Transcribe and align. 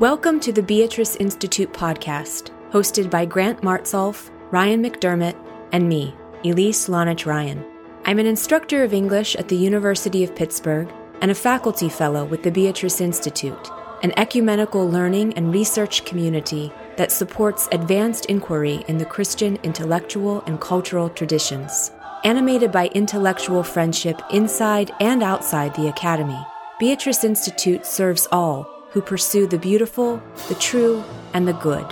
Welcome 0.00 0.40
to 0.40 0.52
the 0.52 0.62
Beatrice 0.62 1.16
Institute 1.16 1.72
podcast, 1.72 2.50
hosted 2.70 3.08
by 3.08 3.24
Grant 3.24 3.62
Martsolf, 3.62 4.28
Ryan 4.50 4.82
McDermott, 4.82 5.34
and 5.72 5.88
me, 5.88 6.14
Elise 6.44 6.86
Lonich 6.86 7.24
Ryan. 7.24 7.64
I'm 8.04 8.18
an 8.18 8.26
instructor 8.26 8.84
of 8.84 8.92
English 8.92 9.36
at 9.36 9.48
the 9.48 9.56
University 9.56 10.22
of 10.22 10.36
Pittsburgh 10.36 10.92
and 11.22 11.30
a 11.30 11.34
faculty 11.34 11.88
fellow 11.88 12.26
with 12.26 12.42
the 12.42 12.50
Beatrice 12.50 13.00
Institute, 13.00 13.70
an 14.02 14.12
ecumenical 14.18 14.86
learning 14.86 15.32
and 15.32 15.50
research 15.50 16.04
community 16.04 16.70
that 16.98 17.10
supports 17.10 17.66
advanced 17.72 18.26
inquiry 18.26 18.84
in 18.88 18.98
the 18.98 19.06
Christian 19.06 19.56
intellectual 19.62 20.42
and 20.42 20.60
cultural 20.60 21.08
traditions. 21.08 21.90
Animated 22.22 22.70
by 22.70 22.88
intellectual 22.88 23.62
friendship 23.62 24.20
inside 24.30 24.90
and 25.00 25.22
outside 25.22 25.74
the 25.74 25.88
Academy, 25.88 26.46
Beatrice 26.78 27.24
Institute 27.24 27.86
serves 27.86 28.28
all 28.30 28.75
who 28.90 29.00
pursue 29.00 29.46
the 29.46 29.58
beautiful, 29.58 30.22
the 30.48 30.54
true, 30.54 31.04
and 31.32 31.46
the 31.46 31.52
good. 31.52 31.86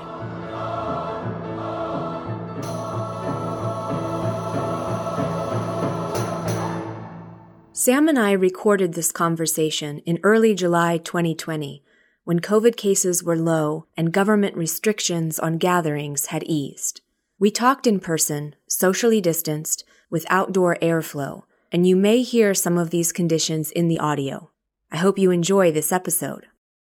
Sam 7.72 8.08
and 8.08 8.18
I 8.18 8.32
recorded 8.32 8.94
this 8.94 9.12
conversation 9.12 9.98
in 10.06 10.18
early 10.22 10.54
July 10.54 10.96
2020 10.96 11.82
when 12.24 12.40
COVID 12.40 12.76
cases 12.76 13.22
were 13.22 13.36
low 13.36 13.86
and 13.96 14.12
government 14.12 14.56
restrictions 14.56 15.38
on 15.38 15.58
gatherings 15.58 16.26
had 16.26 16.42
eased. 16.44 17.02
We 17.38 17.50
talked 17.50 17.86
in 17.86 18.00
person, 18.00 18.54
socially 18.66 19.20
distanced, 19.20 19.84
with 20.08 20.24
outdoor 20.30 20.76
airflow, 20.80 21.42
and 21.70 21.86
you 21.86 21.96
may 21.96 22.22
hear 22.22 22.54
some 22.54 22.78
of 22.78 22.90
these 22.90 23.12
conditions 23.12 23.70
in 23.70 23.88
the 23.88 23.98
audio. 23.98 24.50
I 24.90 24.96
hope 24.96 25.18
you 25.18 25.30
enjoy 25.30 25.70
this 25.70 25.92
episode. 25.92 26.46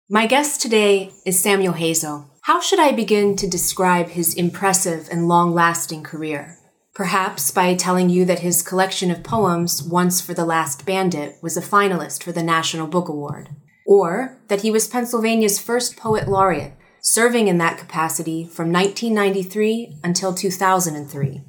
My 0.08 0.28
guest 0.28 0.62
today 0.62 1.14
is 1.26 1.40
Samuel 1.40 1.74
Hazo. 1.74 2.30
How 2.42 2.62
should 2.62 2.80
I 2.80 2.92
begin 2.92 3.36
to 3.38 3.50
describe 3.50 4.10
his 4.10 4.36
impressive 4.36 5.10
and 5.12 5.28
long 5.28 5.52
lasting 5.52 6.04
career? 6.04 6.60
Perhaps 6.94 7.50
by 7.50 7.74
telling 7.74 8.12
you 8.12 8.24
that 8.26 8.42
his 8.42 8.62
collection 8.62 9.10
of 9.10 9.24
poems, 9.24 9.82
Once 9.82 10.22
for 10.22 10.36
the 10.36 10.46
Last 10.46 10.86
Bandit, 10.86 11.38
was 11.42 11.58
a 11.58 11.62
finalist 11.62 12.22
for 12.22 12.32
the 12.32 12.44
National 12.44 12.86
Book 12.86 13.10
Award. 13.10 13.50
Or 13.88 14.38
that 14.48 14.62
he 14.62 14.70
was 14.70 14.88
Pennsylvania's 14.88 15.58
first 15.58 15.98
poet 15.98 16.28
laureate, 16.28 16.74
serving 17.02 17.48
in 17.48 17.58
that 17.58 17.80
capacity 17.80 18.44
from 18.46 18.72
1993 18.72 20.02
until 20.04 20.36
2003. 20.36 21.42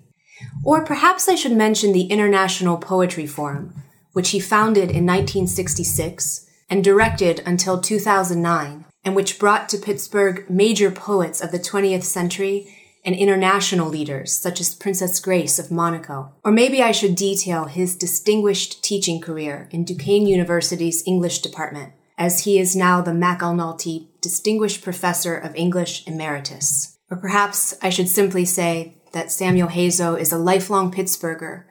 Or 0.65 0.83
perhaps 0.83 1.29
I 1.29 1.35
should 1.35 1.53
mention 1.53 1.93
the 1.93 2.07
International 2.07 2.79
Poetry 2.79 3.27
Forum, 3.27 3.75
which 4.15 4.31
he 4.31 4.41
founded 4.41 4.85
in 4.85 5.05
1966 5.05 6.46
and 6.69 6.83
directed 6.83 7.43
until 7.47 7.81
2009, 7.81 8.85
and 9.05 9.17
which 9.17 9.39
brought 9.39 9.69
to 9.69 9.79
Pittsburgh 9.79 10.49
major 10.51 10.91
poets 10.91 11.41
of 11.41 11.53
the 11.53 11.59
20th 11.59 12.03
century 12.03 12.77
and 13.05 13.15
international 13.15 13.89
leaders 13.89 14.33
such 14.35 14.61
as 14.61 14.75
Princess 14.75 15.21
Grace 15.21 15.61
of 15.61 15.71
Monaco. 15.71 16.33
Or 16.45 16.51
maybe 16.51 16.83
I 16.83 16.91
should 16.91 17.15
detail 17.15 17.67
his 17.67 17.95
distinguished 17.95 18.83
teaching 18.83 19.21
career 19.21 19.69
in 19.71 19.85
Duquesne 19.85 20.27
University's 20.27 21.05
English 21.07 21.39
department, 21.39 21.93
as 22.19 22.45
he 22.45 22.59
is 22.59 22.75
now 22.75 23.01
the 23.01 23.13
McAnulty 23.13 24.09
Distinguished 24.21 24.83
Professor 24.83 25.37
of 25.37 25.55
English 25.55 26.05
Emeritus. 26.09 26.99
Or 27.09 27.17
perhaps 27.17 27.77
I 27.81 27.91
should 27.91 28.09
simply 28.09 28.45
say 28.45 28.97
that 29.13 29.31
Samuel 29.31 29.69
Hazo 29.69 30.19
is 30.19 30.33
a 30.33 30.39
lifelong 30.39 30.91
Pittsburgher 30.91 31.63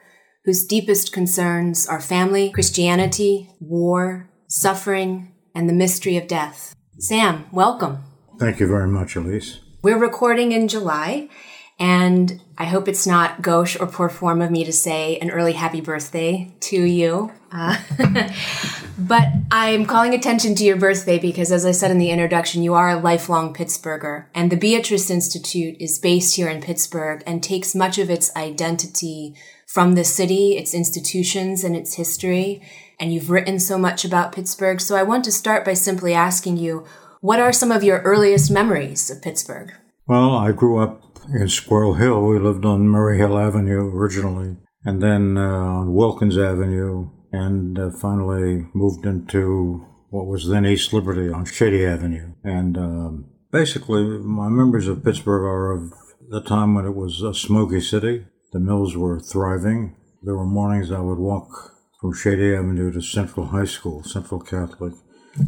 whose 0.45 0.65
deepest 0.65 1.11
concerns 1.11 1.85
are 1.85 1.99
family, 1.99 2.51
Christianity, 2.51 3.49
war, 3.59 4.29
suffering, 4.55 5.33
and 5.53 5.67
the 5.67 5.73
mystery 5.73 6.15
of 6.15 6.27
death. 6.27 6.73
Sam, 6.97 7.45
welcome. 7.51 8.03
Thank 8.39 8.59
you 8.59 8.67
very 8.67 8.87
much, 8.87 9.15
Elise. 9.15 9.59
We're 9.81 9.97
recording 9.97 10.53
in 10.53 10.69
July, 10.69 11.29
and 11.77 12.41
I 12.57 12.65
hope 12.65 12.87
it's 12.87 13.05
not 13.05 13.41
gauche 13.41 13.77
or 13.79 13.87
poor 13.87 14.09
form 14.09 14.41
of 14.41 14.51
me 14.51 14.63
to 14.63 14.71
say 14.71 15.17
an 15.17 15.29
early 15.29 15.53
happy 15.53 15.81
birthday 15.81 16.51
to 16.61 16.81
you. 16.81 17.31
Uh, 17.51 17.77
but 18.97 19.27
I'm 19.51 19.85
calling 19.85 20.13
attention 20.13 20.55
to 20.55 20.63
your 20.63 20.77
birthday 20.77 21.19
because, 21.19 21.51
as 21.51 21.65
I 21.65 21.71
said 21.71 21.91
in 21.91 21.97
the 21.97 22.11
introduction, 22.11 22.63
you 22.63 22.73
are 22.73 22.89
a 22.89 22.99
lifelong 22.99 23.53
Pittsburgher. 23.53 24.25
And 24.33 24.51
the 24.51 24.57
Beatrice 24.57 25.09
Institute 25.09 25.75
is 25.79 25.99
based 25.99 26.35
here 26.35 26.49
in 26.49 26.61
Pittsburgh 26.61 27.23
and 27.27 27.43
takes 27.43 27.75
much 27.75 27.97
of 27.97 28.09
its 28.09 28.35
identity 28.35 29.35
from 29.67 29.95
the 29.95 30.03
city, 30.03 30.57
its 30.57 30.73
institutions, 30.73 31.63
and 31.63 31.75
its 31.75 31.95
history 31.95 32.61
and 32.99 33.13
you've 33.13 33.29
written 33.29 33.59
so 33.59 33.77
much 33.77 34.05
about 34.05 34.31
Pittsburgh. 34.31 34.79
So 34.79 34.95
I 34.95 35.03
want 35.03 35.25
to 35.25 35.31
start 35.31 35.65
by 35.65 35.73
simply 35.73 36.13
asking 36.13 36.57
you, 36.57 36.85
what 37.21 37.39
are 37.39 37.53
some 37.53 37.71
of 37.71 37.83
your 37.83 38.01
earliest 38.01 38.51
memories 38.51 39.09
of 39.09 39.21
Pittsburgh? 39.21 39.73
Well, 40.07 40.35
I 40.35 40.51
grew 40.51 40.79
up 40.79 41.01
in 41.33 41.47
Squirrel 41.49 41.95
Hill. 41.95 42.25
We 42.25 42.39
lived 42.39 42.65
on 42.65 42.87
Murray 42.87 43.17
Hill 43.17 43.37
Avenue 43.37 43.89
originally, 43.93 44.57
and 44.83 45.01
then 45.01 45.37
uh, 45.37 45.41
on 45.41 45.93
Wilkins 45.93 46.37
Avenue, 46.37 47.09
and 47.31 47.77
uh, 47.77 47.89
finally 47.91 48.67
moved 48.73 49.05
into 49.05 49.85
what 50.09 50.27
was 50.27 50.47
then 50.47 50.65
East 50.65 50.93
Liberty 50.93 51.29
on 51.29 51.45
Shady 51.45 51.85
Avenue. 51.85 52.33
And 52.43 52.77
um, 52.77 53.25
basically, 53.51 54.03
my 54.03 54.47
memories 54.47 54.87
of 54.87 55.03
Pittsburgh 55.03 55.43
are 55.43 55.71
of 55.71 55.93
the 56.29 56.41
time 56.41 56.75
when 56.75 56.85
it 56.85 56.95
was 56.95 57.21
a 57.21 57.33
smoky 57.33 57.81
city. 57.81 58.25
The 58.53 58.59
mills 58.59 58.95
were 58.95 59.19
thriving. 59.19 59.95
There 60.23 60.35
were 60.35 60.45
mornings 60.45 60.91
I 60.91 60.99
would 60.99 61.19
walk 61.19 61.49
from 61.99 62.13
Shady 62.13 62.53
Avenue 62.55 62.91
to 62.91 63.01
Central 63.01 63.47
High 63.47 63.65
School, 63.65 64.03
Central 64.03 64.39
Catholic. 64.39 64.93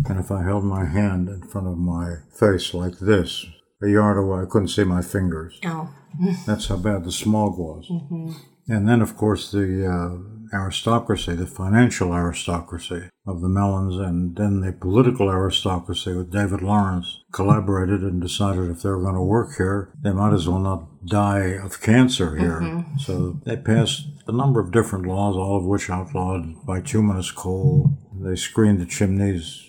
And 0.09 0.19
if 0.19 0.31
I 0.31 0.43
held 0.43 0.65
my 0.65 0.85
hand 0.85 1.29
in 1.29 1.47
front 1.47 1.67
of 1.67 1.77
my 1.77 2.15
face 2.37 2.73
like 2.73 2.99
this, 2.99 3.45
a 3.81 3.87
yard 3.87 4.17
away, 4.17 4.41
I 4.41 4.45
couldn't 4.49 4.69
see 4.69 4.83
my 4.83 5.01
fingers. 5.01 5.59
Oh. 5.65 5.93
That's 6.45 6.67
how 6.67 6.77
bad 6.77 7.03
the 7.03 7.11
smog 7.11 7.57
was. 7.57 7.87
Mm-hmm. 7.89 8.31
And 8.69 8.87
then, 8.87 9.01
of 9.01 9.15
course, 9.15 9.51
the 9.51 9.87
uh, 9.87 10.55
aristocracy, 10.55 11.35
the 11.35 11.47
financial 11.47 12.13
aristocracy 12.13 13.09
of 13.25 13.41
the 13.41 13.49
Mellons, 13.49 13.97
and 13.97 14.35
then 14.35 14.61
the 14.61 14.73
political 14.73 15.29
aristocracy 15.29 16.13
with 16.13 16.31
David 16.31 16.61
Lawrence 16.61 17.23
collaborated 17.31 18.01
and 18.01 18.21
decided 18.21 18.69
if 18.69 18.81
they 18.81 18.89
were 18.89 19.01
going 19.01 19.15
to 19.15 19.21
work 19.21 19.55
here, 19.57 19.93
they 20.01 20.11
might 20.11 20.33
as 20.33 20.47
well 20.47 20.59
not 20.59 21.05
die 21.05 21.57
of 21.63 21.81
cancer 21.81 22.35
here. 22.35 22.59
Mm-hmm. 22.61 22.97
So 22.97 23.39
they 23.45 23.57
passed 23.57 24.07
a 24.27 24.31
number 24.31 24.59
of 24.59 24.71
different 24.71 25.05
laws, 25.05 25.35
all 25.35 25.57
of 25.57 25.65
which 25.65 25.89
outlawed 25.89 26.65
bituminous 26.65 27.31
coal. 27.31 27.97
They 28.13 28.35
screened 28.35 28.81
the 28.81 28.85
chimneys, 28.85 29.63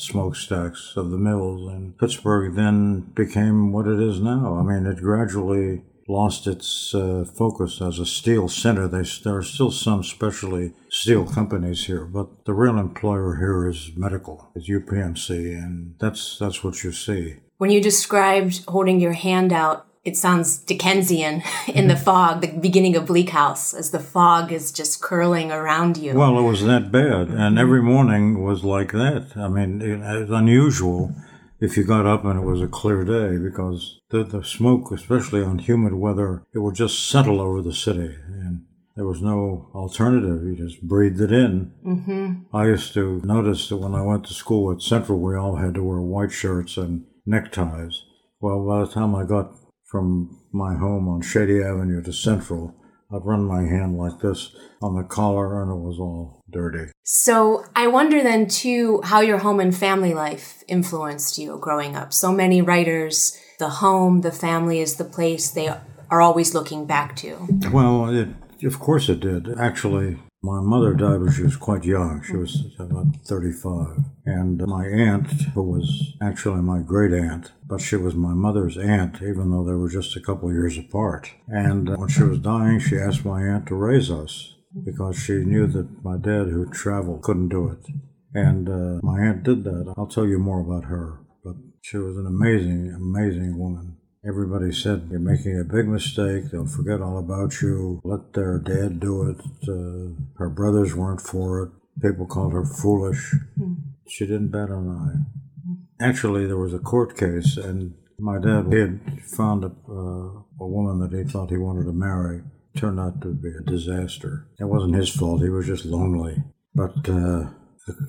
smokestacks 0.00 0.94
of 0.96 1.10
the 1.10 1.18
mills, 1.18 1.70
and 1.70 1.96
Pittsburgh 1.98 2.54
then 2.54 3.00
became 3.14 3.72
what 3.72 3.86
it 3.86 4.00
is 4.00 4.20
now. 4.20 4.56
I 4.58 4.62
mean, 4.62 4.86
it 4.86 4.98
gradually 4.98 5.82
lost 6.08 6.46
its 6.46 6.94
uh, 6.94 7.24
focus 7.36 7.80
as 7.80 7.98
a 7.98 8.06
steel 8.06 8.48
center. 8.48 8.88
They, 8.88 9.04
there 9.24 9.36
are 9.36 9.42
still 9.42 9.70
some 9.70 10.02
specialty 10.02 10.72
steel 10.88 11.24
companies 11.24 11.86
here, 11.86 12.04
but 12.04 12.44
the 12.44 12.52
real 12.52 12.78
employer 12.78 13.36
here 13.36 13.68
is 13.68 13.92
medical. 13.96 14.50
It's 14.54 14.68
UPMC, 14.68 15.30
and 15.56 15.94
that's 15.98 16.38
that's 16.38 16.64
what 16.64 16.82
you 16.82 16.92
see. 16.92 17.36
When 17.58 17.70
you 17.70 17.80
described 17.80 18.64
holding 18.66 19.00
your 19.00 19.12
hand 19.12 19.52
out 19.52 19.86
it 20.04 20.16
sounds 20.16 20.58
Dickensian 20.58 21.42
in 21.68 21.88
the 21.88 21.96
fog, 21.96 22.40
the 22.40 22.48
beginning 22.48 22.96
of 22.96 23.06
Bleak 23.06 23.30
House, 23.30 23.74
as 23.74 23.90
the 23.90 24.00
fog 24.00 24.52
is 24.52 24.72
just 24.72 25.02
curling 25.02 25.52
around 25.52 25.96
you. 25.96 26.14
Well, 26.14 26.38
it 26.38 26.42
was 26.42 26.64
that 26.64 26.90
bad, 26.90 27.28
and 27.28 27.58
every 27.58 27.82
morning 27.82 28.42
was 28.42 28.64
like 28.64 28.92
that. 28.92 29.32
I 29.36 29.48
mean, 29.48 29.82
it, 29.82 29.98
was 29.98 30.30
unusual 30.30 31.14
if 31.60 31.76
you 31.76 31.84
got 31.84 32.06
up 32.06 32.24
and 32.24 32.38
it 32.38 32.46
was 32.46 32.62
a 32.62 32.66
clear 32.66 33.04
day 33.04 33.36
because 33.36 34.00
the, 34.08 34.24
the 34.24 34.42
smoke, 34.42 34.90
especially 34.90 35.42
on 35.42 35.58
humid 35.58 35.94
weather, 35.94 36.44
it 36.54 36.60
would 36.60 36.74
just 36.74 37.08
settle 37.08 37.40
over 37.40 37.60
the 37.60 37.74
city, 37.74 38.16
and 38.28 38.64
there 38.96 39.06
was 39.06 39.20
no 39.20 39.70
alternative. 39.74 40.42
You 40.42 40.56
just 40.56 40.82
breathed 40.82 41.20
it 41.20 41.32
in. 41.32 41.72
Mm-hmm. 41.86 42.56
I 42.56 42.66
used 42.66 42.94
to 42.94 43.20
notice 43.22 43.68
that 43.68 43.76
when 43.76 43.94
I 43.94 44.02
went 44.02 44.24
to 44.26 44.34
school 44.34 44.72
at 44.72 44.80
Central, 44.80 45.20
we 45.20 45.36
all 45.36 45.56
had 45.56 45.74
to 45.74 45.82
wear 45.82 46.00
white 46.00 46.32
shirts 46.32 46.78
and 46.78 47.04
neckties. 47.26 48.04
Well, 48.40 48.66
by 48.66 48.80
the 48.80 48.90
time 48.90 49.14
I 49.14 49.24
got 49.24 49.52
from 49.90 50.38
my 50.52 50.74
home 50.74 51.08
on 51.08 51.20
Shady 51.20 51.62
Avenue 51.62 52.02
to 52.02 52.12
Central, 52.12 52.74
I'd 53.12 53.24
run 53.24 53.44
my 53.44 53.62
hand 53.62 53.98
like 53.98 54.20
this 54.20 54.54
on 54.80 54.94
the 54.94 55.02
collar 55.02 55.62
and 55.62 55.72
it 55.72 55.84
was 55.84 55.98
all 55.98 56.42
dirty. 56.48 56.92
So 57.02 57.64
I 57.74 57.88
wonder 57.88 58.22
then 58.22 58.46
too 58.46 59.00
how 59.02 59.20
your 59.20 59.38
home 59.38 59.58
and 59.58 59.76
family 59.76 60.14
life 60.14 60.62
influenced 60.68 61.38
you 61.38 61.58
growing 61.58 61.96
up. 61.96 62.12
So 62.12 62.30
many 62.30 62.62
writers, 62.62 63.36
the 63.58 63.68
home, 63.68 64.20
the 64.20 64.30
family 64.30 64.80
is 64.80 64.94
the 64.94 65.04
place 65.04 65.50
they 65.50 65.68
are 65.68 66.20
always 66.20 66.54
looking 66.54 66.86
back 66.86 67.16
to. 67.16 67.48
Well, 67.72 68.08
it, 68.10 68.28
of 68.64 68.78
course 68.78 69.08
it 69.08 69.18
did. 69.18 69.58
Actually, 69.58 70.18
my 70.42 70.60
mother 70.60 70.94
died 70.94 71.20
when 71.20 71.32
she 71.32 71.42
was 71.42 71.56
quite 71.56 71.84
young. 71.84 72.22
She 72.22 72.36
was 72.36 72.64
about 72.78 73.16
35. 73.26 74.04
And 74.24 74.58
my 74.66 74.86
aunt, 74.86 75.30
who 75.54 75.62
was 75.62 76.14
actually 76.22 76.62
my 76.62 76.80
great 76.80 77.12
aunt, 77.12 77.52
but 77.66 77.80
she 77.80 77.96
was 77.96 78.14
my 78.14 78.32
mother's 78.32 78.78
aunt, 78.78 79.16
even 79.16 79.50
though 79.50 79.64
they 79.64 79.74
were 79.74 79.90
just 79.90 80.16
a 80.16 80.20
couple 80.20 80.48
of 80.48 80.54
years 80.54 80.78
apart. 80.78 81.32
And 81.46 81.94
when 81.96 82.08
she 82.08 82.22
was 82.22 82.38
dying, 82.38 82.80
she 82.80 82.96
asked 82.96 83.24
my 83.24 83.42
aunt 83.42 83.66
to 83.66 83.74
raise 83.74 84.10
us 84.10 84.54
because 84.84 85.18
she 85.18 85.34
knew 85.44 85.66
that 85.66 86.04
my 86.04 86.16
dad, 86.16 86.48
who 86.48 86.70
traveled, 86.70 87.22
couldn't 87.22 87.48
do 87.48 87.68
it. 87.68 87.92
And 88.32 88.68
uh, 88.68 89.00
my 89.02 89.20
aunt 89.20 89.42
did 89.42 89.64
that. 89.64 89.92
I'll 89.98 90.06
tell 90.06 90.26
you 90.26 90.38
more 90.38 90.60
about 90.60 90.84
her. 90.88 91.20
But 91.44 91.56
She 91.82 91.98
was 91.98 92.16
an 92.16 92.26
amazing, 92.26 92.94
amazing 92.94 93.58
woman. 93.58 93.96
Everybody 94.26 94.70
said, 94.70 95.08
You're 95.10 95.18
making 95.18 95.58
a 95.58 95.64
big 95.64 95.88
mistake. 95.88 96.50
They'll 96.50 96.66
forget 96.66 97.00
all 97.00 97.18
about 97.18 97.62
you. 97.62 98.00
Let 98.04 98.34
their 98.34 98.58
dad 98.58 99.00
do 99.00 99.30
it. 99.30 99.40
Uh, 99.66 100.20
her 100.36 100.50
brothers 100.50 100.94
weren't 100.94 101.22
for 101.22 101.62
it. 101.62 101.70
People 102.02 102.26
called 102.26 102.52
her 102.52 102.64
foolish. 102.64 103.34
Mm. 103.58 103.76
She 104.08 104.26
didn't 104.26 104.48
bat 104.48 104.68
an 104.68 104.90
eye. 104.90 106.04
Actually, 106.04 106.46
there 106.46 106.58
was 106.58 106.74
a 106.74 106.78
court 106.78 107.16
case, 107.16 107.56
and 107.56 107.94
my 108.18 108.38
dad 108.38 108.70
had 108.72 109.22
found 109.24 109.64
a, 109.64 109.68
uh, 109.68 110.42
a 110.60 110.66
woman 110.66 110.98
that 111.00 111.16
he 111.16 111.24
thought 111.24 111.50
he 111.50 111.56
wanted 111.56 111.84
to 111.84 111.92
marry. 111.92 112.42
Turned 112.76 113.00
out 113.00 113.22
to 113.22 113.28
be 113.34 113.48
a 113.48 113.70
disaster. 113.70 114.48
It 114.58 114.64
wasn't 114.64 114.94
his 114.94 115.10
fault. 115.10 115.42
He 115.42 115.48
was 115.48 115.66
just 115.66 115.84
lonely. 115.84 116.36
But 116.74 117.08
uh, 117.08 117.48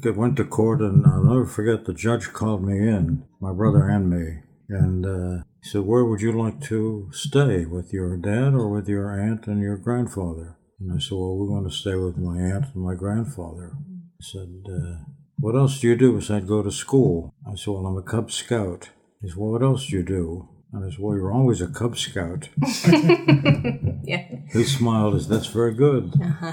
it 0.04 0.16
went 0.16 0.36
to 0.38 0.46
court, 0.46 0.82
and 0.82 1.06
I'll 1.06 1.24
never 1.24 1.46
forget 1.46 1.86
the 1.86 1.94
judge 1.94 2.34
called 2.34 2.64
me 2.64 2.78
in, 2.78 3.24
my 3.40 3.54
brother 3.54 3.88
and 3.88 4.10
me, 4.10 4.42
and 4.72 5.06
uh, 5.06 5.44
he 5.62 5.70
said, 5.70 5.82
Where 5.82 6.06
would 6.06 6.22
you 6.22 6.32
like 6.32 6.62
to 6.62 7.10
stay? 7.12 7.66
With 7.66 7.92
your 7.92 8.16
dad 8.18 8.54
or 8.54 8.70
with 8.70 8.88
your 8.88 9.12
aunt 9.20 9.48
and 9.48 9.62
your 9.62 9.78
grandfather? 9.78 10.58
And 10.80 10.94
I 10.94 11.00
said, 11.00 11.18
Well, 11.18 11.38
we 11.38 11.48
want 11.48 11.70
to 11.70 11.76
stay 11.76 11.96
with 11.96 12.18
my 12.18 12.40
aunt 12.40 12.66
and 12.74 12.84
my 12.84 12.96
grandfather. 12.96 13.74
He 14.20 14.24
said, 14.24 14.64
uh, 14.68 15.04
What 15.40 15.56
else 15.56 15.80
do 15.80 15.88
you 15.88 15.96
do 15.96 16.14
besides 16.14 16.46
go 16.46 16.64
to 16.64 16.72
school? 16.72 17.34
I 17.46 17.56
said, 17.56 17.72
Well, 17.72 17.86
I'm 17.86 17.98
a 17.98 18.02
Cub 18.02 18.32
Scout. 18.32 18.90
He 19.22 19.28
said, 19.28 19.38
Well, 19.38 19.52
what 19.52 19.62
else 19.62 19.88
do 19.88 19.98
you 19.98 20.04
do? 20.04 20.48
And 20.72 20.86
I 20.86 20.90
said, 20.90 21.00
Well, 21.00 21.18
you're 21.18 21.34
always 21.34 21.62
a 21.62 21.68
Cub 21.68 21.98
Scout. 21.98 22.48
yeah. 24.04 24.26
He 24.54 24.64
smiled, 24.64 25.16
as 25.16 25.28
That's 25.28 25.48
very 25.48 25.74
good. 25.74 26.14
Uh-huh. 26.22 26.52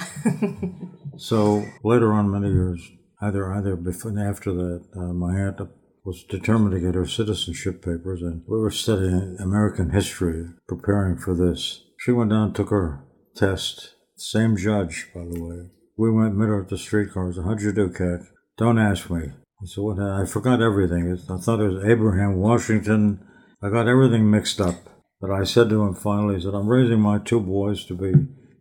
so 1.17 1.65
later 1.85 2.13
on, 2.13 2.31
many 2.31 2.49
years, 2.53 2.81
either 3.23 3.53
either 3.55 3.77
before 3.77 4.11
and 4.11 4.21
after 4.21 4.53
that, 4.53 4.85
uh, 4.97 5.13
my 5.13 5.39
aunt 5.39 5.61
was 6.09 6.25
determined 6.25 6.73
to 6.73 6.81
get 6.81 6.95
her 6.95 7.07
citizenship 7.07 7.83
papers, 7.85 8.23
and 8.23 8.43
we 8.47 8.59
were 8.59 8.71
studying 8.71 9.37
American 9.39 9.91
history, 9.91 10.47
preparing 10.67 11.19
for 11.19 11.35
this. 11.35 11.85
She 11.99 12.13
went 12.13 12.31
down, 12.31 12.55
took 12.55 12.71
her 12.71 13.05
test. 13.37 13.95
Same 14.17 14.57
judge, 14.57 15.09
by 15.15 15.21
the 15.21 15.39
way. 15.39 15.69
We 15.99 16.11
went, 16.11 16.35
met 16.35 16.49
her 16.49 16.63
at 16.63 16.71
the 16.71 16.79
streetcar. 16.79 17.31
How'd 17.33 17.61
you 17.61 17.73
do, 17.73 17.91
Cat? 17.91 18.21
Don't 18.57 18.79
ask 18.79 19.11
me. 19.11 19.33
I 19.63 19.67
said, 19.67 19.85
what? 19.85 19.99
I 19.99 20.25
forgot 20.25 20.63
everything. 20.63 21.13
I 21.13 21.37
thought 21.37 21.61
it 21.61 21.71
was 21.71 21.85
Abraham 21.85 22.37
Washington. 22.37 23.23
I 23.63 23.69
got 23.69 23.87
everything 23.87 24.31
mixed 24.31 24.63
up. 24.63 24.77
But 25.21 25.31
I 25.31 25.45
said 25.45 25.69
to 25.69 25.83
him 25.83 25.95
finally, 25.95 26.37
I 26.37 26.41
said, 26.41 26.55
I'm 26.55 26.69
raising 26.69 27.01
my 27.01 27.19
two 27.19 27.41
boys 27.41 27.85
to 27.85 27.95
be 27.95 28.15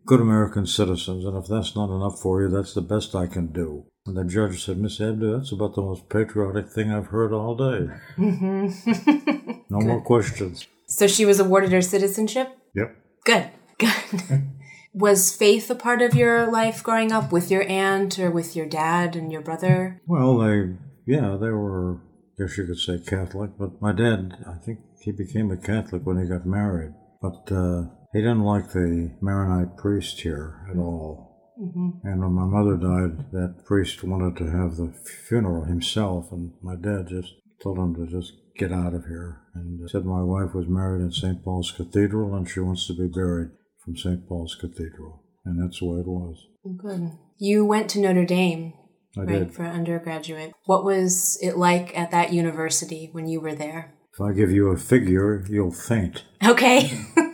good 0.07 0.21
American 0.21 0.65
citizens, 0.65 1.25
and 1.25 1.38
if 1.38 1.48
that's 1.48 1.75
not 1.75 1.94
enough 1.94 2.19
for 2.19 2.42
you, 2.42 2.48
that's 2.48 2.74
the 2.74 2.81
best 2.81 3.13
I 3.13 3.27
can 3.27 3.48
do. 3.48 3.86
And 4.06 4.15
the 4.15 4.24
judge 4.24 4.63
said, 4.63 4.77
Miss 4.77 5.01
Abdu, 5.01 5.38
that's 5.38 5.51
about 5.51 5.75
the 5.75 5.81
most 5.81 6.09
patriotic 6.09 6.69
thing 6.69 6.92
I've 6.92 7.07
heard 7.07 7.33
all 7.33 7.56
day. 7.56 7.94
Mm-hmm. 8.18 9.51
no 9.69 9.80
more 9.81 10.01
questions. 10.01 10.65
So 10.88 11.07
she 11.07 11.25
was 11.25 11.42
awarded 11.42 11.74
her 11.74 11.81
citizenship? 11.81 12.57
Yep. 12.74 12.95
Good. 13.25 13.50
Good. 13.77 14.48
was 14.94 15.36
faith 15.36 15.69
a 15.69 15.75
part 15.75 16.01
of 16.01 16.15
your 16.15 16.50
life 16.50 16.81
growing 16.81 17.12
up 17.12 17.33
with 17.33 17.51
your 17.51 17.68
aunt 17.69 18.18
or 18.18 18.31
with 18.31 18.56
your 18.56 18.65
dad 18.65 19.18
and 19.18 19.30
your 19.30 19.42
brother? 19.42 20.01
Well, 20.07 20.38
they, 20.38 20.74
yeah, 21.06 21.38
they 21.39 21.50
were, 21.50 21.95
I 21.95 22.44
guess 22.44 22.57
you 22.57 22.65
could 22.65 22.80
say 22.80 23.00
Catholic, 23.00 23.51
but 23.59 23.81
my 23.81 23.92
dad, 23.92 24.38
I 24.48 24.56
think 24.65 24.80
he 25.01 25.12
became 25.12 25.51
a 25.51 25.57
Catholic 25.57 26.06
when 26.06 26.18
he 26.18 26.30
got 26.30 26.45
married. 26.45 26.94
But 27.21 27.51
uh, 27.51 27.88
he 28.18 28.24
didn't 28.24 28.44
like 28.44 28.72
the 28.72 29.12
Maronite 29.22 29.78
priest 29.78 30.22
here 30.22 30.66
at 30.72 30.78
all. 30.78 31.54
Mm-hmm. 31.62 32.08
And 32.08 32.19
when 32.19 32.31
my 32.31 32.46
mother 32.46 32.75
died, 32.75 33.31
that 33.31 33.64
priest 33.64 34.04
wanted 34.04 34.38
to 34.38 34.50
have 34.50 34.75
the 34.75 34.92
funeral 35.28 35.66
himself, 35.66 36.31
and 36.31 36.54
my 36.64 36.75
dad 36.75 37.10
just 37.10 37.34
told 37.62 37.78
him 37.78 37.94
to 37.94 38.12
just 38.12 38.34
get 38.58 38.72
out 38.72 38.96
of 38.96 39.06
here. 39.06 39.42
And 39.54 39.88
said 39.88 40.06
my 40.06 40.24
wife 40.24 40.56
was 40.56 40.68
married 40.68 41.04
in 41.04 41.12
St. 41.12 41.44
Paul's 41.44 41.72
Cathedral, 41.72 42.34
and 42.34 42.50
she 42.50 42.60
wants 42.60 42.88
to 42.88 42.94
be 42.94 43.08
buried 43.08 43.52
from 43.86 43.96
St. 43.96 44.28
Paul's 44.28 44.56
Cathedral. 44.56 45.24
And 45.46 45.64
that's 45.64 45.80
the 45.80 45.86
way 45.86 46.00
it 46.00 46.08
was. 46.08 46.44
Good. 46.75 47.12
You 47.38 47.66
went 47.66 47.88
to 47.92 48.00
Notre 48.00 48.25
Dame, 48.25 48.74
I 49.16 49.22
right, 49.22 49.40
did. 49.40 49.54
for 49.54 49.64
undergraduate. 49.64 50.54
What 50.66 50.84
was 50.84 51.38
it 51.44 51.56
like 51.56 51.96
at 51.96 52.10
that 52.10 52.34
university 52.34 53.10
when 53.12 53.28
you 53.28 53.40
were 53.42 53.54
there? 53.54 53.94
If 54.12 54.22
I 54.22 54.34
give 54.34 54.50
you 54.50 54.69
a 54.69 54.78
figure, 54.78 55.46
you'll 55.48 55.72
faint. 55.72 56.24
Okay. 56.44 56.90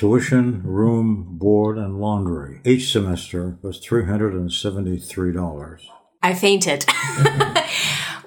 Tuition, 0.00 0.62
room, 0.62 1.36
board, 1.36 1.76
and 1.76 2.00
laundry. 2.00 2.62
Each 2.64 2.90
semester 2.90 3.58
was 3.60 3.78
$373. 3.86 5.82
I 6.22 6.32
fainted. 6.32 6.86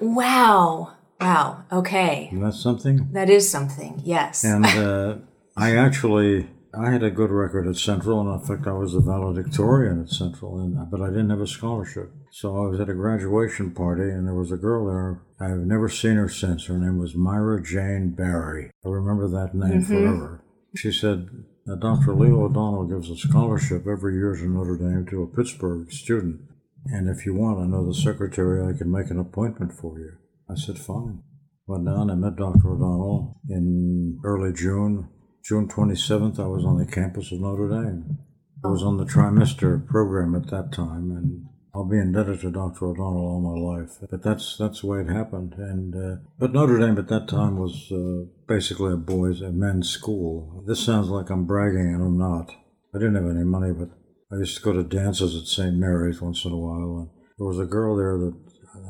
wow. 0.00 0.92
Wow. 1.20 1.64
Okay. 1.72 2.28
Isn't 2.30 2.44
that 2.44 2.54
something? 2.54 3.08
That 3.10 3.28
is 3.28 3.50
something, 3.50 4.00
yes. 4.04 4.44
And 4.44 4.64
uh, 4.66 5.16
I 5.56 5.74
actually 5.74 6.48
I 6.72 6.92
had 6.92 7.02
a 7.02 7.10
good 7.10 7.32
record 7.32 7.66
at 7.66 7.74
Central, 7.74 8.20
and 8.20 8.40
in 8.40 8.46
fact, 8.46 8.68
I 8.68 8.72
was 8.74 8.94
a 8.94 9.00
valedictorian 9.00 10.00
at 10.00 10.10
Central, 10.10 10.60
and, 10.60 10.88
but 10.92 11.00
I 11.00 11.08
didn't 11.08 11.30
have 11.30 11.40
a 11.40 11.46
scholarship. 11.48 12.12
So 12.30 12.56
I 12.56 12.68
was 12.68 12.78
at 12.78 12.88
a 12.88 12.94
graduation 12.94 13.72
party, 13.72 14.10
and 14.10 14.28
there 14.28 14.34
was 14.36 14.52
a 14.52 14.56
girl 14.56 14.86
there. 14.86 15.22
I've 15.40 15.66
never 15.66 15.88
seen 15.88 16.14
her 16.14 16.28
since. 16.28 16.66
Her 16.66 16.78
name 16.78 16.98
was 17.00 17.16
Myra 17.16 17.60
Jane 17.60 18.10
Barry. 18.10 18.70
I 18.84 18.88
remember 18.88 19.26
that 19.26 19.56
name 19.56 19.82
mm-hmm. 19.82 19.92
forever. 19.92 20.44
She 20.76 20.92
said, 20.92 21.28
now, 21.66 21.76
Dr. 21.76 22.14
Leo 22.14 22.44
O'Donnell 22.44 22.84
gives 22.84 23.10
a 23.10 23.16
scholarship 23.16 23.86
every 23.86 24.14
year 24.14 24.34
to 24.36 24.46
Notre 24.46 24.76
Dame 24.76 25.06
to 25.10 25.22
a 25.22 25.26
Pittsburgh 25.26 25.90
student. 25.90 26.40
And 26.86 27.08
if 27.08 27.24
you 27.24 27.34
want, 27.34 27.58
I 27.58 27.66
know 27.66 27.86
the 27.86 27.94
secretary, 27.94 28.62
I 28.62 28.76
can 28.76 28.90
make 28.90 29.10
an 29.10 29.18
appointment 29.18 29.72
for 29.72 29.98
you. 29.98 30.12
I 30.50 30.56
said, 30.56 30.78
fine. 30.78 31.22
Went 31.66 31.86
down, 31.86 32.10
I 32.10 32.14
met 32.14 32.36
Dr. 32.36 32.68
O'Donnell 32.68 33.40
in 33.48 34.20
early 34.22 34.52
June. 34.52 35.08
June 35.42 35.66
27th, 35.66 36.38
I 36.38 36.46
was 36.46 36.66
on 36.66 36.76
the 36.76 36.84
campus 36.84 37.32
of 37.32 37.40
Notre 37.40 37.68
Dame. 37.68 38.18
I 38.62 38.68
was 38.68 38.82
on 38.82 38.98
the 38.98 39.04
trimester 39.04 39.86
program 39.86 40.34
at 40.34 40.50
that 40.50 40.72
time, 40.72 41.10
and 41.10 41.46
I'll 41.74 41.84
be 41.84 41.98
indebted 41.98 42.40
to 42.42 42.52
Dr. 42.52 42.86
O'Donnell 42.86 43.26
all 43.26 43.40
my 43.40 43.80
life. 43.80 43.98
But 44.08 44.22
that's 44.22 44.56
that's 44.56 44.82
the 44.82 44.86
way 44.86 45.00
it 45.00 45.08
happened. 45.08 45.54
And 45.58 45.94
uh, 45.94 46.20
but 46.38 46.52
Notre 46.52 46.78
Dame 46.78 46.98
at 46.98 47.08
that 47.08 47.26
time 47.26 47.58
was 47.58 47.90
uh, 47.90 48.30
basically 48.46 48.92
a 48.92 48.96
boys' 48.96 49.40
and 49.40 49.58
men's 49.58 49.90
school. 49.90 50.62
This 50.66 50.84
sounds 50.84 51.08
like 51.08 51.30
I'm 51.30 51.46
bragging, 51.46 51.94
and 51.94 52.02
I'm 52.02 52.18
not. 52.18 52.54
I 52.94 52.98
didn't 52.98 53.16
have 53.16 53.28
any 53.28 53.44
money, 53.44 53.72
but 53.72 53.88
I 54.32 54.38
used 54.38 54.56
to 54.56 54.62
go 54.62 54.72
to 54.72 54.84
dances 54.84 55.36
at 55.36 55.48
St. 55.48 55.74
Mary's 55.74 56.20
once 56.20 56.44
in 56.44 56.52
a 56.52 56.56
while. 56.56 56.98
And 56.98 57.08
there 57.38 57.46
was 57.46 57.58
a 57.58 57.64
girl 57.64 57.96
there 57.96 58.18
that 58.18 58.34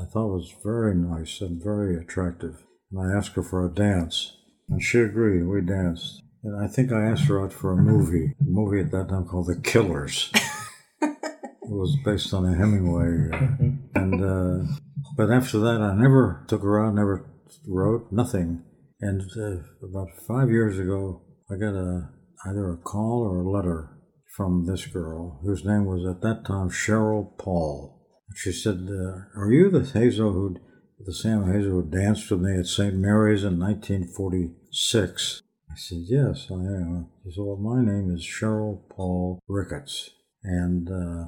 I 0.03 0.05
thought 0.05 0.35
was 0.35 0.55
very 0.63 0.95
nice 0.95 1.41
and 1.41 1.63
very 1.63 1.97
attractive. 1.97 2.65
And 2.93 3.01
I 3.01 3.17
asked 3.17 3.33
her 3.33 3.43
for 3.43 3.65
a 3.65 3.73
dance, 3.73 4.37
and 4.69 4.83
she 4.83 4.99
agreed. 4.99 5.45
We 5.45 5.63
danced. 5.63 6.21
And 6.43 6.63
I 6.63 6.67
think 6.67 6.93
I 6.93 7.01
asked 7.07 7.25
her 7.25 7.43
out 7.43 7.55
for 7.55 7.73
a 7.73 7.77
movie, 7.77 8.35
a 8.39 8.45
movie 8.45 8.81
at 8.81 8.91
that 8.91 9.09
time 9.09 9.25
called 9.25 9.47
The 9.47 9.57
Killers. 9.57 10.31
Was 11.75 11.97
based 12.05 12.33
on 12.33 12.47
a 12.47 12.55
Hemingway, 12.55 13.29
uh, 13.33 13.37
and 14.01 14.25
uh, 14.25 14.65
but 15.17 15.31
after 15.31 15.59
that, 15.59 15.83
I 15.83 15.93
never 15.95 16.45
took 16.47 16.63
her 16.63 16.83
out, 16.83 16.95
never 16.95 17.29
wrote 17.67 18.13
nothing. 18.13 18.63
And 19.01 19.23
uh, 19.37 19.87
about 19.87 20.09
five 20.27 20.51
years 20.51 20.79
ago, 20.79 21.23
I 21.51 21.57
got 21.57 21.75
a 21.75 22.11
either 22.47 22.71
a 22.71 22.77
call 22.77 23.23
or 23.23 23.41
a 23.41 23.51
letter 23.51 23.91
from 24.37 24.67
this 24.67 24.87
girl 24.87 25.41
whose 25.43 25.65
name 25.65 25.85
was 25.85 26.07
at 26.07 26.23
that 26.23 26.45
time 26.47 26.71
Cheryl 26.71 27.37
Paul. 27.39 28.01
She 28.37 28.53
said, 28.53 28.89
uh, 28.89 29.39
"Are 29.39 29.51
you 29.51 29.69
the 29.69 29.81
Hazo 29.81 30.33
who, 30.33 30.57
the 31.05 31.13
Sam 31.13 31.45
Hazo 31.45 31.71
who 31.71 31.91
danced 31.91 32.31
with 32.31 32.41
me 32.41 32.57
at 32.57 32.67
St. 32.67 32.95
Mary's 32.95 33.43
in 33.43 33.59
1946?" 33.59 35.43
I 35.69 35.75
said, 35.77 35.99
"Yes, 36.05 36.47
I 36.51 36.55
am." 36.55 37.09
She 37.25 37.33
said, 37.33 37.45
"Well, 37.45 37.57
my 37.57 37.85
name 37.85 38.15
is 38.15 38.23
Cheryl 38.23 38.89
Paul 38.89 39.41
Ricketts, 39.49 40.11
and." 40.45 40.89
Uh, 40.89 41.25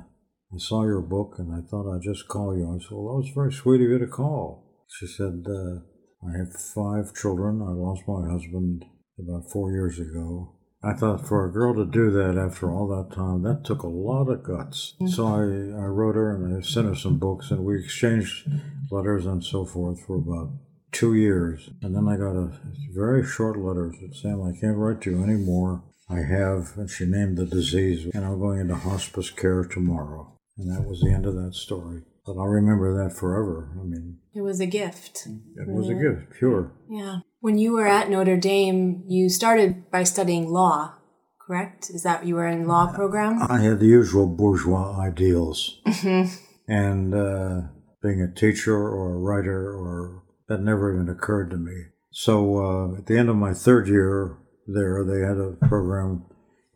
I 0.55 0.59
saw 0.59 0.85
your 0.85 1.01
book 1.01 1.35
and 1.39 1.53
I 1.53 1.67
thought 1.67 1.93
I'd 1.93 2.03
just 2.03 2.29
call 2.29 2.57
you. 2.57 2.69
I 2.69 2.79
said, 2.79 2.93
Well, 2.93 3.17
that 3.17 3.27
was 3.27 3.33
very 3.35 3.53
sweet 3.53 3.81
of 3.83 3.91
you 3.91 3.99
to 3.99 4.07
call. 4.07 4.67
She 4.89 5.07
said, 5.07 5.45
uh, 5.49 5.81
I 6.27 6.39
have 6.39 6.53
five 6.53 7.15
children. 7.15 7.61
I 7.61 7.73
lost 7.73 8.03
my 8.07 8.31
husband 8.31 8.85
about 9.19 9.51
four 9.51 9.73
years 9.73 9.99
ago. 9.99 10.55
I 10.83 10.93
thought 10.93 11.27
for 11.27 11.45
a 11.45 11.53
girl 11.53 11.75
to 11.75 11.85
do 11.85 12.11
that 12.13 12.39
after 12.39 12.71
all 12.71 12.87
that 12.89 13.15
time, 13.15 13.43
that 13.43 13.65
took 13.65 13.83
a 13.83 13.89
lot 13.89 14.29
of 14.29 14.45
guts. 14.45 14.95
Mm-hmm. 15.01 15.09
So 15.09 15.27
I, 15.27 15.41
I 15.83 15.87
wrote 15.87 16.15
her 16.15 16.35
and 16.35 16.57
I 16.57 16.61
sent 16.61 16.87
her 16.87 16.95
some 16.95 17.19
books 17.19 17.51
and 17.51 17.65
we 17.65 17.79
exchanged 17.79 18.49
letters 18.91 19.27
and 19.27 19.43
so 19.43 19.65
forth 19.65 20.05
for 20.07 20.17
about 20.17 20.53
two 20.93 21.15
years. 21.15 21.71
And 21.83 21.95
then 21.95 22.07
I 22.09 22.17
got 22.17 22.37
a 22.37 22.53
very 22.95 23.27
short 23.27 23.59
letter 23.59 23.91
that 24.01 24.15
said, 24.15 24.23
Sam, 24.23 24.43
I 24.43 24.59
can't 24.59 24.77
write 24.77 25.01
to 25.03 25.11
you 25.11 25.23
anymore. 25.25 25.83
I 26.09 26.21
have, 26.21 26.75
and 26.77 26.89
she 26.89 27.05
named 27.05 27.37
the 27.37 27.47
disease, 27.47 28.09
and 28.15 28.25
I'm 28.25 28.39
going 28.39 28.61
into 28.61 28.77
hospice 28.77 29.29
care 29.31 29.65
tomorrow. 29.65 30.36
And 30.59 30.71
that 30.71 30.89
was 30.89 31.01
the 31.01 31.13
end 31.13 31.27
of 31.27 31.35
that 31.35 31.55
story. 31.55 32.03
But 32.25 32.33
I'll 32.33 32.47
remember 32.47 33.05
that 33.05 33.17
forever. 33.17 33.71
I 33.81 33.85
mean, 33.85 34.19
it 34.35 34.41
was 34.41 34.61
a 34.61 34.67
gift. 34.67 35.27
It 35.27 35.69
was 35.69 35.89
a 35.89 35.95
gift, 35.95 36.39
pure. 36.39 36.73
Yeah. 36.91 37.19
When 37.41 37.59
you 37.59 37.73
were 37.73 37.87
at 37.87 38.11
Notre 38.11 38.37
Dame, 38.37 39.05
you 39.07 39.29
started 39.29 39.91
by 39.91 40.03
studying 40.03 40.51
law, 40.51 40.95
correct? 41.41 41.89
Is 41.91 42.03
that 42.03 42.27
you 42.27 42.35
were 42.35 42.47
in 42.47 42.67
law 42.67 42.93
program? 42.93 43.41
I 43.49 43.61
had 43.61 43.79
the 43.79 43.87
usual 43.87 44.27
bourgeois 44.27 44.99
ideals. 45.01 45.81
Mm-hmm. 45.87 46.35
And 46.69 47.15
uh, 47.15 47.69
being 48.03 48.21
a 48.21 48.35
teacher 48.35 48.77
or 48.77 49.15
a 49.15 49.19
writer 49.19 49.73
or 49.73 50.25
that 50.49 50.61
never 50.61 50.93
even 50.93 51.09
occurred 51.09 51.51
to 51.51 51.57
me. 51.57 51.85
So 52.11 52.59
uh, 52.59 52.99
at 52.99 53.07
the 53.07 53.19
end 53.19 53.29
of 53.29 53.37
my 53.37 53.53
third 53.53 53.89
year 53.89 54.39
there, 54.67 55.05
they 55.05 55.21
had 55.21 55.39
a 55.39 55.57
program 55.69 56.25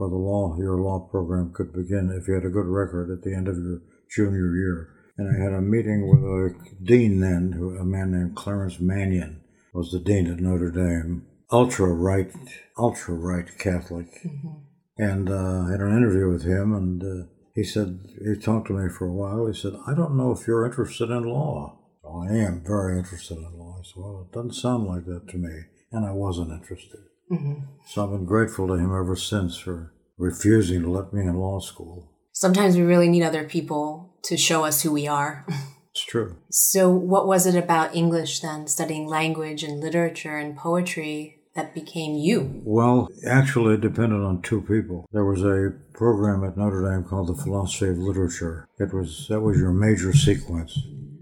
where 0.00 0.08
the 0.08 0.16
law, 0.16 0.56
your 0.58 0.78
law 0.78 0.98
program 0.98 1.52
could 1.52 1.74
begin 1.74 2.10
if 2.10 2.26
you 2.26 2.32
had 2.32 2.46
a 2.46 2.48
good 2.48 2.64
record 2.64 3.10
at 3.10 3.22
the 3.22 3.34
end 3.36 3.46
of 3.46 3.56
your 3.58 3.82
junior 4.10 4.56
year. 4.56 4.88
And 5.18 5.28
I 5.28 5.44
had 5.44 5.52
a 5.52 5.60
meeting 5.60 6.08
with 6.08 6.22
a 6.22 6.54
dean 6.82 7.20
then, 7.20 7.52
who, 7.52 7.76
a 7.76 7.84
man 7.84 8.12
named 8.12 8.34
Clarence 8.34 8.80
Manion 8.80 9.42
was 9.74 9.92
the 9.92 9.98
dean 9.98 10.26
at 10.26 10.40
Notre 10.40 10.70
Dame, 10.70 11.26
ultra 11.52 11.88
right, 11.88 12.32
ultra 12.78 13.14
right 13.14 13.46
Catholic. 13.58 14.06
Mm-hmm. 14.24 14.48
And 14.96 15.28
uh, 15.28 15.68
I 15.68 15.72
had 15.72 15.80
an 15.80 15.94
interview 15.94 16.30
with 16.30 16.44
him, 16.44 16.72
and 16.74 17.02
uh, 17.02 17.26
he 17.54 17.62
said, 17.62 18.00
he 18.24 18.40
talked 18.40 18.68
to 18.68 18.72
me 18.72 18.88
for 18.88 19.06
a 19.06 19.12
while. 19.12 19.46
He 19.46 19.52
said, 19.52 19.74
I 19.86 19.92
don't 19.92 20.16
know 20.16 20.32
if 20.32 20.46
you're 20.46 20.64
interested 20.64 21.10
in 21.10 21.24
law. 21.24 21.78
Oh, 22.02 22.22
I 22.22 22.32
am 22.36 22.64
very 22.66 22.96
interested 22.96 23.36
in 23.36 23.58
law. 23.58 23.76
I 23.78 23.82
said, 23.84 23.96
Well, 23.96 24.26
it 24.26 24.34
doesn't 24.34 24.54
sound 24.54 24.86
like 24.86 25.04
that 25.04 25.28
to 25.28 25.36
me. 25.36 25.64
And 25.92 26.06
I 26.06 26.12
wasn't 26.12 26.52
interested. 26.52 27.00
Mm-hmm. 27.30 27.64
So 27.86 28.04
I've 28.04 28.10
been 28.10 28.24
grateful 28.24 28.66
to 28.68 28.74
him 28.74 28.94
ever 28.94 29.16
since 29.16 29.56
for 29.58 29.92
refusing 30.18 30.82
to 30.82 30.90
let 30.90 31.12
me 31.12 31.22
in 31.22 31.36
law 31.36 31.60
school. 31.60 32.10
Sometimes 32.32 32.76
we 32.76 32.82
really 32.82 33.08
need 33.08 33.22
other 33.22 33.44
people 33.44 34.14
to 34.22 34.36
show 34.36 34.64
us 34.64 34.82
who 34.82 34.92
we 34.92 35.06
are. 35.06 35.46
It's 35.92 36.04
true. 36.04 36.36
So, 36.50 36.88
what 36.88 37.26
was 37.26 37.46
it 37.46 37.56
about 37.56 37.96
English 37.96 38.40
then, 38.40 38.68
studying 38.68 39.08
language 39.08 39.64
and 39.64 39.80
literature 39.80 40.36
and 40.36 40.56
poetry, 40.56 41.40
that 41.54 41.74
became 41.74 42.14
you? 42.14 42.62
Well, 42.64 43.08
actually, 43.26 43.74
it 43.74 43.80
depended 43.80 44.20
on 44.20 44.42
two 44.42 44.62
people. 44.62 45.06
There 45.12 45.24
was 45.24 45.42
a 45.42 45.72
program 45.92 46.44
at 46.44 46.56
Notre 46.56 46.88
Dame 46.88 47.04
called 47.04 47.28
the 47.28 47.42
Philosophy 47.42 47.88
of 47.88 47.98
Literature. 47.98 48.68
It 48.78 48.94
was 48.94 49.26
that 49.28 49.40
was 49.40 49.58
your 49.58 49.72
major 49.72 50.12
sequence. 50.12 50.78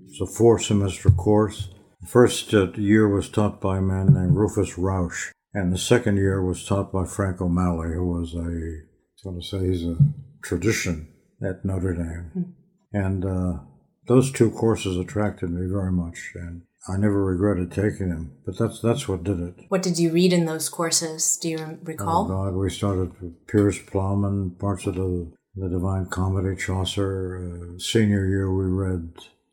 It's 0.06 0.20
a 0.20 0.26
four 0.26 0.58
semester 0.58 1.10
course. 1.10 1.70
The 2.02 2.06
first 2.06 2.52
uh, 2.52 2.70
year 2.72 3.08
was 3.08 3.28
taught 3.28 3.60
by 3.60 3.78
a 3.78 3.82
man 3.82 4.12
named 4.12 4.36
Rufus 4.36 4.78
Rauch, 4.78 5.32
and 5.54 5.72
the 5.72 5.78
second 5.78 6.16
year 6.16 6.44
was 6.44 6.64
taught 6.64 6.92
by 6.92 7.04
Frank 7.04 7.40
O'Malley, 7.40 7.94
who 7.94 8.06
was 8.06 8.34
a, 8.34 8.38
I 8.38 9.24
going 9.24 9.40
to 9.40 9.46
say, 9.46 9.66
he's 9.66 9.84
a 9.84 9.96
tradition 10.42 11.08
at 11.42 11.64
Notre 11.64 11.94
Dame. 11.94 12.30
Hmm. 12.32 12.42
And 12.92 13.24
uh, 13.24 13.60
those 14.06 14.32
two 14.32 14.50
courses 14.50 14.96
attracted 14.96 15.50
me 15.50 15.70
very 15.70 15.92
much, 15.92 16.32
and 16.34 16.62
I 16.88 16.96
never 16.96 17.24
regretted 17.24 17.70
taking 17.70 18.08
them. 18.08 18.32
But 18.46 18.58
that's 18.58 18.80
that's 18.80 19.06
what 19.06 19.24
did 19.24 19.40
it. 19.40 19.54
What 19.68 19.82
did 19.82 19.98
you 19.98 20.10
read 20.10 20.32
in 20.32 20.46
those 20.46 20.68
courses? 20.68 21.36
Do 21.36 21.50
you 21.50 21.78
recall? 21.82 22.24
Oh 22.24 22.28
God, 22.28 22.54
we 22.54 22.70
started 22.70 23.20
with 23.20 23.46
Piers 23.46 23.78
Plowman, 23.78 24.58
parts 24.58 24.86
of 24.86 24.94
the 24.94 25.30
the 25.54 25.68
Divine 25.68 26.06
Comedy, 26.06 26.56
Chaucer. 26.56 27.74
Uh, 27.74 27.78
senior 27.78 28.26
year, 28.26 28.50
we 28.52 28.64
read 28.64 29.12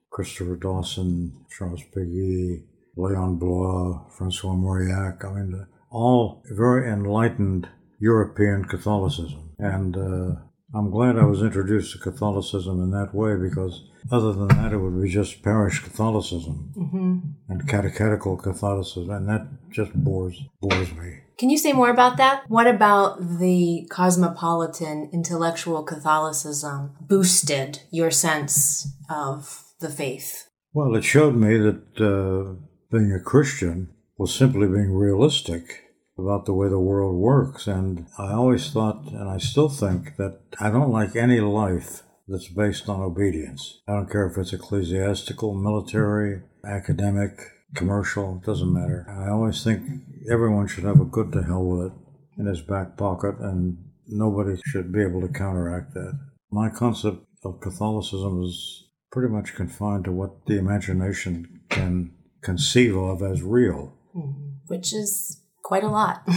Christopher 0.09 0.55
Dawson, 0.55 1.33
Charles 1.49 1.83
Péguy, 1.93 2.63
Leon 2.95 3.37
Bloy, 3.37 3.99
Francois 4.09 4.53
Mauriac. 4.53 5.25
I 5.25 5.33
mean, 5.33 5.67
all 5.95 6.43
very 6.51 6.91
enlightened 6.91 7.69
European 7.99 8.65
Catholicism. 8.65 9.55
And 9.57 9.95
uh, 9.95 10.41
I'm 10.75 10.91
glad 10.91 11.17
I 11.17 11.23
was 11.23 11.41
introduced 11.41 11.93
to 11.93 11.99
Catholicism 11.99 12.81
in 12.83 12.91
that 12.91 13.15
way 13.15 13.37
because 13.37 13.87
other 14.11 14.33
than 14.33 14.49
that, 14.49 14.73
it 14.73 14.77
would 14.77 15.01
be 15.01 15.09
just 15.09 15.41
parish 15.41 15.79
Catholicism 15.79 16.73
mm-hmm. 16.77 17.19
and 17.47 17.67
catechetical 17.67 18.35
Catholicism, 18.35 19.09
and 19.09 19.29
that 19.29 19.47
just 19.71 19.93
bores 19.93 20.37
bores 20.61 20.91
me. 20.93 21.21
Can 21.37 21.49
you 21.49 21.57
say 21.57 21.71
more 21.71 21.89
about 21.89 22.17
that? 22.17 22.43
What 22.49 22.67
about 22.67 23.19
the 23.39 23.87
cosmopolitan 23.89 25.09
intellectual 25.13 25.83
Catholicism 25.83 26.95
boosted 27.01 27.79
your 27.89 28.11
sense 28.11 28.87
of 29.09 29.63
the 29.79 29.89
faith? 29.89 30.47
Well, 30.73 30.95
it 30.95 31.03
showed 31.03 31.35
me 31.35 31.57
that 31.57 31.81
uh, 31.99 32.55
being 32.91 33.13
a 33.13 33.19
Christian 33.19 33.89
was 34.17 34.33
simply 34.33 34.67
being 34.67 34.93
realistic 34.93 35.85
about 36.17 36.45
the 36.45 36.53
way 36.53 36.69
the 36.69 36.79
world 36.79 37.15
works. 37.15 37.67
And 37.67 38.07
I 38.17 38.34
always 38.34 38.69
thought, 38.72 39.05
and 39.07 39.29
I 39.29 39.38
still 39.38 39.69
think, 39.69 40.17
that 40.17 40.39
I 40.60 40.69
don't 40.69 40.91
like 40.91 41.15
any 41.15 41.39
life 41.39 42.03
that's 42.27 42.48
based 42.48 42.89
on 42.89 43.01
obedience. 43.01 43.81
I 43.88 43.93
don't 43.93 44.10
care 44.10 44.27
if 44.27 44.38
it's 44.38 44.53
ecclesiastical, 44.53 45.53
military, 45.53 46.41
academic, 46.65 47.39
commercial, 47.75 48.41
doesn't 48.45 48.74
matter. 48.74 49.05
I 49.10 49.29
always 49.29 49.63
think 49.63 49.88
everyone 50.31 50.67
should 50.67 50.86
have 50.86 51.00
a 51.00 51.05
good 51.05 51.31
to 51.34 51.43
hell 51.43 51.65
with 51.65 51.88
it 51.88 51.93
in 52.38 52.45
his 52.48 52.62
back 52.62 52.98
pocket, 52.98 53.36
and 53.39 53.77
nobody 54.07 54.60
should 54.65 54.91
be 54.91 55.01
able 55.01 55.22
to 55.22 55.27
counteract 55.27 55.93
that. 55.93 56.19
My 56.51 56.69
concept 56.69 57.25
of 57.43 57.60
Catholicism 57.62 58.43
is 58.43 58.88
pretty 59.12 59.31
much 59.31 59.55
confined 59.55 60.05
to 60.05 60.12
what 60.12 60.45
the 60.48 60.57
imagination 60.57 61.62
can 61.69 62.13
conceive 62.41 62.95
of 62.95 63.22
as 63.22 63.41
real. 63.41 63.93
Mm-hmm. 64.15 64.51
Which 64.67 64.93
is 64.93 65.41
quite 65.65 65.84
a 65.84 65.89
lot. 65.89 66.22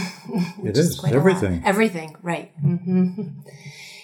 it 0.63 0.75
is, 0.75 0.97
is 0.97 1.05
everything. 1.05 1.61
Everything, 1.63 2.17
right. 2.23 2.51
Mm-hmm. 2.65 3.41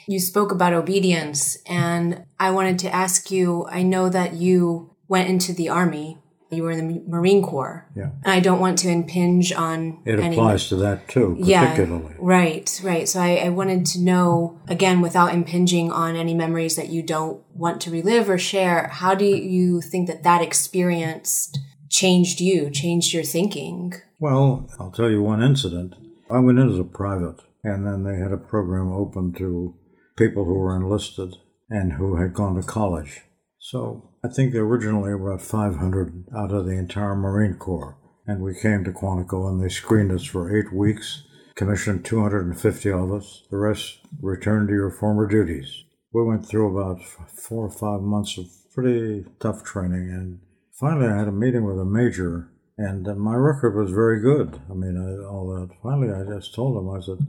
You 0.08 0.20
spoke 0.20 0.52
about 0.52 0.74
obedience, 0.74 1.58
and 1.66 2.26
I 2.40 2.52
wanted 2.52 2.78
to 2.80 2.94
ask 2.94 3.32
you 3.32 3.66
I 3.72 3.82
know 3.82 4.08
that 4.08 4.34
you 4.34 4.96
went 5.08 5.28
into 5.28 5.52
the 5.52 5.68
Army. 5.70 6.20
You 6.52 6.62
were 6.62 6.72
in 6.72 6.88
the 6.88 7.04
Marine 7.08 7.42
Corps. 7.42 7.90
Yeah. 7.96 8.12
And 8.24 8.32
I 8.32 8.40
don't 8.40 8.60
want 8.60 8.78
to 8.80 8.90
impinge 8.90 9.52
on. 9.52 10.04
It 10.06 10.20
any, 10.20 10.36
applies 10.36 10.70
to 10.70 10.76
that 10.76 11.08
too, 11.08 11.36
particularly. 11.40 12.06
Yeah, 12.12 12.18
right, 12.20 12.82
right. 12.84 13.10
So 13.10 13.20
I, 13.20 13.38
I 13.38 13.50
wanted 13.50 13.88
to 13.88 14.00
know, 14.00 14.62
again, 14.68 15.02
without 15.02 15.34
impinging 15.34 15.92
on 15.92 16.16
any 16.16 16.36
memories 16.36 16.76
that 16.76 16.90
you 16.90 17.02
don't 17.02 17.42
want 17.56 17.82
to 17.82 17.92
relive 17.92 18.30
or 18.30 18.38
share, 18.38 18.90
how 18.90 19.16
do 19.16 19.26
you 19.26 19.82
think 19.82 20.08
that 20.08 20.22
that 20.22 20.44
experience 20.44 21.52
changed 21.96 22.42
you, 22.42 22.70
changed 22.70 23.14
your 23.14 23.24
thinking? 23.24 23.94
Well, 24.20 24.68
I'll 24.80 24.92
tell 24.92 25.10
you 25.10 25.22
one 25.22 25.42
incident. 25.42 25.96
I 26.30 26.40
went 26.40 26.60
in 26.60 26.70
as 26.70 26.80
a 26.80 26.84
private, 26.84 27.38
and 27.64 27.88
then 27.88 28.04
they 28.04 28.18
had 28.22 28.34
a 28.34 28.38
program 28.38 28.92
open 28.92 29.34
to 29.38 29.76
people 30.18 30.44
who 30.44 30.56
were 30.56 30.76
enlisted 30.76 31.36
and 31.70 31.94
who 31.94 32.18
had 32.18 32.34
gone 32.34 32.56
to 32.56 32.68
college. 32.68 33.22
So 33.60 34.12
I 34.24 34.28
think 34.28 34.54
originally 34.54 35.14
about 35.14 35.42
500 35.42 36.26
out 36.36 36.52
of 36.52 36.66
the 36.66 36.78
entire 36.78 37.16
Marine 37.16 37.56
Corps. 37.56 37.98
And 38.28 38.42
we 38.42 38.60
came 38.60 38.84
to 38.84 38.92
Quantico 38.92 39.48
and 39.48 39.64
they 39.64 39.70
screened 39.70 40.12
us 40.12 40.26
for 40.26 40.56
eight 40.56 40.74
weeks, 40.74 41.24
commissioned 41.56 42.06
250 42.06 42.92
of 42.92 43.12
us. 43.12 43.44
The 43.50 43.58
rest 43.58 44.00
returned 44.22 44.68
to 44.68 44.74
your 44.74 44.92
former 44.92 45.28
duties. 45.28 45.84
We 46.12 46.24
went 46.24 46.46
through 46.46 46.78
about 46.78 47.04
four 47.04 47.66
or 47.66 47.72
five 47.72 48.02
months 48.02 48.38
of 48.38 48.46
pretty 48.74 49.26
tough 49.40 49.64
training. 49.64 50.10
And 50.10 50.40
finally, 50.80 51.08
I 51.08 51.18
had 51.18 51.28
a 51.28 51.32
meeting 51.32 51.66
with 51.66 51.80
a 51.80 51.86
major, 51.86 52.52
and 52.78 53.08
uh, 53.08 53.16
my 53.16 53.36
record 53.36 53.76
was 53.76 53.92
very 53.92 54.22
good. 54.22 54.62
I 54.70 54.74
mean, 54.74 54.98
I, 54.98 55.26
all 55.28 55.48
that. 55.56 55.76
Finally, 55.82 56.14
I 56.14 56.38
just 56.38 56.54
told 56.54 56.78
him, 56.78 56.90
I 56.90 57.00
said, 57.02 57.26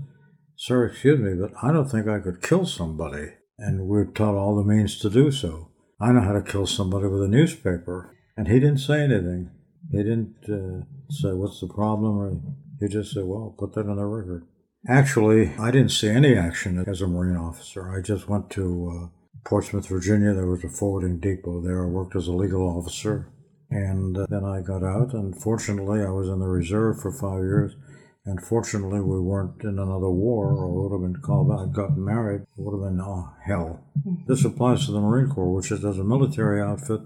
Sir, 0.56 0.86
excuse 0.86 1.20
me, 1.20 1.34
but 1.34 1.52
I 1.62 1.72
don't 1.72 1.88
think 1.88 2.08
I 2.08 2.18
could 2.18 2.42
kill 2.42 2.64
somebody. 2.64 3.34
And 3.58 3.86
we're 3.86 4.06
taught 4.06 4.34
all 4.34 4.56
the 4.56 4.64
means 4.64 4.98
to 5.00 5.10
do 5.10 5.30
so. 5.30 5.70
I 6.00 6.12
know 6.12 6.20
how 6.20 6.32
to 6.32 6.42
kill 6.42 6.66
somebody 6.66 7.06
with 7.06 7.22
a 7.22 7.28
newspaper. 7.28 8.14
And 8.36 8.48
he 8.48 8.54
didn't 8.54 8.78
say 8.78 9.02
anything. 9.02 9.50
He 9.90 9.98
didn't 9.98 10.36
uh, 10.44 10.84
say, 11.10 11.32
What's 11.32 11.60
the 11.60 11.68
problem? 11.68 12.18
Or 12.18 12.40
he 12.80 12.88
just 12.88 13.12
said, 13.12 13.24
Well, 13.24 13.54
put 13.58 13.74
that 13.74 13.88
on 13.88 13.96
the 13.96 14.04
record. 14.04 14.46
Actually, 14.88 15.52
I 15.58 15.70
didn't 15.70 15.90
see 15.90 16.08
any 16.08 16.36
action 16.36 16.84
as 16.86 17.00
a 17.00 17.06
Marine 17.06 17.36
officer. 17.36 17.90
I 17.90 18.02
just 18.02 18.28
went 18.28 18.50
to 18.50 18.92
uh, 18.92 19.08
Portsmouth, 19.44 19.88
Virginia. 19.88 20.34
There 20.34 20.46
was 20.46 20.64
a 20.64 20.68
forwarding 20.68 21.18
depot 21.18 21.62
there. 21.62 21.84
I 21.84 21.88
worked 21.88 22.14
as 22.14 22.28
a 22.28 22.32
legal 22.32 22.62
officer. 22.62 23.32
And 23.70 24.16
uh, 24.16 24.26
then 24.28 24.44
I 24.44 24.60
got 24.60 24.84
out, 24.84 25.12
and 25.12 25.36
fortunately, 25.36 26.00
I 26.00 26.10
was 26.10 26.28
in 26.28 26.38
the 26.38 26.46
reserve 26.46 27.00
for 27.00 27.10
five 27.10 27.42
years. 27.42 27.76
And 28.24 28.42
fortunately, 28.42 29.00
we 29.00 29.20
weren't 29.20 29.62
in 29.62 29.78
another 29.78 30.10
war, 30.10 30.48
or 30.52 30.68
would 30.68 30.92
have 30.92 31.12
been 31.12 31.22
called 31.22 31.50
out, 31.52 31.72
got 31.72 31.96
married, 31.96 32.42
it 32.42 32.48
would 32.56 32.80
have 32.80 32.90
been 32.90 33.00
oh, 33.00 33.32
hell. 33.44 33.84
Mm-hmm. 33.98 34.24
This 34.26 34.44
applies 34.44 34.86
to 34.86 34.92
the 34.92 35.00
Marine 35.00 35.30
Corps, 35.30 35.54
which 35.54 35.70
is 35.70 35.84
as 35.84 35.98
a 35.98 36.04
military 36.04 36.60
outfit, 36.60 37.00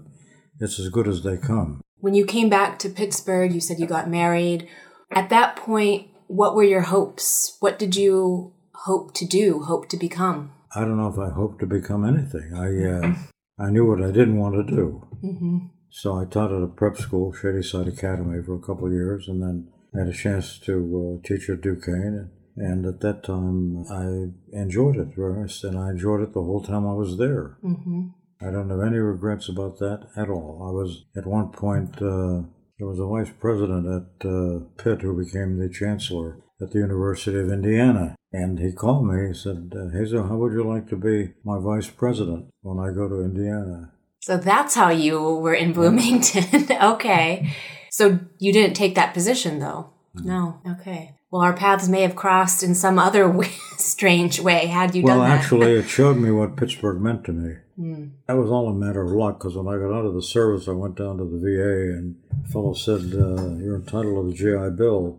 it's 0.59 0.79
as 0.79 0.89
good 0.89 1.07
as 1.07 1.23
they 1.23 1.37
come. 1.37 1.81
When 1.99 2.15
you 2.15 2.25
came 2.25 2.49
back 2.49 2.79
to 2.79 2.89
Pittsburgh, 2.89 3.53
you 3.53 3.61
said 3.61 3.79
you 3.79 3.85
got 3.85 4.09
married. 4.09 4.67
At 5.11 5.29
that 5.29 5.55
point, 5.55 6.07
what 6.27 6.55
were 6.55 6.63
your 6.63 6.81
hopes? 6.81 7.57
What 7.59 7.77
did 7.77 7.95
you 7.95 8.53
hope 8.73 9.13
to 9.15 9.25
do, 9.25 9.61
hope 9.61 9.89
to 9.89 9.97
become? 9.97 10.51
I 10.73 10.81
don't 10.81 10.97
know 10.97 11.07
if 11.07 11.19
I 11.19 11.33
hoped 11.33 11.59
to 11.59 11.67
become 11.67 12.05
anything. 12.05 12.53
I 12.55 13.07
uh, 13.07 13.15
I 13.63 13.69
knew 13.69 13.85
what 13.85 14.01
I 14.01 14.11
didn't 14.11 14.37
want 14.37 14.55
to 14.55 14.75
do. 14.75 15.07
Mm-hmm. 15.23 15.57
So 15.91 16.17
I 16.17 16.25
taught 16.25 16.53
at 16.53 16.63
a 16.63 16.67
prep 16.67 16.97
school, 16.97 17.33
Shadyside 17.33 17.87
Academy, 17.87 18.41
for 18.41 18.55
a 18.55 18.59
couple 18.59 18.87
of 18.87 18.93
years, 18.93 19.27
and 19.27 19.41
then 19.43 19.67
had 19.93 20.07
a 20.07 20.13
chance 20.13 20.57
to 20.59 21.19
uh, 21.21 21.27
teach 21.27 21.49
at 21.49 21.61
Duquesne, 21.61 22.31
and 22.55 22.85
at 22.85 23.01
that 23.01 23.23
time 23.23 23.85
I 23.91 24.31
enjoyed 24.57 24.95
it, 24.95 25.17
and 25.17 25.77
I 25.77 25.89
enjoyed 25.89 26.21
it 26.21 26.33
the 26.33 26.43
whole 26.43 26.63
time 26.63 26.87
I 26.87 26.93
was 26.93 27.17
there. 27.17 27.57
Mm-hmm. 27.63 28.07
I 28.41 28.51
don't 28.51 28.69
have 28.69 28.81
any 28.81 28.97
regrets 28.97 29.49
about 29.49 29.79
that 29.79 30.07
at 30.15 30.29
all. 30.29 30.63
I 30.65 30.71
was 30.71 31.05
at 31.15 31.27
one 31.27 31.49
point 31.49 31.97
uh, 31.97 32.47
there 32.79 32.87
was 32.87 32.99
a 32.99 33.05
vice 33.05 33.31
president 33.39 33.85
at 33.85 34.27
uh, 34.27 34.59
Pitt 34.77 35.01
who 35.01 35.23
became 35.23 35.59
the 35.59 35.69
chancellor 35.69 36.39
at 36.61 36.71
the 36.71 36.79
University 36.79 37.37
of 37.37 37.51
Indiana, 37.51 38.15
and 38.31 38.59
he 38.59 38.71
called 38.71 39.07
me. 39.07 39.27
He 39.27 39.33
said, 39.33 39.71
"Hazo, 39.71 40.27
how 40.27 40.37
would 40.37 40.53
you 40.53 40.63
like 40.63 40.87
to 40.87 40.95
be 40.95 41.33
my 41.43 41.59
vice 41.59 41.89
president 41.89 42.47
when 42.61 42.79
I 42.79 42.95
go 42.95 43.09
to 43.09 43.21
Indiana?" 43.21 43.91
So 44.21 44.37
that's 44.37 44.75
how 44.75 44.89
you 44.89 45.19
were 45.19 45.53
in 45.53 45.73
Bloomington. 45.73 46.67
okay. 46.81 47.53
So 47.89 48.19
you 48.37 48.53
didn't 48.53 48.75
take 48.75 48.95
that 48.95 49.13
position 49.13 49.59
though? 49.59 49.89
No. 50.13 50.61
Okay. 50.67 51.15
Well, 51.31 51.41
our 51.41 51.53
paths 51.53 51.87
may 51.87 52.01
have 52.01 52.15
crossed 52.15 52.61
in 52.61 52.75
some 52.75 52.99
other 52.99 53.29
way, 53.37 53.51
strange 53.77 54.39
way 54.39 54.67
had 54.67 54.93
you 54.95 55.03
well, 55.03 55.17
done 55.17 55.27
that. 55.27 55.33
Well, 55.33 55.39
actually, 55.39 55.71
it 55.73 55.87
showed 55.89 56.17
me 56.17 56.31
what 56.31 56.55
Pittsburgh 56.55 57.01
meant 57.01 57.23
to 57.25 57.33
me. 57.33 57.55
Mm. 57.79 58.11
That 58.27 58.37
was 58.37 58.51
all 58.51 58.69
a 58.69 58.73
matter 58.73 59.01
of 59.01 59.11
luck 59.11 59.39
because 59.39 59.55
when 59.55 59.67
I 59.67 59.79
got 59.79 59.97
out 59.97 60.05
of 60.05 60.13
the 60.13 60.21
service, 60.21 60.67
I 60.67 60.73
went 60.73 60.97
down 60.97 61.17
to 61.17 61.23
the 61.23 61.39
VA 61.39 61.97
and 61.97 62.15
a 62.45 62.49
fellow 62.49 62.73
said, 62.73 63.01
uh, 63.13 63.55
You're 63.57 63.77
entitled 63.77 64.25
to 64.25 64.31
the 64.31 64.69
GI 64.69 64.77
Bill. 64.77 65.17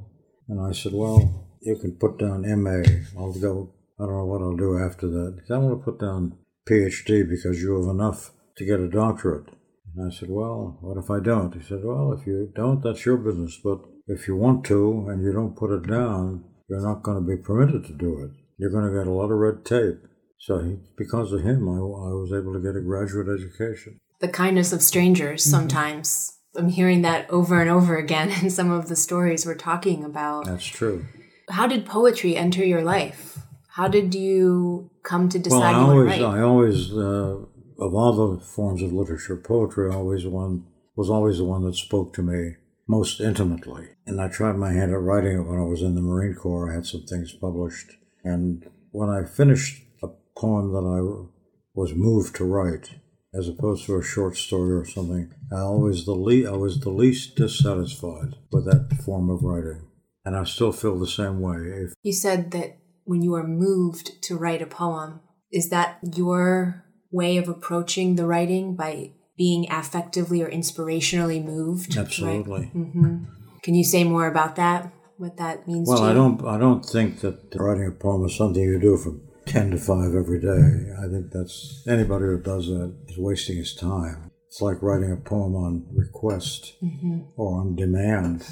And 0.48 0.60
I 0.60 0.72
said, 0.72 0.92
Well, 0.92 1.48
you 1.60 1.76
can 1.76 1.92
put 1.92 2.18
down 2.18 2.42
MA. 2.62 2.82
I'll 3.18 3.32
go, 3.32 3.72
I 3.98 4.04
don't 4.04 4.16
know 4.16 4.26
what 4.26 4.42
I'll 4.42 4.56
do 4.56 4.78
after 4.78 5.08
that. 5.08 5.40
I 5.50 5.58
want 5.58 5.80
to 5.80 5.84
put 5.84 5.98
down 5.98 6.36
PhD 6.68 7.28
because 7.28 7.60
you 7.60 7.80
have 7.80 7.90
enough 7.90 8.30
to 8.56 8.64
get 8.64 8.80
a 8.80 8.88
doctorate. 8.88 9.48
And 9.94 10.10
I 10.10 10.14
said, 10.14 10.30
Well, 10.30 10.78
what 10.80 11.02
if 11.02 11.10
I 11.10 11.20
don't? 11.20 11.54
He 11.54 11.62
said, 11.62 11.80
Well, 11.84 12.12
if 12.12 12.26
you 12.26 12.50
don't, 12.54 12.82
that's 12.82 13.04
your 13.04 13.16
business. 13.16 13.58
But 13.62 13.80
if 14.06 14.26
you 14.26 14.36
want 14.36 14.64
to 14.66 15.06
and 15.08 15.22
you 15.22 15.32
don't 15.32 15.56
put 15.56 15.70
it 15.70 15.86
down, 15.88 16.44
you're 16.68 16.80
not 16.80 17.02
going 17.02 17.18
to 17.18 17.36
be 17.36 17.42
permitted 17.42 17.84
to 17.86 17.92
do 17.92 18.22
it. 18.22 18.30
You're 18.58 18.70
going 18.70 18.90
to 18.90 18.98
get 18.98 19.06
a 19.06 19.10
lot 19.10 19.30
of 19.30 19.38
red 19.38 19.64
tape. 19.64 20.00
So 20.38 20.58
he, 20.58 20.76
because 20.96 21.32
of 21.32 21.42
him, 21.42 21.68
I, 21.68 21.74
I, 21.74 22.12
was 22.14 22.32
able 22.32 22.52
to 22.52 22.60
get 22.60 22.76
a 22.76 22.80
graduate 22.80 23.28
education. 23.28 24.00
The 24.20 24.28
kindness 24.28 24.72
of 24.72 24.82
strangers 24.82 25.42
mm-hmm. 25.42 25.50
sometimes. 25.50 26.38
I'm 26.56 26.68
hearing 26.68 27.02
that 27.02 27.30
over 27.30 27.60
and 27.60 27.70
over 27.70 27.96
again 27.96 28.30
in 28.42 28.50
some 28.50 28.70
of 28.70 28.88
the 28.88 28.96
stories 28.96 29.46
we're 29.46 29.54
talking 29.54 30.04
about. 30.04 30.46
That's 30.46 30.66
true. 30.66 31.06
How 31.48 31.66
did 31.66 31.86
poetry 31.86 32.36
enter 32.36 32.64
your 32.64 32.82
life? 32.82 33.38
How 33.68 33.88
did 33.88 34.14
you 34.14 34.90
come 35.02 35.28
to 35.30 35.38
decide 35.38 35.58
well, 35.58 35.62
I 35.62 35.88
always? 35.88 36.22
I 36.22 36.40
always, 36.42 36.92
uh, 36.92 37.38
of 37.78 37.94
all 37.94 38.36
the 38.36 38.44
forms 38.44 38.82
of 38.82 38.92
literature, 38.92 39.36
poetry 39.36 39.90
always 39.90 40.26
one 40.26 40.66
was 40.96 41.08
always 41.10 41.38
the 41.38 41.44
one 41.44 41.64
that 41.64 41.74
spoke 41.74 42.12
to 42.14 42.22
me 42.22 42.56
most 42.86 43.20
intimately. 43.20 43.88
And 44.06 44.20
I 44.20 44.28
tried 44.28 44.56
my 44.56 44.72
hand 44.72 44.92
at 44.92 45.00
writing 45.00 45.38
it 45.38 45.42
when 45.42 45.58
I 45.58 45.64
was 45.64 45.82
in 45.82 45.94
the 45.94 46.02
Marine 46.02 46.34
Corps. 46.34 46.70
I 46.70 46.74
had 46.74 46.86
some 46.86 47.04
things 47.04 47.32
published. 47.32 47.92
And 48.24 48.68
when 48.90 49.08
I 49.08 49.24
finished 49.24 49.82
a 50.02 50.08
poem 50.36 50.72
that 50.72 50.86
I 50.86 51.28
was 51.74 51.94
moved 51.94 52.36
to 52.36 52.44
write, 52.44 52.90
as 53.34 53.48
opposed 53.48 53.86
to 53.86 53.96
a 53.96 54.04
short 54.04 54.36
story 54.36 54.72
or 54.72 54.84
something, 54.84 55.32
I 55.50 55.60
always 55.60 56.04
the 56.04 56.12
le- 56.12 56.52
I 56.52 56.56
was 56.56 56.80
the 56.80 56.90
least 56.90 57.36
dissatisfied 57.36 58.36
with 58.50 58.66
that 58.66 59.02
form 59.02 59.30
of 59.30 59.42
writing. 59.42 59.86
And 60.24 60.36
I 60.36 60.44
still 60.44 60.72
feel 60.72 60.98
the 60.98 61.06
same 61.06 61.40
way. 61.40 61.56
If 61.56 61.94
you 62.02 62.12
said 62.12 62.50
that 62.50 62.76
when 63.04 63.22
you 63.22 63.34
are 63.34 63.46
moved 63.46 64.22
to 64.24 64.36
write 64.36 64.62
a 64.62 64.66
poem, 64.66 65.20
is 65.50 65.70
that 65.70 65.98
your 66.14 66.84
way 67.12 67.36
of 67.36 67.48
approaching 67.48 68.16
the 68.16 68.26
writing 68.26 68.74
by 68.74 69.12
being 69.36 69.66
affectively 69.66 70.44
or 70.44 70.50
inspirationally 70.50 71.44
moved. 71.44 71.96
Absolutely. 71.96 72.62
Right? 72.62 72.74
Mm-hmm. 72.74 73.24
Can 73.62 73.74
you 73.74 73.84
say 73.84 74.02
more 74.02 74.26
about 74.26 74.56
that? 74.56 74.92
What 75.18 75.36
that 75.36 75.68
means? 75.68 75.88
Well, 75.88 76.02
I 76.02 76.12
don't. 76.12 76.44
I 76.44 76.58
don't 76.58 76.84
think 76.84 77.20
that 77.20 77.54
writing 77.54 77.86
a 77.86 77.92
poem 77.92 78.24
is 78.24 78.36
something 78.36 78.60
you 78.60 78.80
do 78.80 78.96
from 78.96 79.20
ten 79.46 79.70
to 79.70 79.76
five 79.76 80.14
every 80.14 80.40
day. 80.40 80.92
I 80.98 81.08
think 81.08 81.30
that's 81.30 81.84
anybody 81.86 82.24
who 82.24 82.40
does 82.40 82.66
that 82.66 82.96
is 83.08 83.18
wasting 83.18 83.58
his 83.58 83.74
time. 83.74 84.30
It's 84.48 84.60
like 84.60 84.82
writing 84.82 85.12
a 85.12 85.16
poem 85.16 85.54
on 85.54 85.86
request 85.94 86.74
mm-hmm. 86.82 87.20
or 87.36 87.60
on 87.60 87.76
demand. 87.76 88.44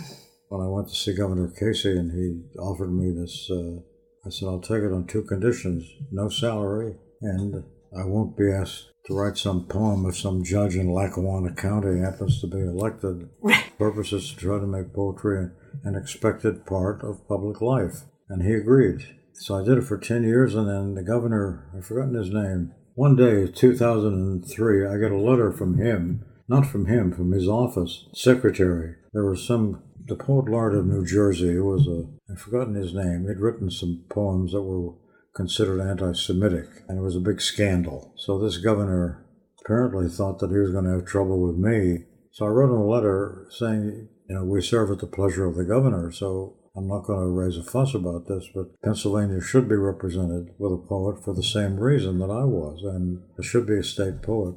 When 0.49 0.61
I 0.61 0.69
went 0.69 0.89
to 0.89 0.95
see 0.95 1.15
Governor 1.15 1.53
Casey 1.59 1.91
and 1.91 2.13
he 2.13 2.59
offered 2.59 2.93
me 2.93 3.13
this, 3.13 3.49
uh, 3.51 3.81
I 4.27 4.31
said, 4.31 4.47
I'll 4.47 4.61
take 4.61 4.83
it 4.83 4.93
on 4.93 5.07
two 5.07 5.23
conditions 5.23 5.85
no 6.11 6.29
salary, 6.29 6.97
and 7.21 7.65
I 7.97 8.05
won't 8.05 8.37
be 8.37 8.51
asked 8.51 8.91
to 9.07 9.15
write 9.15 9.37
some 9.37 9.67
poem 9.67 10.07
if 10.07 10.17
some 10.17 10.45
judge 10.45 10.77
in 10.77 10.93
Lackawanna 10.93 11.55
County 11.55 12.01
happens 12.01 12.41
to 12.41 12.47
be 12.47 12.61
elected. 12.61 13.29
Right. 13.41 13.65
Purpose 13.79 14.13
is 14.13 14.31
to 14.31 14.37
try 14.37 14.59
to 14.59 14.67
make 14.67 14.93
poetry 14.93 15.51
an 15.85 15.97
expected 15.97 16.67
part 16.67 17.03
of 17.03 17.27
public 17.27 17.61
life. 17.61 18.05
And 18.29 18.43
he 18.43 18.53
agreed. 18.53 19.03
So 19.33 19.59
I 19.59 19.65
did 19.65 19.79
it 19.79 19.85
for 19.85 19.99
10 19.99 20.23
years, 20.23 20.55
and 20.55 20.69
then 20.69 20.95
the 20.95 21.03
governor, 21.03 21.69
I've 21.75 21.87
forgotten 21.87 22.15
his 22.15 22.31
name, 22.31 22.73
one 22.95 23.17
day, 23.17 23.47
2003, 23.47 24.87
I 24.87 24.99
got 24.99 25.11
a 25.11 25.17
letter 25.17 25.51
from 25.51 25.79
him, 25.79 26.25
not 26.49 26.67
from 26.67 26.87
him, 26.87 27.13
from 27.13 27.33
his 27.33 27.49
office, 27.49 28.07
secretary. 28.13 28.97
There 29.13 29.25
was 29.25 29.47
some, 29.47 29.83
the 30.07 30.17
poet 30.17 30.49
laureate 30.49 30.79
of 30.79 30.87
New 30.87 31.07
Jersey, 31.07 31.55
who 31.55 31.65
was 31.65 31.87
a, 31.87 32.05
I've 32.31 32.41
forgotten 32.41 32.75
his 32.75 32.93
name, 32.93 33.27
he'd 33.27 33.41
written 33.41 33.71
some 33.71 34.05
poems 34.11 34.53
that 34.53 34.63
were 34.63 34.93
considered 35.35 35.81
anti 35.81 36.13
Semitic, 36.13 36.67
and 36.89 36.99
it 36.99 37.03
was 37.03 37.17
a 37.17 37.21
big 37.21 37.41
scandal. 37.41 38.15
So 38.17 38.39
this 38.39 38.59
governor 38.59 39.27
apparently 39.65 40.09
thought 40.09 40.39
that 40.41 40.51
he 40.51 40.59
was 40.59 40.71
going 40.71 40.85
to 40.85 40.93
have 40.93 41.05
trouble 41.05 41.41
with 41.41 41.57
me. 41.57 42.05
So 42.33 42.47
I 42.47 42.49
wrote 42.49 42.73
him 42.73 42.81
a 42.81 42.87
letter 42.87 43.47
saying, 43.51 44.09
you 44.29 44.35
know, 44.35 44.45
we 44.45 44.63
serve 44.63 44.91
at 44.91 44.99
the 44.99 45.07
pleasure 45.07 45.47
of 45.47 45.57
the 45.57 45.65
governor, 45.65 46.11
so 46.13 46.57
I'm 46.77 46.87
not 46.87 47.05
going 47.05 47.21
to 47.21 47.27
raise 47.27 47.57
a 47.57 47.65
fuss 47.65 47.95
about 47.95 48.29
this, 48.29 48.49
but 48.55 48.81
Pennsylvania 48.83 49.41
should 49.41 49.69
be 49.69 49.75
represented 49.75 50.55
with 50.59 50.73
a 50.73 50.87
poet 50.89 51.23
for 51.25 51.35
the 51.35 51.43
same 51.43 51.77
reason 51.77 52.19
that 52.21 52.31
I 52.31 52.45
was, 52.45 52.81
and 52.85 53.23
there 53.37 53.45
should 53.45 53.67
be 53.67 53.79
a 53.79 53.83
state 53.83 54.23
poet. 54.23 54.55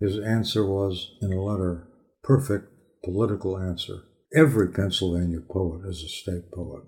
His 0.00 0.18
answer 0.18 0.64
was 0.64 1.16
in 1.20 1.32
a 1.32 1.42
letter, 1.42 1.88
perfect 2.22 2.66
political 3.04 3.58
answer. 3.58 4.04
Every 4.34 4.68
Pennsylvania 4.70 5.40
poet 5.50 5.82
is 5.88 6.02
a 6.04 6.08
state 6.08 6.50
poet. 6.52 6.84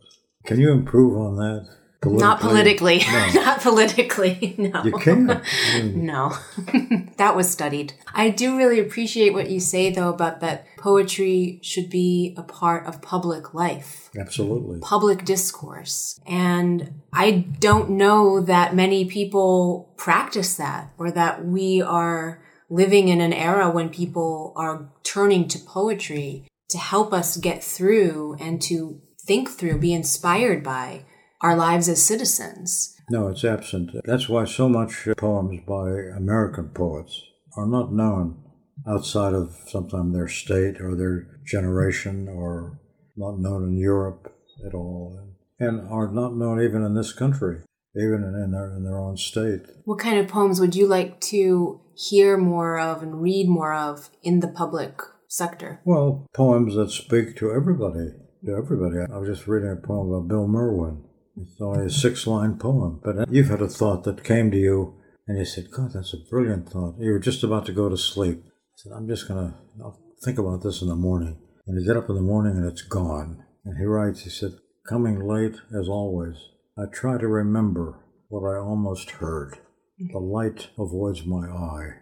Can 0.47 0.61
you 0.61 0.71
improve 0.71 1.17
on 1.17 1.37
that? 1.37 1.67
Politically, 2.01 2.29
not 2.29 2.41
politically. 2.41 2.99
No. 3.09 3.29
not 3.43 3.61
politically. 3.61 4.55
No. 4.57 4.85
You 4.85 4.93
can't. 4.93 5.43
no. 5.97 6.37
that 7.17 7.35
was 7.35 7.51
studied. 7.51 7.95
I 8.15 8.31
do 8.31 8.57
really 8.57 8.79
appreciate 8.79 9.33
what 9.33 9.51
you 9.51 9.59
say, 9.59 9.91
though, 9.91 10.11
about 10.11 10.41
that 10.41 10.65
poetry 10.77 11.59
should 11.61 11.91
be 11.91 12.35
a 12.37 12.45
part 12.45 12.87
of 12.87 13.03
public 13.03 13.53
life. 13.53 14.11
Absolutely. 14.17 14.79
Public 14.79 15.25
discourse. 15.25 16.21
And 16.25 17.01
I 17.13 17.33
don't 17.33 17.91
know 17.91 18.43
that 18.43 18.77
many 18.77 19.05
people 19.05 19.93
practice 19.97 20.55
that 20.55 20.93
or 20.99 21.11
that 21.11 21.45
we 21.45 21.83
are 21.83 22.41
living 22.71 23.09
in 23.09 23.21
an 23.21 23.33
era 23.33 23.71
when 23.71 23.89
people 23.89 24.53
are 24.55 24.89
turning 25.03 25.49
to 25.49 25.59
poetry 25.59 26.45
to 26.69 26.79
help 26.79 27.13
us 27.13 27.37
get 27.39 27.65
through 27.65 28.37
and 28.39 28.63
to 28.63 29.01
think 29.21 29.51
through, 29.51 29.79
be 29.79 29.93
inspired 29.93 30.63
by 30.63 31.05
our 31.41 31.57
lives 31.57 31.89
as 31.89 32.05
citizens. 32.05 32.95
No, 33.11 33.29
it's 33.29 33.45
absent. 33.45 33.91
That's 34.05 34.29
why 34.29 34.45
so 34.45 34.69
much 34.69 35.09
poems 35.17 35.61
by 35.67 35.91
American 36.17 36.71
poets 36.71 37.23
are 37.57 37.67
not 37.67 37.93
known 37.93 38.43
outside 38.87 39.35
of 39.35 39.57
sometimes 39.67 40.15
their 40.15 40.29
state 40.29 40.81
or 40.81 40.95
their 40.95 41.41
generation 41.47 42.29
or 42.29 42.81
not 43.17 43.39
known 43.39 43.65
in 43.65 43.79
Europe 43.79 44.33
at 44.67 44.75
all 44.75 45.35
and 45.59 45.89
are 45.91 46.11
not 46.13 46.37
known 46.37 46.63
even 46.63 46.85
in 46.85 46.95
this 46.95 47.13
country, 47.13 47.63
even 47.97 48.23
in 48.25 48.53
their, 48.53 48.77
in 48.77 48.85
their 48.85 48.99
own 48.99 49.17
state. 49.17 49.63
What 49.85 49.99
kind 49.99 50.19
of 50.19 50.29
poems 50.29 50.61
would 50.61 50.77
you 50.77 50.87
like 50.87 51.21
to 51.23 51.81
hear 51.97 52.37
more 52.37 52.79
of 52.79 53.03
and 53.03 53.21
read 53.21 53.49
more 53.49 53.75
of 53.75 54.11
in 54.23 54.41
the 54.41 54.49
public 54.49 55.01
sector? 55.29 55.81
Well, 55.85 56.27
poems 56.35 56.75
that 56.77 56.91
speak 56.91 57.37
to 57.39 57.51
everybody. 57.53 58.11
To 58.45 58.55
everybody. 58.55 58.99
I 59.13 59.19
was 59.19 59.29
just 59.29 59.49
reading 59.49 59.71
a 59.71 59.77
poem 59.77 60.13
about 60.13 60.29
Bill 60.29 60.47
Merwin 60.47 61.03
it's 61.41 61.61
only 61.61 61.87
a 61.87 61.91
six 61.91 62.27
line 62.27 62.59
poem, 62.59 63.01
but 63.03 63.19
uh, 63.19 63.27
you've 63.29 63.49
had 63.49 63.63
a 63.63 63.69
thought 63.69 64.05
that 64.05 64.25
came 64.25 64.51
to 64.51 64.57
you 64.57 64.95
and 65.27 65.39
you 65.39 65.45
said, 65.45 65.71
God, 65.71 65.93
that's 65.93 66.15
a 66.15 66.19
brilliant 66.19 66.71
thought. 66.71 66.97
You 66.99 67.13
were 67.13 67.19
just 67.19 67.45
about 67.45 67.67
to 67.67 67.73
go 67.73 67.89
to 67.89 67.99
sleep. 67.99 68.43
I 68.47 68.51
said, 68.77 68.93
I'm 68.93 69.07
just 69.07 69.29
going 69.29 69.53
to 69.79 69.93
think 70.25 70.39
about 70.39 70.63
this 70.63 70.81
in 70.81 70.89
the 70.89 70.97
morning. 70.97 71.39
And 71.67 71.79
you 71.79 71.87
get 71.87 71.99
up 71.99 72.09
in 72.09 72.17
the 72.17 72.23
morning 72.23 72.57
and 72.57 72.67
it's 72.67 72.83
gone. 72.83 73.45
And 73.65 73.77
he 73.77 73.85
writes, 73.85 74.23
he 74.23 74.31
said, 74.31 74.53
Coming 74.89 75.21
late 75.21 75.57
as 75.79 75.87
always, 75.87 76.37
I 76.79 76.87
try 76.91 77.19
to 77.19 77.29
remember 77.29 78.01
what 78.29 78.49
I 78.49 78.57
almost 78.57 79.11
heard. 79.11 79.59
Mm-hmm. 80.01 80.13
The 80.13 80.19
light 80.19 80.69
avoids 80.79 81.27
my 81.27 81.47
eye. 81.47 81.97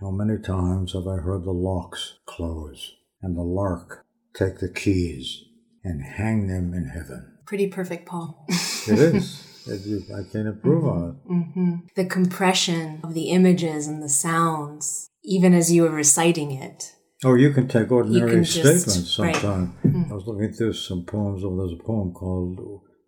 How 0.00 0.10
many 0.10 0.40
times 0.40 0.94
have 0.94 1.06
I 1.06 1.16
heard 1.16 1.44
the 1.44 1.50
locks 1.50 2.18
close 2.24 2.94
and 3.20 3.36
the 3.36 3.42
lark 3.42 4.06
take 4.34 4.60
the 4.60 4.72
keys 4.72 5.42
and 5.84 6.02
hang 6.02 6.46
them 6.46 6.72
in 6.72 6.86
heaven? 6.86 7.36
Pretty 7.44 7.66
perfect, 7.66 8.06
Paul. 8.06 8.46
it 8.88 8.98
is. 8.98 9.46
I 9.68 10.22
can't 10.32 10.48
improve 10.48 10.84
on 10.86 11.10
it. 11.10 11.30
Mm-hmm. 11.30 11.74
The 11.94 12.06
compression 12.06 13.00
of 13.04 13.14
the 13.14 13.30
images 13.30 13.86
and 13.86 14.02
the 14.02 14.08
sounds, 14.08 15.10
even 15.22 15.54
as 15.54 15.72
you 15.72 15.82
were 15.82 15.90
reciting 15.90 16.52
it. 16.52 16.92
Oh, 17.24 17.34
you 17.34 17.52
can 17.52 17.68
take 17.68 17.92
ordinary 17.92 18.30
can 18.30 18.44
statements 18.44 19.14
sometimes. 19.14 19.44
Right. 19.44 19.92
Mm-hmm. 19.92 20.10
I 20.10 20.14
was 20.14 20.26
looking 20.26 20.52
through 20.52 20.72
some 20.72 21.04
poems. 21.04 21.42
Oh, 21.44 21.56
there's 21.56 21.78
a 21.78 21.84
poem 21.84 22.12
called 22.12 22.58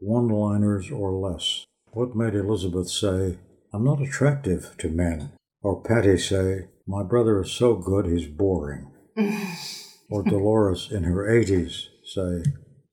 One 0.01 0.29
Liners 0.29 0.91
or 0.91 1.13
Less. 1.13 1.67
What 1.93 2.15
made 2.15 2.35
Elizabeth 2.35 2.91
say, 2.91 3.39
I'm 3.73 3.85
not 3.85 4.03
attractive 4.03 4.75
to 4.79 4.89
men? 4.89 5.33
Or 5.63 5.83
Patty 5.83 6.19
say, 6.19 6.69
My 6.87 7.03
brother 7.03 7.41
is 7.41 7.53
so 7.53 7.77
good 7.77 8.07
he's 8.07 8.29
boring. 8.29 8.91
or 10.11 10.23
Dolores 10.23 10.89
in 10.91 11.05
her 11.05 11.25
80s 11.25 11.87
say, 12.05 12.43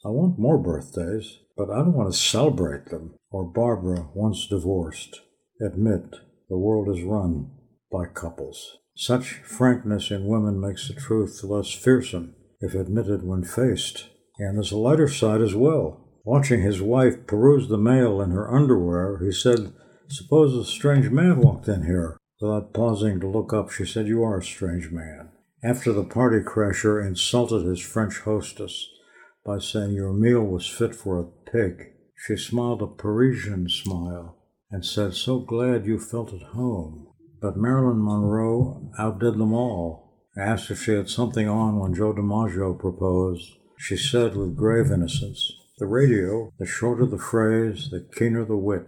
I 0.05 0.09
want 0.09 0.39
more 0.39 0.57
birthdays, 0.57 1.39
but 1.59 1.69
I 1.69 1.79
don't 1.79 1.93
want 1.93 2.13
to 2.13 2.17
celebrate 2.17 2.85
them. 2.85 3.15
Or 3.31 3.43
Barbara, 3.43 4.07
once 4.15 4.47
divorced, 4.47 5.19
admit 5.61 6.15
the 6.47 6.57
world 6.57 6.87
is 6.87 7.03
run 7.03 7.51
by 7.91 8.05
couples. 8.05 8.77
Such 8.95 9.33
frankness 9.43 10.09
in 10.09 10.25
women 10.25 10.61
makes 10.61 10.87
the 10.87 10.93
truth 10.93 11.43
less 11.43 11.73
fearsome 11.73 12.33
if 12.61 12.73
admitted 12.73 13.23
when 13.23 13.43
faced. 13.43 14.07
And 14.37 14.55
there's 14.55 14.71
a 14.71 14.77
lighter 14.77 15.09
side 15.09 15.41
as 15.41 15.53
well. 15.53 16.07
Watching 16.23 16.61
his 16.61 16.81
wife 16.81 17.27
peruse 17.27 17.67
the 17.67 17.77
mail 17.77 18.21
in 18.21 18.31
her 18.31 18.49
underwear, 18.49 19.19
he 19.21 19.33
said, 19.33 19.73
Suppose 20.07 20.55
a 20.55 20.63
strange 20.63 21.09
man 21.09 21.41
walked 21.41 21.67
in 21.67 21.83
here. 21.83 22.15
Without 22.39 22.73
pausing 22.73 23.19
to 23.19 23.27
look 23.27 23.51
up, 23.51 23.69
she 23.69 23.85
said, 23.85 24.07
You 24.07 24.23
are 24.23 24.37
a 24.37 24.43
strange 24.43 24.91
man. 24.91 25.31
After 25.61 25.91
the 25.91 26.05
party 26.05 26.39
crasher 26.39 27.05
insulted 27.05 27.65
his 27.65 27.81
French 27.81 28.19
hostess 28.19 28.87
by 29.45 29.57
saying 29.57 29.93
your 29.93 30.13
meal 30.13 30.43
was 30.43 30.67
fit 30.67 30.93
for 30.93 31.19
a 31.19 31.38
pig, 31.51 31.93
she 32.15 32.35
smiled 32.35 32.81
a 32.81 32.87
Parisian 32.87 33.69
smile 33.69 34.37
and 34.71 34.85
said, 34.85 35.13
So 35.13 35.39
glad 35.39 35.85
you 35.85 35.99
felt 35.99 36.33
at 36.33 36.41
home. 36.53 37.07
But 37.41 37.57
Marilyn 37.57 38.03
Monroe 38.03 38.91
outdid 38.99 39.33
them 39.35 39.53
all. 39.53 40.27
Asked 40.37 40.71
if 40.71 40.83
she 40.83 40.91
had 40.91 41.09
something 41.09 41.47
on 41.47 41.79
when 41.79 41.93
Joe 41.93 42.13
DiMaggio 42.13 42.79
proposed, 42.79 43.51
she 43.77 43.97
said 43.97 44.35
with 44.35 44.55
grave 44.55 44.91
innocence, 44.91 45.51
The 45.77 45.85
radio, 45.85 46.51
the 46.59 46.65
shorter 46.65 47.05
the 47.05 47.17
phrase, 47.17 47.89
the 47.89 48.07
keener 48.17 48.45
the 48.45 48.57
wit. 48.57 48.87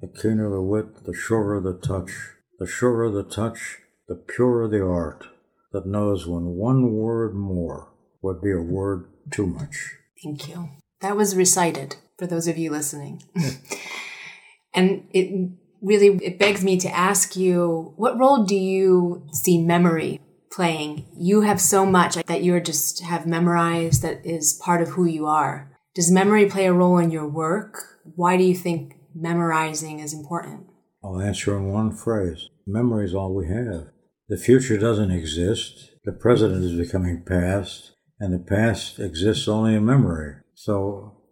The 0.00 0.08
keener 0.08 0.50
the 0.50 0.62
wit, 0.62 1.04
the 1.04 1.14
surer 1.14 1.60
the 1.60 1.78
touch. 1.78 2.12
The 2.58 2.66
surer 2.66 3.10
the 3.10 3.22
touch, 3.22 3.78
the 4.08 4.16
purer 4.16 4.68
the 4.68 4.84
art 4.84 5.26
that 5.72 5.86
knows 5.86 6.26
when 6.26 6.56
one 6.56 6.92
word 6.92 7.34
more 7.34 7.92
would 8.22 8.40
be 8.40 8.52
a 8.52 8.60
word 8.60 9.10
too 9.30 9.46
much. 9.46 9.94
Thank 10.22 10.48
you. 10.48 10.68
That 11.00 11.16
was 11.16 11.36
recited 11.36 11.96
for 12.18 12.26
those 12.26 12.48
of 12.48 12.58
you 12.58 12.70
listening. 12.70 13.22
and 14.74 15.06
it 15.12 15.50
really 15.80 16.18
it 16.22 16.38
begs 16.38 16.64
me 16.64 16.78
to 16.80 16.88
ask 16.88 17.36
you 17.36 17.92
what 17.96 18.18
role 18.18 18.44
do 18.44 18.56
you 18.56 19.26
see 19.32 19.62
memory 19.62 20.20
playing? 20.50 21.06
You 21.16 21.42
have 21.42 21.60
so 21.60 21.86
much 21.86 22.16
that 22.16 22.42
you're 22.42 22.60
just 22.60 23.02
have 23.02 23.26
memorized 23.26 24.02
that 24.02 24.24
is 24.26 24.60
part 24.64 24.82
of 24.82 24.90
who 24.90 25.04
you 25.04 25.26
are. 25.26 25.70
Does 25.94 26.10
memory 26.10 26.46
play 26.46 26.66
a 26.66 26.72
role 26.72 26.98
in 26.98 27.10
your 27.10 27.28
work? 27.28 28.00
Why 28.16 28.36
do 28.36 28.42
you 28.42 28.54
think 28.54 28.94
memorizing 29.14 30.00
is 30.00 30.12
important? 30.12 30.66
I'll 31.04 31.20
answer 31.20 31.56
in 31.56 31.72
one 31.72 31.94
phrase. 31.94 32.48
Memory 32.66 33.04
is 33.06 33.14
all 33.14 33.34
we 33.34 33.46
have. 33.46 33.88
The 34.28 34.36
future 34.36 34.76
doesn't 34.76 35.10
exist. 35.10 35.92
The 36.04 36.12
present 36.12 36.54
is 36.62 36.76
becoming 36.76 37.22
past 37.24 37.92
and 38.20 38.34
the 38.34 38.44
past 38.44 38.98
exists 38.98 39.46
only 39.46 39.74
in 39.74 39.86
memory 39.86 40.36
so 40.64 40.72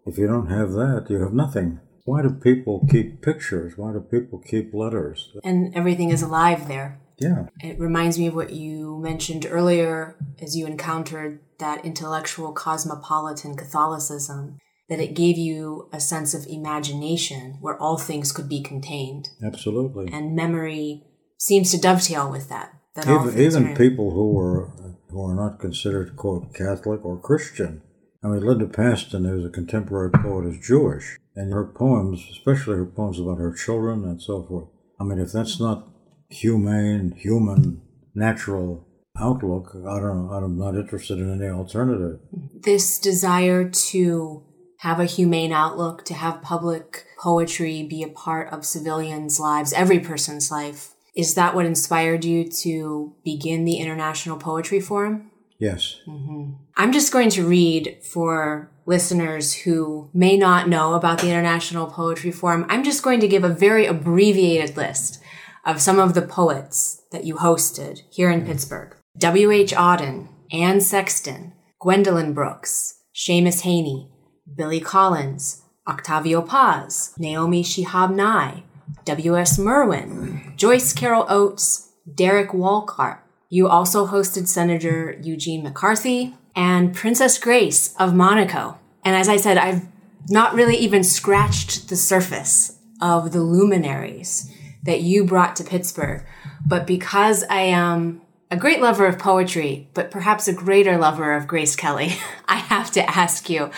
if 0.06 0.18
you 0.18 0.26
don't 0.26 0.50
have 0.58 0.70
that 0.72 1.06
you 1.10 1.18
have 1.20 1.32
nothing 1.32 1.80
why 2.06 2.22
do 2.22 2.30
people 2.30 2.86
keep 2.88 3.20
pictures? 3.20 3.76
Why 3.76 3.92
do 3.92 4.00
people 4.00 4.38
keep 4.38 4.72
letters? 4.72 5.32
And 5.42 5.74
everything 5.74 6.10
is 6.10 6.22
alive 6.22 6.68
there. 6.68 7.00
Yeah. 7.18 7.46
It 7.60 7.80
reminds 7.80 8.16
me 8.16 8.28
of 8.28 8.34
what 8.34 8.52
you 8.52 8.98
mentioned 9.02 9.44
earlier 9.50 10.16
as 10.40 10.56
you 10.56 10.66
encountered 10.66 11.40
that 11.58 11.84
intellectual 11.84 12.52
cosmopolitan 12.52 13.56
Catholicism, 13.56 14.58
that 14.88 15.00
it 15.00 15.14
gave 15.14 15.36
you 15.36 15.88
a 15.92 15.98
sense 15.98 16.32
of 16.32 16.46
imagination 16.46 17.58
where 17.60 17.76
all 17.76 17.98
things 17.98 18.30
could 18.30 18.48
be 18.48 18.62
contained. 18.62 19.30
Absolutely. 19.44 20.08
And 20.12 20.36
memory 20.36 21.02
seems 21.38 21.72
to 21.72 21.80
dovetail 21.80 22.30
with 22.30 22.48
that. 22.50 22.72
that 22.94 23.08
even 23.08 23.40
even 23.40 23.76
people 23.76 24.12
who 24.12 24.32
were 24.32 24.70
who 25.10 25.24
are 25.24 25.34
not 25.34 25.58
considered 25.58 26.14
quote 26.14 26.54
Catholic 26.54 27.04
or 27.04 27.18
Christian. 27.18 27.82
I 28.24 28.28
mean, 28.28 28.44
Linda 28.44 28.66
Pastan, 28.66 29.28
who's 29.28 29.44
a 29.44 29.50
contemporary 29.50 30.10
poet, 30.10 30.46
is 30.46 30.66
Jewish 30.66 31.18
and 31.34 31.52
her 31.52 31.64
poems, 31.66 32.26
especially 32.30 32.76
her 32.76 32.86
poems 32.86 33.20
about 33.20 33.38
her 33.38 33.52
children 33.52 34.04
and 34.04 34.20
so 34.20 34.42
forth. 34.42 34.68
I 34.98 35.04
mean, 35.04 35.18
if 35.18 35.32
that's 35.32 35.60
not 35.60 35.88
humane, 36.30 37.12
human, 37.16 37.82
natural 38.14 38.86
outlook, 39.18 39.72
I 39.74 40.00
don't. 40.00 40.30
I'm 40.32 40.58
not 40.58 40.74
interested 40.74 41.18
in 41.18 41.40
any 41.40 41.50
alternative. 41.50 42.20
This 42.54 42.98
desire 42.98 43.68
to 43.68 44.42
have 44.80 45.00
a 45.00 45.04
humane 45.04 45.52
outlook, 45.52 46.04
to 46.04 46.14
have 46.14 46.42
public 46.42 47.04
poetry 47.18 47.82
be 47.82 48.02
a 48.02 48.08
part 48.08 48.52
of 48.52 48.66
civilians' 48.66 49.40
lives, 49.40 49.72
every 49.72 50.00
person's 50.00 50.50
life. 50.50 50.94
Is 51.14 51.34
that 51.34 51.54
what 51.54 51.64
inspired 51.64 52.24
you 52.24 52.50
to 52.62 53.14
begin 53.24 53.64
the 53.64 53.76
International 53.76 54.36
Poetry 54.36 54.80
Forum? 54.80 55.30
Yes. 55.58 56.00
Mm-hmm. 56.06 56.52
I'm 56.76 56.92
just 56.92 57.12
going 57.12 57.30
to 57.30 57.46
read 57.46 57.98
for 58.02 58.70
listeners 58.84 59.52
who 59.52 60.10
may 60.12 60.36
not 60.36 60.68
know 60.68 60.94
about 60.94 61.20
the 61.20 61.28
International 61.28 61.86
Poetry 61.86 62.30
Forum. 62.30 62.66
I'm 62.68 62.84
just 62.84 63.02
going 63.02 63.20
to 63.20 63.28
give 63.28 63.44
a 63.44 63.48
very 63.48 63.86
abbreviated 63.86 64.76
list 64.76 65.22
of 65.64 65.80
some 65.80 65.98
of 65.98 66.14
the 66.14 66.22
poets 66.22 67.02
that 67.10 67.24
you 67.24 67.36
hosted 67.36 68.02
here 68.10 68.30
in 68.30 68.46
Pittsburgh. 68.46 68.94
W.H. 69.18 69.72
Auden, 69.72 70.28
Anne 70.52 70.80
Sexton, 70.80 71.52
Gwendolyn 71.80 72.34
Brooks, 72.34 73.00
Seamus 73.14 73.62
Heaney, 73.62 74.10
Billy 74.54 74.80
Collins, 74.80 75.62
Octavio 75.88 76.42
Paz, 76.42 77.14
Naomi 77.18 77.62
Shihab 77.62 78.14
Nye, 78.14 78.62
W.S. 79.04 79.58
Merwin, 79.58 80.52
Joyce 80.56 80.92
Carol 80.92 81.26
Oates, 81.28 81.92
Derek 82.14 82.54
Walcott, 82.54 83.20
you 83.48 83.68
also 83.68 84.06
hosted 84.06 84.48
Senator 84.48 85.16
Eugene 85.22 85.62
McCarthy 85.62 86.34
and 86.54 86.94
Princess 86.94 87.38
Grace 87.38 87.94
of 87.98 88.14
Monaco. 88.14 88.78
And 89.04 89.14
as 89.14 89.28
I 89.28 89.36
said, 89.36 89.56
I've 89.56 89.86
not 90.28 90.54
really 90.54 90.76
even 90.76 91.04
scratched 91.04 91.88
the 91.88 91.96
surface 91.96 92.78
of 93.00 93.32
the 93.32 93.42
luminaries 93.42 94.52
that 94.82 95.00
you 95.00 95.24
brought 95.24 95.56
to 95.56 95.64
Pittsburgh. 95.64 96.24
But 96.66 96.86
because 96.86 97.44
I 97.44 97.60
am 97.60 98.22
a 98.50 98.56
great 98.56 98.80
lover 98.80 99.06
of 99.06 99.18
poetry, 99.18 99.88
but 99.94 100.10
perhaps 100.10 100.48
a 100.48 100.52
greater 100.52 100.96
lover 100.96 101.34
of 101.34 101.46
Grace 101.46 101.76
Kelly, 101.76 102.14
I 102.48 102.56
have 102.56 102.90
to 102.92 103.10
ask 103.10 103.50
you 103.50 103.70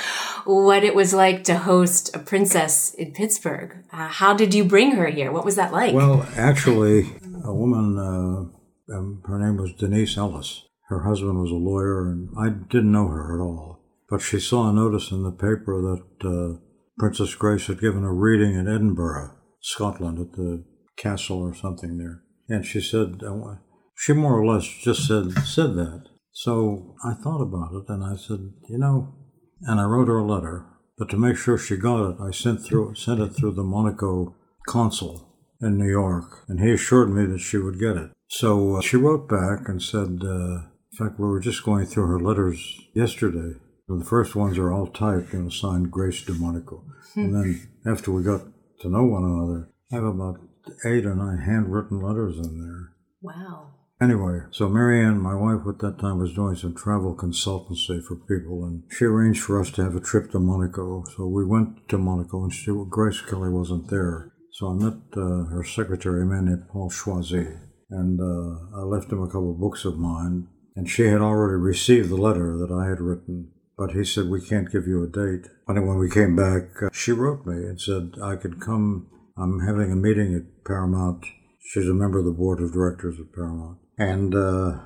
what 0.44 0.84
it 0.84 0.94
was 0.94 1.12
like 1.12 1.44
to 1.44 1.58
host 1.58 2.14
a 2.14 2.18
princess 2.18 2.94
in 2.94 3.12
Pittsburgh. 3.12 3.76
Uh, 3.92 4.08
how 4.08 4.34
did 4.34 4.54
you 4.54 4.64
bring 4.64 4.92
her 4.92 5.06
here? 5.08 5.32
What 5.32 5.44
was 5.44 5.56
that 5.56 5.72
like? 5.72 5.94
Well, 5.94 6.26
actually, 6.36 7.10
a 7.44 7.52
woman 7.52 7.98
uh, 7.98 8.57
um, 8.92 9.22
her 9.26 9.38
name 9.38 9.56
was 9.56 9.72
Denise 9.72 10.16
Ellis. 10.16 10.64
Her 10.88 11.04
husband 11.04 11.40
was 11.40 11.50
a 11.50 11.54
lawyer, 11.54 12.10
and 12.10 12.30
I 12.38 12.48
didn't 12.48 12.92
know 12.92 13.08
her 13.08 13.38
at 13.38 13.42
all. 13.42 13.80
But 14.08 14.22
she 14.22 14.40
saw 14.40 14.70
a 14.70 14.72
notice 14.72 15.10
in 15.10 15.22
the 15.22 15.32
paper 15.32 15.82
that 15.82 16.26
uh, 16.26 16.60
Princess 16.98 17.34
Grace 17.34 17.66
had 17.66 17.80
given 17.80 18.04
a 18.04 18.12
reading 18.12 18.54
in 18.54 18.66
Edinburgh, 18.66 19.34
Scotland, 19.60 20.18
at 20.18 20.32
the 20.32 20.64
castle 20.96 21.40
or 21.40 21.54
something 21.54 21.98
there. 21.98 22.22
And 22.48 22.64
she 22.64 22.80
said, 22.80 23.22
uh, 23.22 23.56
she 23.94 24.14
more 24.14 24.38
or 24.38 24.46
less 24.46 24.66
just 24.66 25.06
said 25.06 25.32
said 25.44 25.74
that. 25.74 26.04
So 26.32 26.94
I 27.04 27.14
thought 27.14 27.42
about 27.42 27.74
it, 27.74 27.84
and 27.88 28.02
I 28.02 28.16
said, 28.16 28.52
you 28.68 28.78
know, 28.78 29.14
and 29.62 29.80
I 29.80 29.84
wrote 29.84 30.08
her 30.08 30.18
a 30.18 30.24
letter. 30.24 30.66
But 30.96 31.10
to 31.10 31.16
make 31.16 31.36
sure 31.36 31.58
she 31.58 31.76
got 31.76 32.10
it, 32.10 32.16
I 32.20 32.30
sent 32.30 32.64
through 32.64 32.94
sent 32.94 33.20
it 33.20 33.30
through 33.30 33.52
the 33.52 33.62
Monaco 33.62 34.34
consul 34.66 35.28
in 35.60 35.76
New 35.76 35.90
York, 35.90 36.44
and 36.48 36.60
he 36.60 36.70
assured 36.70 37.10
me 37.10 37.26
that 37.26 37.40
she 37.40 37.58
would 37.58 37.78
get 37.78 37.96
it. 37.96 38.10
So 38.28 38.76
uh, 38.76 38.80
she 38.82 38.96
wrote 38.96 39.28
back 39.28 39.68
and 39.68 39.82
said, 39.82 40.20
uh, 40.22 40.68
in 40.92 40.96
fact, 40.98 41.18
we 41.18 41.26
were 41.26 41.40
just 41.40 41.64
going 41.64 41.86
through 41.86 42.06
her 42.06 42.20
letters 42.20 42.80
yesterday. 42.94 43.58
The 43.88 44.04
first 44.04 44.36
ones 44.36 44.58
are 44.58 44.70
all 44.70 44.86
typed 44.86 45.32
and 45.32 45.50
signed 45.50 45.90
Grace 45.90 46.22
de 46.22 46.34
Monaco. 46.34 46.84
Hmm. 47.14 47.20
and 47.20 47.34
then 47.34 47.68
after 47.86 48.12
we 48.12 48.22
got 48.22 48.42
to 48.80 48.88
know 48.90 49.04
one 49.04 49.24
another, 49.24 49.70
I 49.90 49.94
have 49.94 50.04
about 50.04 50.40
eight 50.84 51.06
or 51.06 51.14
nine 51.14 51.38
handwritten 51.38 52.00
letters 52.00 52.36
in 52.36 52.60
there. 52.60 52.92
Wow. 53.22 53.70
Anyway, 54.00 54.40
so 54.50 54.68
Marianne, 54.68 55.18
my 55.18 55.34
wife 55.34 55.66
at 55.66 55.78
that 55.78 55.98
time, 55.98 56.18
was 56.18 56.34
doing 56.34 56.54
some 56.54 56.74
travel 56.74 57.16
consultancy 57.16 58.04
for 58.04 58.14
people, 58.14 58.64
and 58.64 58.84
she 58.90 59.06
arranged 59.06 59.42
for 59.42 59.58
us 59.60 59.70
to 59.72 59.82
have 59.82 59.96
a 59.96 60.00
trip 60.00 60.30
to 60.30 60.38
Monaco. 60.38 61.02
So 61.16 61.26
we 61.26 61.44
went 61.44 61.88
to 61.88 61.98
Monaco, 61.98 62.44
and 62.44 62.52
she, 62.52 62.70
Grace 62.90 63.22
Kelly 63.22 63.48
wasn't 63.48 63.88
there. 63.88 64.32
So 64.52 64.68
I 64.68 64.74
met 64.74 64.98
uh, 65.16 65.46
her 65.46 65.64
secretary, 65.64 66.22
a 66.22 66.26
man 66.26 66.44
named 66.44 66.68
Paul 66.68 66.90
Choisy 66.90 67.67
and 67.90 68.20
uh, 68.20 68.78
I 68.78 68.82
left 68.82 69.12
him 69.12 69.22
a 69.22 69.26
couple 69.26 69.50
of 69.50 69.60
books 69.60 69.84
of 69.84 69.98
mine. 69.98 70.48
And 70.76 70.88
she 70.88 71.06
had 71.06 71.20
already 71.20 71.56
received 71.56 72.08
the 72.08 72.16
letter 72.16 72.56
that 72.56 72.72
I 72.72 72.88
had 72.88 73.00
written, 73.00 73.50
but 73.76 73.92
he 73.92 74.04
said, 74.04 74.28
We 74.28 74.40
can't 74.40 74.70
give 74.70 74.86
you 74.86 75.02
a 75.02 75.08
date. 75.08 75.50
And 75.66 75.88
when 75.88 75.98
we 75.98 76.08
came 76.08 76.36
back, 76.36 76.82
uh, 76.82 76.90
she 76.92 77.10
wrote 77.10 77.44
me 77.46 77.56
and 77.56 77.80
said, 77.80 78.14
I 78.22 78.36
could 78.36 78.60
come. 78.60 79.08
I'm 79.36 79.66
having 79.66 79.90
a 79.90 79.96
meeting 79.96 80.34
at 80.34 80.64
Paramount. 80.64 81.24
She's 81.60 81.88
a 81.88 81.94
member 81.94 82.20
of 82.20 82.24
the 82.24 82.30
board 82.30 82.60
of 82.60 82.72
directors 82.72 83.18
at 83.18 83.32
Paramount. 83.34 83.78
And 83.98 84.34
uh, 84.34 84.78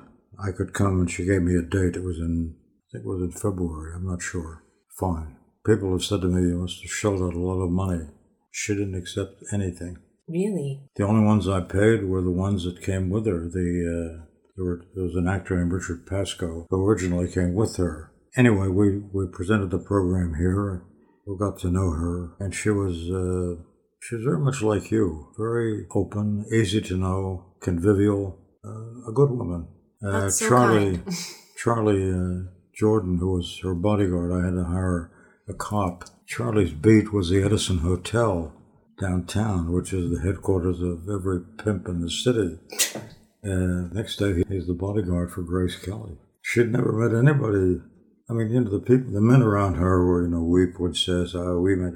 I 0.43 0.51
could 0.51 0.73
come, 0.73 0.99
and 0.99 1.11
she 1.11 1.25
gave 1.25 1.43
me 1.43 1.55
a 1.55 1.61
date. 1.61 1.95
It 1.95 2.03
was 2.03 2.17
in, 2.17 2.55
I 2.55 2.85
think 2.91 3.05
it 3.05 3.07
was 3.07 3.21
in 3.21 3.31
February. 3.31 3.93
I'm 3.95 4.07
not 4.07 4.21
sure. 4.21 4.63
Fine. 4.99 5.37
People 5.65 5.91
have 5.91 6.03
said 6.03 6.21
to 6.21 6.27
me, 6.27 6.49
You 6.49 6.57
must 6.57 6.81
have 6.81 6.91
shelled 6.91 7.21
out 7.21 7.35
a 7.35 7.39
lot 7.39 7.61
of 7.61 7.69
money. 7.69 8.07
She 8.51 8.73
didn't 8.73 8.95
accept 8.95 9.43
anything. 9.53 9.97
Really? 10.27 10.81
The 10.95 11.05
only 11.05 11.25
ones 11.25 11.47
I 11.47 11.61
paid 11.61 12.05
were 12.05 12.21
the 12.21 12.31
ones 12.31 12.63
that 12.63 12.81
came 12.81 13.09
with 13.09 13.25
her. 13.25 13.49
The 13.49 14.19
uh, 14.19 14.25
there, 14.55 14.65
were, 14.65 14.81
there 14.95 15.03
was 15.03 15.15
an 15.15 15.27
actor 15.27 15.57
named 15.57 15.73
Richard 15.73 16.05
Pasco 16.05 16.65
who 16.69 16.85
originally 16.85 17.27
came 17.27 17.53
with 17.53 17.75
her. 17.77 18.11
Anyway, 18.35 18.67
we, 18.67 18.99
we 19.11 19.27
presented 19.27 19.69
the 19.69 19.79
program 19.79 20.35
here. 20.35 20.83
We 21.27 21.37
got 21.37 21.59
to 21.59 21.69
know 21.69 21.91
her, 21.91 22.35
and 22.39 22.53
she 22.53 22.69
was 22.69 23.09
uh, 23.09 23.61
she 24.01 24.15
was 24.15 24.25
very 24.25 24.39
much 24.39 24.61
like 24.61 24.91
you, 24.91 25.27
very 25.37 25.85
open, 25.91 26.45
easy 26.51 26.81
to 26.81 26.97
know, 26.97 27.45
convivial, 27.61 28.37
uh, 28.65 29.09
a 29.09 29.13
good 29.13 29.29
woman. 29.29 29.67
Uh, 30.05 30.29
so 30.29 30.49
Charlie, 30.49 30.97
kind. 30.97 31.15
Charlie, 31.57 32.11
uh, 32.11 32.49
Jordan, 32.75 33.19
who 33.19 33.37
was 33.37 33.59
her 33.63 33.73
bodyguard, 33.73 34.33
I 34.33 34.45
had 34.45 34.55
to 34.55 34.65
hire 34.65 35.11
a 35.47 35.53
cop. 35.53 36.03
Charlie's 36.25 36.73
beat 36.73 37.13
was 37.13 37.29
the 37.29 37.43
Edison 37.43 37.77
Hotel 37.79 38.51
downtown, 38.99 39.71
which 39.71 39.93
is 39.93 40.11
the 40.11 40.21
headquarters 40.21 40.81
of 40.81 41.09
every 41.09 41.41
pimp 41.63 41.87
in 41.87 42.01
the 42.01 42.09
city. 42.09 42.57
And 43.45 43.91
next 43.91 44.15
day, 44.15 44.41
he's 44.47 44.67
the 44.67 44.73
bodyguard 44.73 45.29
for 45.29 45.41
Grace 45.41 45.75
Kelly. 45.75 46.15
She'd 46.41 46.71
never 46.71 46.93
met 46.93 47.13
anybody. 47.13 47.81
I 48.29 48.33
mean, 48.33 48.49
you 48.49 48.61
know, 48.61 48.71
the 48.71 48.79
people, 48.79 49.11
the 49.11 49.19
men 49.19 49.41
around 49.41 49.75
her 49.75 50.05
were, 50.05 50.23
you 50.23 50.29
know, 50.29 50.43
Weepwood 50.43 50.95
says, 50.95 51.35
oh, 51.35 51.59
we 51.59 51.75
met, 51.75 51.91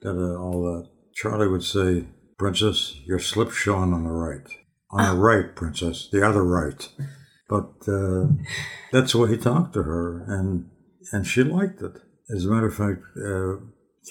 da, 0.00 0.12
da, 0.12 0.36
all 0.36 0.62
that. 0.62 0.88
Charlie 1.12 1.48
would 1.48 1.64
say, 1.64 2.06
Princess, 2.38 3.00
your 3.04 3.18
slip's 3.18 3.56
showing 3.56 3.92
on 3.92 4.04
the 4.04 4.10
right. 4.10 4.48
On 4.92 5.16
the 5.16 5.20
right, 5.20 5.56
Princess, 5.56 6.08
the 6.10 6.24
other 6.24 6.44
right. 6.44 6.88
But 7.48 7.72
uh, 7.88 8.28
that's 8.92 9.12
the 9.12 9.18
way 9.18 9.30
he 9.30 9.36
talked 9.36 9.74
to 9.74 9.82
her, 9.82 10.24
and 10.26 10.70
and 11.12 11.26
she 11.26 11.42
liked 11.42 11.82
it. 11.82 11.98
As 12.34 12.46
a 12.46 12.50
matter 12.50 12.68
of 12.68 12.74
fact, 12.74 13.02
uh, 13.16 13.56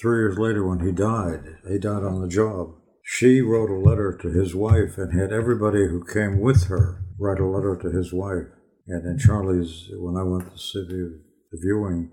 three 0.00 0.18
years 0.18 0.38
later, 0.38 0.66
when 0.66 0.80
he 0.80 0.92
died, 0.92 1.58
he 1.68 1.78
died 1.78 2.02
on 2.02 2.20
the 2.20 2.28
job. 2.28 2.74
She 3.04 3.40
wrote 3.40 3.70
a 3.70 3.74
letter 3.74 4.16
to 4.22 4.28
his 4.28 4.54
wife 4.54 4.96
and 4.96 5.18
had 5.18 5.32
everybody 5.32 5.88
who 5.88 6.04
came 6.04 6.40
with 6.40 6.68
her 6.68 7.04
write 7.18 7.40
a 7.40 7.46
letter 7.46 7.76
to 7.76 7.90
his 7.90 8.12
wife. 8.12 8.46
And 8.86 9.06
in 9.06 9.18
Charlie's, 9.18 9.88
when 9.92 10.16
I 10.16 10.24
went 10.24 10.52
to 10.52 10.58
see 10.58 10.84
the, 10.86 11.20
the 11.50 11.58
viewing, 11.60 12.10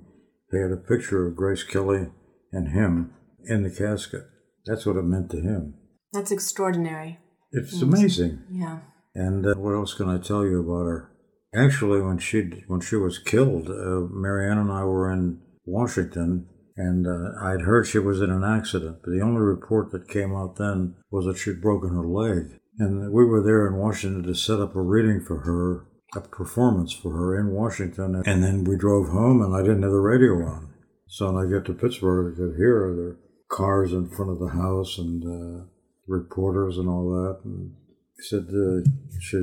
they 0.51 0.59
had 0.59 0.71
a 0.71 0.77
picture 0.77 1.27
of 1.27 1.35
Grace 1.35 1.63
Kelly 1.63 2.07
and 2.51 2.69
him 2.69 3.13
in 3.45 3.63
the 3.63 3.69
casket. 3.69 4.23
That's 4.65 4.85
what 4.85 4.97
it 4.97 5.03
meant 5.03 5.31
to 5.31 5.41
him. 5.41 5.75
That's 6.13 6.31
extraordinary. 6.31 7.19
It's 7.51 7.81
amazing. 7.81 8.43
Yeah. 8.51 8.79
And 9.15 9.45
uh, 9.45 9.55
what 9.55 9.73
else 9.73 9.93
can 9.93 10.09
I 10.09 10.19
tell 10.19 10.45
you 10.45 10.59
about 10.59 10.85
her? 10.85 11.11
Actually, 11.55 12.01
when 12.01 12.19
she 12.19 12.41
when 12.67 12.79
she 12.79 12.95
was 12.95 13.17
killed, 13.17 13.69
uh, 13.69 14.07
Marianne 14.11 14.59
and 14.59 14.71
I 14.71 14.83
were 14.83 15.11
in 15.11 15.41
Washington, 15.65 16.47
and 16.79 17.05
uh, 17.05 17.31
I'd 17.43 17.63
heard 17.63 17.87
she 17.87 17.99
was 17.99 18.21
in 18.21 18.31
an 18.31 18.45
accident. 18.45 18.99
But 19.03 19.11
the 19.11 19.21
only 19.21 19.41
report 19.41 19.91
that 19.91 20.07
came 20.07 20.33
out 20.33 20.55
then 20.55 20.95
was 21.11 21.25
that 21.25 21.37
she'd 21.37 21.61
broken 21.61 21.89
her 21.89 22.07
leg. 22.07 22.57
And 22.79 23.11
we 23.11 23.25
were 23.25 23.43
there 23.43 23.67
in 23.67 23.75
Washington 23.75 24.23
to 24.23 24.33
set 24.33 24.61
up 24.61 24.77
a 24.77 24.81
reading 24.81 25.19
for 25.19 25.41
her, 25.41 25.85
a 26.15 26.25
performance 26.25 26.93
for 26.93 27.11
her 27.11 27.37
in 27.37 27.51
Washington. 27.51 28.23
And 28.25 28.41
then 28.41 28.63
we 28.63 28.77
drove 28.77 29.09
home, 29.09 29.41
and 29.41 29.53
I 29.53 29.61
didn't 29.61 29.83
have 29.83 29.91
the 29.91 29.99
radio 29.99 30.35
on. 30.47 30.73
So 31.07 31.29
when 31.29 31.45
I 31.45 31.51
get 31.51 31.65
to 31.65 31.73
Pittsburgh, 31.73 32.33
I 32.33 32.37
could 32.37 32.55
hear 32.55 32.95
the 32.95 33.17
cars 33.49 33.91
in 33.91 34.09
front 34.09 34.31
of 34.31 34.39
the 34.39 34.55
house 34.55 34.97
and 34.97 35.21
uh, 35.25 35.65
reporters 36.07 36.77
and 36.77 36.87
all 36.87 37.09
that. 37.09 37.41
And 37.43 37.73
he 38.15 38.23
said, 38.23 38.47
uh, 38.47 38.87
she, 39.19 39.35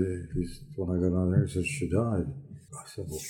when 0.77 0.97
I 0.97 1.03
got 1.03 1.15
on 1.15 1.33
there, 1.33 1.45
he 1.45 1.53
said, 1.53 1.67
she 1.67 1.91
died. 1.91 2.33
I 2.73 2.89
said, 2.89 3.05
well, 3.11 3.21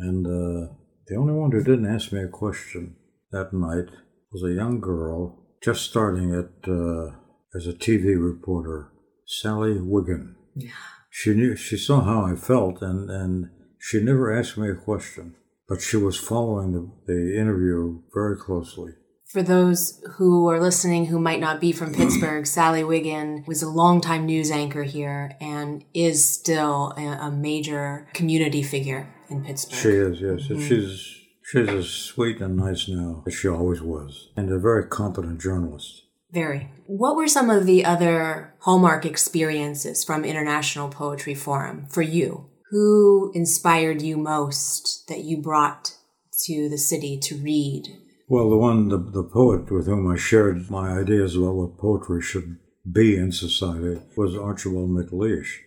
and 0.00 0.26
uh, 0.26 0.72
the 1.06 1.14
only 1.14 1.32
one 1.32 1.52
who 1.52 1.62
didn't 1.62 1.86
ask 1.86 2.12
me 2.12 2.24
a 2.24 2.28
question 2.28 2.96
that 3.30 3.52
night 3.52 3.90
was 4.32 4.42
a 4.42 4.54
young 4.54 4.80
girl 4.80 5.42
just 5.62 5.82
starting 5.82 6.32
at 6.34 6.68
uh, 6.68 7.16
as 7.54 7.66
a 7.66 7.72
TV 7.72 8.22
reporter, 8.22 8.92
Sally 9.26 9.78
Wiggin. 9.80 10.36
Yeah. 10.54 10.70
She 11.10 11.34
knew 11.34 11.56
she 11.56 11.76
saw 11.76 12.02
how 12.02 12.24
I 12.24 12.36
felt, 12.36 12.82
and 12.82 13.10
and 13.10 13.50
she 13.78 14.00
never 14.00 14.32
asked 14.32 14.58
me 14.58 14.68
a 14.68 14.74
question, 14.74 15.34
but 15.68 15.80
she 15.80 15.96
was 15.96 16.18
following 16.18 16.72
the, 16.72 16.90
the 17.06 17.38
interview 17.38 18.02
very 18.12 18.36
closely 18.36 18.92
for 19.36 19.42
those 19.42 20.02
who 20.12 20.48
are 20.48 20.60
listening 20.60 21.06
who 21.06 21.18
might 21.18 21.40
not 21.40 21.60
be 21.60 21.72
from 21.72 21.92
Pittsburgh, 21.92 22.46
Sally 22.46 22.84
Wiggin 22.84 23.44
was 23.46 23.62
a 23.62 23.68
longtime 23.68 24.24
news 24.24 24.50
anchor 24.50 24.84
here 24.84 25.36
and 25.40 25.84
is 25.92 26.26
still 26.26 26.94
a, 26.96 27.26
a 27.26 27.30
major 27.30 28.08
community 28.14 28.62
figure 28.62 29.12
in 29.28 29.44
Pittsburgh. 29.44 29.78
She 29.78 29.88
is, 29.90 30.20
yes. 30.20 30.48
Mm-hmm. 30.48 30.66
She's 30.66 31.15
she's 31.46 31.68
as 31.68 31.88
sweet 31.88 32.40
and 32.40 32.56
nice 32.56 32.88
now 32.88 33.22
as 33.26 33.34
she 33.34 33.48
always 33.48 33.80
was, 33.80 34.28
and 34.36 34.50
a 34.50 34.58
very 34.58 34.86
competent 34.86 35.40
journalist. 35.40 36.02
Very. 36.32 36.70
What 36.86 37.16
were 37.16 37.28
some 37.28 37.50
of 37.50 37.66
the 37.66 37.84
other 37.84 38.54
hallmark 38.60 39.06
experiences 39.06 40.04
from 40.04 40.24
International 40.24 40.88
Poetry 40.88 41.34
Forum 41.34 41.86
for 41.88 42.02
you? 42.02 42.50
Who 42.70 43.30
inspired 43.34 44.02
you 44.02 44.16
most 44.16 45.06
that 45.08 45.24
you 45.24 45.40
brought 45.40 45.94
to 46.46 46.68
the 46.68 46.78
city 46.78 47.18
to 47.20 47.36
read 47.36 47.86
well, 48.28 48.50
the 48.50 48.56
one, 48.56 48.88
the, 48.88 48.98
the 48.98 49.22
poet 49.22 49.70
with 49.70 49.86
whom 49.86 50.10
I 50.10 50.16
shared 50.16 50.68
my 50.68 50.98
ideas 50.98 51.36
about 51.36 51.54
what 51.54 51.78
poetry 51.78 52.20
should 52.20 52.58
be 52.90 53.16
in 53.16 53.30
society 53.30 54.00
was 54.16 54.36
Archibald 54.36 54.90
MacLeish, 54.90 55.58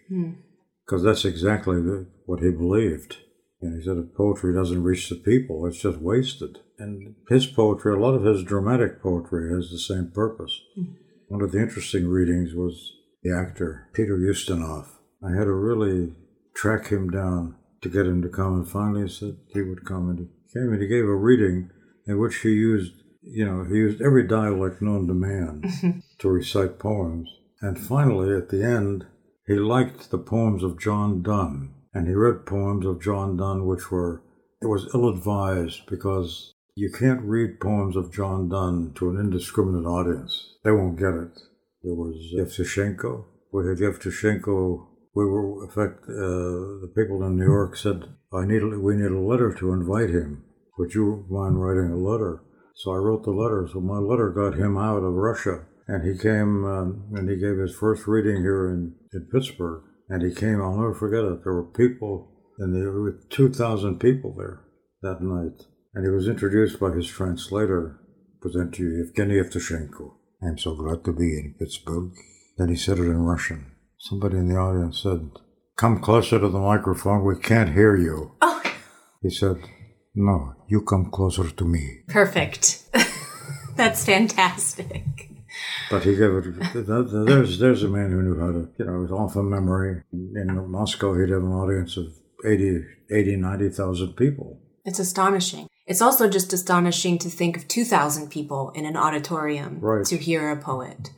because 0.86 1.02
mm. 1.02 1.06
that's 1.06 1.24
exactly 1.24 1.78
the, 1.78 2.08
what 2.26 2.42
he 2.42 2.50
believed. 2.52 3.18
And 3.62 3.76
he 3.76 3.86
said 3.86 3.98
if 3.98 4.16
poetry 4.16 4.54
doesn't 4.54 4.84
reach 4.84 5.10
the 5.10 5.16
people, 5.16 5.66
it's 5.66 5.82
just 5.82 5.98
wasted. 5.98 6.60
And 6.78 7.16
his 7.28 7.46
poetry, 7.46 7.94
a 7.94 8.00
lot 8.00 8.16
of 8.16 8.24
his 8.24 8.44
dramatic 8.44 9.02
poetry, 9.02 9.54
has 9.54 9.70
the 9.70 9.80
same 9.80 10.12
purpose. 10.14 10.62
Mm. 10.78 10.96
One 11.28 11.42
of 11.42 11.52
the 11.52 11.60
interesting 11.60 12.08
readings 12.08 12.54
was 12.54 12.94
the 13.22 13.36
actor 13.36 13.90
Peter 13.94 14.18
Ustinov. 14.18 14.88
I 15.24 15.32
had 15.38 15.44
to 15.46 15.54
really 15.54 16.16
track 16.56 16.88
him 16.88 17.10
down 17.10 17.56
to 17.82 17.90
get 17.90 18.06
him 18.06 18.22
to 18.22 18.30
come, 18.30 18.56
and 18.56 18.68
finally 18.68 19.04
he 19.04 19.10
said 19.10 19.38
he 19.54 19.62
would 19.62 19.86
come, 19.86 20.10
and 20.10 20.20
he 20.20 20.26
came 20.54 20.72
and 20.72 20.82
he 20.82 20.88
gave 20.88 21.06
a 21.06 21.16
reading 21.16 21.70
in 22.08 22.20
which 22.20 22.38
he 22.38 22.50
used, 22.50 22.94
you 23.22 23.46
know, 23.46 23.64
he 23.64 23.76
used 23.76 24.02
every 24.02 24.26
dialect 24.28 24.82
known 24.82 25.08
to 25.08 25.14
man 25.14 26.02
to 26.18 26.30
recite 26.30 26.80
poems. 26.80 27.30
And 27.62 27.80
finally, 27.80 28.36
at 28.36 28.50
the 28.50 28.64
end, 28.64 29.06
he 29.46 29.56
liked 29.56 30.12
the 30.12 30.18
poems 30.18 30.64
of 30.64 30.80
John 30.80 31.22
Donne, 31.22 31.74
and 31.94 32.08
he 32.08 32.14
read 32.14 32.46
poems 32.46 32.86
of 32.86 33.02
John 33.02 33.38
Donne 33.38 33.66
which 33.66 33.92
were, 33.92 34.24
it 34.62 34.68
was 34.68 34.90
ill 34.94 35.10
advised 35.10 35.86
because 35.88 36.54
you 36.76 36.92
can't 36.92 37.22
read 37.22 37.60
poems 37.60 37.96
of 37.96 38.14
John 38.14 38.50
Donne 38.50 38.94
to 38.96 39.10
an 39.10 39.20
indiscriminate 39.20 39.86
audience. 39.86 40.56
They 40.64 40.72
won't 40.72 41.00
get 41.00 41.14
it. 41.14 41.40
There 41.84 41.96
was 41.96 42.16
Yevtushenko. 42.36 43.26
We 43.52 43.68
had 43.68 43.78
Yevtushenko. 43.78 44.86
We 45.16 45.26
were, 45.26 45.64
in 45.66 45.70
fact, 45.70 46.04
uh, 46.04 46.80
the 46.82 46.92
people 46.96 47.24
in 47.24 47.38
New 47.38 47.46
York 47.46 47.76
said, 47.76 48.04
I 48.32 48.46
need, 48.46 48.64
we 48.64 48.96
need 48.96 49.12
a 49.12 49.20
letter 49.20 49.54
to 49.56 49.74
invite 49.74 50.10
him 50.10 50.44
would 50.80 50.96
you 50.96 51.26
mind 51.30 51.62
writing 51.62 51.92
a 51.92 51.98
letter? 51.98 52.42
So 52.74 52.94
I 52.94 52.96
wrote 52.96 53.26
the 53.26 53.32
letter. 53.32 53.68
So 53.72 53.82
my 53.82 53.98
letter 53.98 54.30
got 54.30 54.58
him 54.58 54.78
out 54.78 55.04
of 55.04 55.14
Russia. 55.14 55.66
And 55.88 56.08
he 56.08 56.18
came 56.18 56.64
um, 56.64 57.04
and 57.14 57.30
he 57.30 57.36
gave 57.36 57.58
his 57.58 57.76
first 57.76 58.08
reading 58.08 58.38
here 58.38 58.70
in, 58.70 58.96
in 59.14 59.28
Pittsburgh. 59.32 59.84
And 60.10 60.24
he 60.24 60.34
came, 60.34 60.62
I'll 60.62 60.76
never 60.76 60.94
forget 60.94 61.24
it. 61.24 61.44
There 61.44 61.54
were 61.54 61.72
people, 61.72 62.32
and 62.58 62.76
there 62.76 62.92
were 62.92 63.20
2,000 63.30 64.00
people 64.00 64.34
there 64.38 64.62
that 65.02 65.22
night. 65.22 65.66
And 65.94 66.06
he 66.06 66.12
was 66.12 66.28
introduced 66.28 66.80
by 66.80 66.92
his 66.92 67.08
translator, 67.08 68.00
present 68.42 68.74
to 68.76 68.84
you, 68.84 69.06
Evgeny 69.06 69.42
Yevtushenko. 69.42 70.14
I'm 70.42 70.58
so 70.58 70.76
glad 70.76 71.04
to 71.06 71.14
be 71.14 71.38
in 71.38 71.56
Pittsburgh. 71.60 72.12
Then 72.58 72.70
he 72.70 72.76
said 72.76 72.98
it 72.98 73.04
in 73.04 73.20
Russian. 73.20 73.72
Somebody 73.98 74.38
in 74.38 74.50
the 74.50 74.56
audience 74.56 75.02
said, 75.02 75.30
Come 75.78 76.00
closer 76.02 76.40
to 76.40 76.50
the 76.50 76.60
microphone, 76.60 77.24
we 77.24 77.40
can't 77.40 77.74
hear 77.74 77.96
you. 77.96 78.34
Oh. 78.42 78.62
He 79.22 79.30
said, 79.30 79.58
no, 80.16 80.56
you 80.68 80.82
come 80.82 81.12
closer 81.12 81.50
to 81.50 81.66
me. 81.66 82.02
Perfect. 82.08 82.84
That's 83.76 84.04
fantastic. 84.06 85.29
But 85.90 86.04
he 86.04 86.16
gave 86.16 86.32
it. 86.32 86.86
There's 86.86 87.60
there's 87.60 87.84
a 87.84 87.88
man 87.88 88.12
who 88.12 88.22
knew 88.22 88.40
how 88.40 88.52
to, 88.52 88.70
you 88.78 88.86
know, 88.86 88.96
it 88.96 89.02
was 89.02 89.12
off 89.12 89.36
of 89.36 89.46
memory. 89.46 90.04
In 90.14 90.70
Moscow, 90.70 91.14
he'd 91.14 91.30
have 91.30 91.44
an 91.44 91.52
audience 91.52 91.98
of 91.98 92.14
80, 92.46 92.86
80 93.12 93.36
90,000 93.36 94.14
people. 94.14 94.60
It's 94.86 95.00
astonishing. 95.00 95.68
It's 95.86 96.02
also 96.02 96.30
just 96.30 96.54
astonishing 96.54 97.18
to 97.20 97.30
think 97.30 97.58
of 97.58 97.68
2,000 97.68 98.30
people 98.30 98.72
in 98.76 98.86
an 98.86 98.96
auditorium 98.96 99.80
right. 99.80 100.06
to 100.06 100.18
hear 100.18 100.52
a 100.52 100.58
poet. 100.58 101.10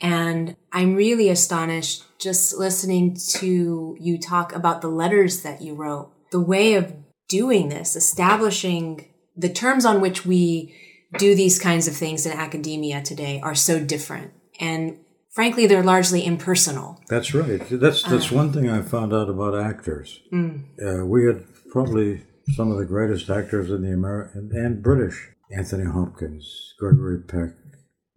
And 0.00 0.56
I'm 0.72 0.94
really 0.94 1.28
astonished 1.28 2.04
just 2.18 2.56
listening 2.56 3.16
to 3.34 3.96
you 4.00 4.18
talk 4.18 4.54
about 4.54 4.80
the 4.80 4.88
letters 4.88 5.42
that 5.42 5.60
you 5.62 5.74
wrote, 5.74 6.10
the 6.30 6.40
way 6.40 6.74
of 6.74 6.94
doing 7.28 7.68
this, 7.68 7.96
establishing 7.96 9.08
the 9.36 9.48
terms 9.48 9.84
on 9.84 10.00
which 10.00 10.24
we 10.24 10.74
do 11.18 11.34
these 11.34 11.58
kinds 11.58 11.88
of 11.88 11.96
things 11.96 12.26
in 12.26 12.32
academia 12.32 13.02
today 13.02 13.40
are 13.42 13.54
so 13.54 13.80
different. 13.80 14.32
And 14.60 14.98
frankly, 15.30 15.66
they're 15.66 15.82
largely 15.82 16.24
impersonal. 16.24 17.00
That's 17.08 17.34
right. 17.34 17.62
That's 17.70 18.02
that's 18.02 18.32
uh, 18.32 18.36
one 18.36 18.52
thing 18.52 18.68
I 18.70 18.82
found 18.82 19.12
out 19.12 19.28
about 19.28 19.58
actors. 19.58 20.20
Mm. 20.32 20.64
Uh, 20.82 21.06
we 21.06 21.26
had 21.26 21.44
probably 21.70 22.22
some 22.54 22.70
of 22.70 22.78
the 22.78 22.86
greatest 22.86 23.30
actors 23.30 23.70
in 23.70 23.82
the 23.82 23.92
American 23.92 24.50
and 24.52 24.82
British: 24.82 25.30
Anthony 25.50 25.84
Hopkins, 25.84 26.74
Gregory 26.78 27.20
Peck, 27.22 27.50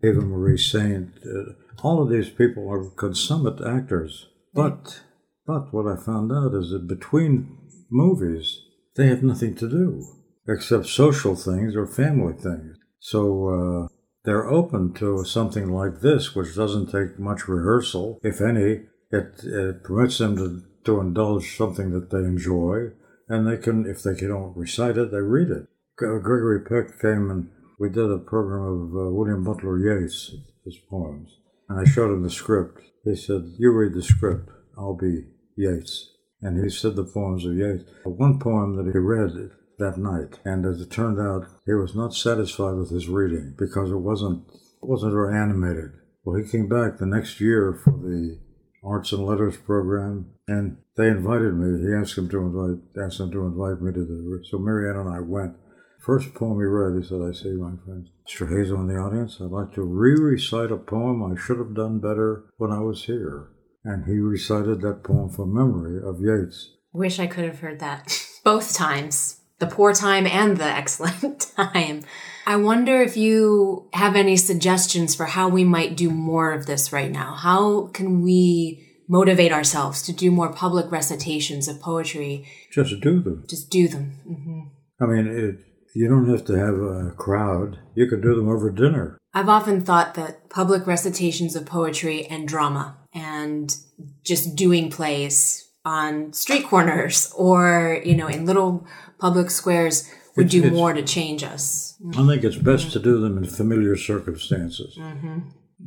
Eva 0.04 0.22
Marie 0.22 0.58
Saint. 0.58 1.12
Uh, 1.26 1.54
all 1.84 2.02
of 2.02 2.10
these 2.10 2.30
people 2.30 2.70
are 2.72 2.90
consummate 2.92 3.62
actors. 3.62 4.28
But 4.54 5.02
but 5.46 5.74
what 5.74 5.88
I 5.88 5.96
found 5.96 6.32
out 6.32 6.54
is 6.54 6.72
that 6.72 6.88
between 6.88 7.58
movies, 7.90 8.62
they 8.96 9.08
have 9.08 9.24
nothing 9.24 9.56
to 9.56 9.70
do 9.70 10.04
except 10.48 10.88
social 10.88 11.36
things 11.36 11.76
or 11.76 11.86
family 11.86 12.34
things. 12.34 12.77
So 13.08 13.22
uh, 13.48 13.88
they're 14.26 14.50
open 14.50 14.94
to 14.96 15.24
something 15.24 15.72
like 15.72 16.02
this, 16.02 16.36
which 16.36 16.58
doesn't 16.58 16.92
take 16.92 17.18
much 17.18 17.48
rehearsal, 17.48 18.20
if 18.22 18.42
any. 18.42 18.82
It, 19.10 19.46
it 19.46 19.86
permits 19.86 20.18
them 20.18 20.36
to, 20.36 20.62
to 20.84 21.00
indulge 21.00 21.56
something 21.56 21.92
that 21.92 22.10
they 22.10 22.18
enjoy, 22.18 22.90
and 23.30 23.48
they 23.48 23.56
can, 23.56 23.86
if 23.86 24.04
they 24.04 24.14
don't 24.14 24.58
recite 24.58 24.98
it, 24.98 25.12
they 25.12 25.22
read 25.22 25.50
it. 25.50 25.68
Gregory 25.96 26.60
Peck 26.60 27.00
came 27.02 27.32
and 27.32 27.50
we 27.80 27.88
did 27.88 28.12
a 28.12 28.18
program 28.18 28.64
of 28.64 28.82
uh, 28.94 29.10
William 29.10 29.42
Butler 29.42 29.80
Yeats, 29.80 30.36
his 30.66 30.76
poems, 30.90 31.30
and 31.70 31.80
I 31.80 31.90
showed 31.90 32.12
him 32.12 32.24
the 32.24 32.30
script. 32.30 32.82
He 33.06 33.16
said, 33.16 33.54
"You 33.58 33.72
read 33.72 33.94
the 33.94 34.04
script. 34.04 34.50
I'll 34.78 34.98
be 34.98 35.28
Yeats." 35.56 36.12
And 36.42 36.62
he 36.62 36.70
said 36.70 36.98
the 36.98 37.06
poems 37.06 37.46
of 37.46 37.56
Yeats. 37.56 37.86
One 38.04 38.38
poem 38.38 38.76
that 38.76 38.92
he 38.92 39.00
read 39.00 39.32
that 39.78 39.98
night, 39.98 40.40
and 40.44 40.66
as 40.66 40.82
it 40.82 40.92
turned 40.92 41.20
out, 41.20 41.48
he 41.66 41.74
was 41.74 41.96
not 41.96 42.14
satisfied 42.14 42.76
with 42.76 42.90
his 42.90 43.08
reading 43.08 43.54
because 43.58 43.92
it 43.92 43.98
wasn't 43.98 44.44
wasn't 44.82 45.14
very 45.14 45.36
animated. 45.36 45.92
Well, 46.24 46.36
he 46.36 46.50
came 46.50 46.68
back 46.68 46.98
the 46.98 47.06
next 47.06 47.40
year 47.40 47.80
for 47.84 47.92
the 47.92 48.40
arts 48.84 49.12
and 49.12 49.26
letters 49.26 49.58
program, 49.58 50.32
and 50.48 50.78
they 50.96 51.08
invited 51.08 51.54
me. 51.56 51.88
He 51.88 51.94
asked 51.94 52.18
him 52.18 52.30
to 52.30 52.40
invite 52.40 52.84
asked 53.02 53.20
them 53.20 53.32
to 53.32 53.46
invite 53.46 53.82
me 53.82 53.94
to 53.94 54.06
the. 54.06 54.44
So 54.50 54.58
Marianne 54.58 54.98
and 54.98 55.10
I 55.10 55.20
went. 55.20 55.56
First 56.00 56.34
poem 56.34 56.60
he 56.60 56.66
read, 56.66 57.02
he 57.02 57.08
said, 57.08 57.22
"I 57.22 57.34
say, 57.34 57.52
my 57.52 57.74
friends, 57.84 58.10
Mr. 58.28 58.50
Hazo 58.50 58.80
in 58.80 58.88
the 58.88 58.98
audience, 58.98 59.40
I'd 59.42 59.52
like 59.52 59.74
to 59.74 59.82
re-recite 59.82 60.72
a 60.72 60.78
poem 60.78 61.24
I 61.24 61.36
should 61.36 61.58
have 61.58 61.74
done 61.74 62.00
better 62.00 62.46
when 62.58 62.72
I 62.72 62.80
was 62.80 63.06
here." 63.06 63.50
And 63.84 64.06
he 64.06 64.20
recited 64.20 64.82
that 64.82 65.04
poem 65.04 65.30
from 65.30 65.54
memory 65.54 66.02
of 66.02 66.22
Yeats. 66.22 66.72
Wish 66.94 67.20
I 67.20 67.28
could 67.28 67.46
have 67.46 67.60
heard 67.60 67.80
that 67.80 68.22
both 68.44 68.74
times, 68.74 69.37
the 69.60 69.68
poor 69.68 69.94
time 69.94 70.26
and 70.28 70.58
the 70.58 70.64
excellent 70.82 71.52
time. 71.56 72.04
I 72.46 72.56
wonder 72.56 73.02
if 73.02 73.18
you 73.18 73.90
have 73.94 74.16
any 74.16 74.38
suggestions 74.38 75.16
for 75.16 75.26
how 75.26 75.50
we 75.50 75.64
might 75.64 75.98
do 75.98 76.10
more 76.10 76.54
of 76.54 76.66
this 76.66 76.94
right 76.94 77.12
now. 77.12 77.36
How 77.36 77.88
can 77.88 78.22
we 78.22 78.84
motivate 79.10 79.52
ourselves 79.52 80.02
to 80.04 80.14
do 80.14 80.32
more 80.32 80.52
public 80.54 80.92
recitations 80.92 81.68
of 81.68 81.82
poetry? 81.82 82.48
Just 82.72 83.02
do 83.02 83.22
them. 83.22 83.44
Just 83.50 83.70
do 83.70 83.88
them. 83.88 84.14
Mm-hmm. 84.28 84.60
I 85.02 85.06
mean, 85.06 85.28
it, 85.28 85.56
you 85.94 86.08
don't 86.08 86.30
have 86.30 86.46
to 86.46 86.54
have 86.54 86.76
a 86.76 87.12
crowd. 87.18 87.80
You 87.96 88.08
could 88.08 88.22
do 88.22 88.36
them 88.36 88.48
over 88.48 88.70
dinner. 88.70 89.18
I've 89.34 89.50
often 89.50 89.82
thought 89.82 90.16
that 90.16 90.50
public 90.50 90.88
recitations 90.88 91.56
of 91.56 91.66
poetry 91.66 92.26
and 92.28 92.48
drama 92.48 92.98
and 93.14 93.76
just 94.24 94.56
doing 94.56 94.90
plays 94.90 95.67
on 95.88 96.34
street 96.34 96.66
corners 96.66 97.32
or, 97.36 98.02
you 98.04 98.16
know, 98.16 98.28
in 98.28 98.46
little 98.46 98.86
public 99.20 99.50
squares 99.50 100.12
would 100.36 100.50
do 100.50 100.70
more 100.70 100.94
to 100.94 101.02
change 101.02 101.44
us. 101.44 101.96
I 102.16 102.28
think 102.28 102.44
it's 102.44 102.58
best 102.58 102.92
to 102.92 103.00
do 103.00 103.20
them 103.22 103.38
in 103.38 103.46
familiar 103.46 103.96
circumstances. 103.96 104.98
Mm-hmm. 105.00 105.40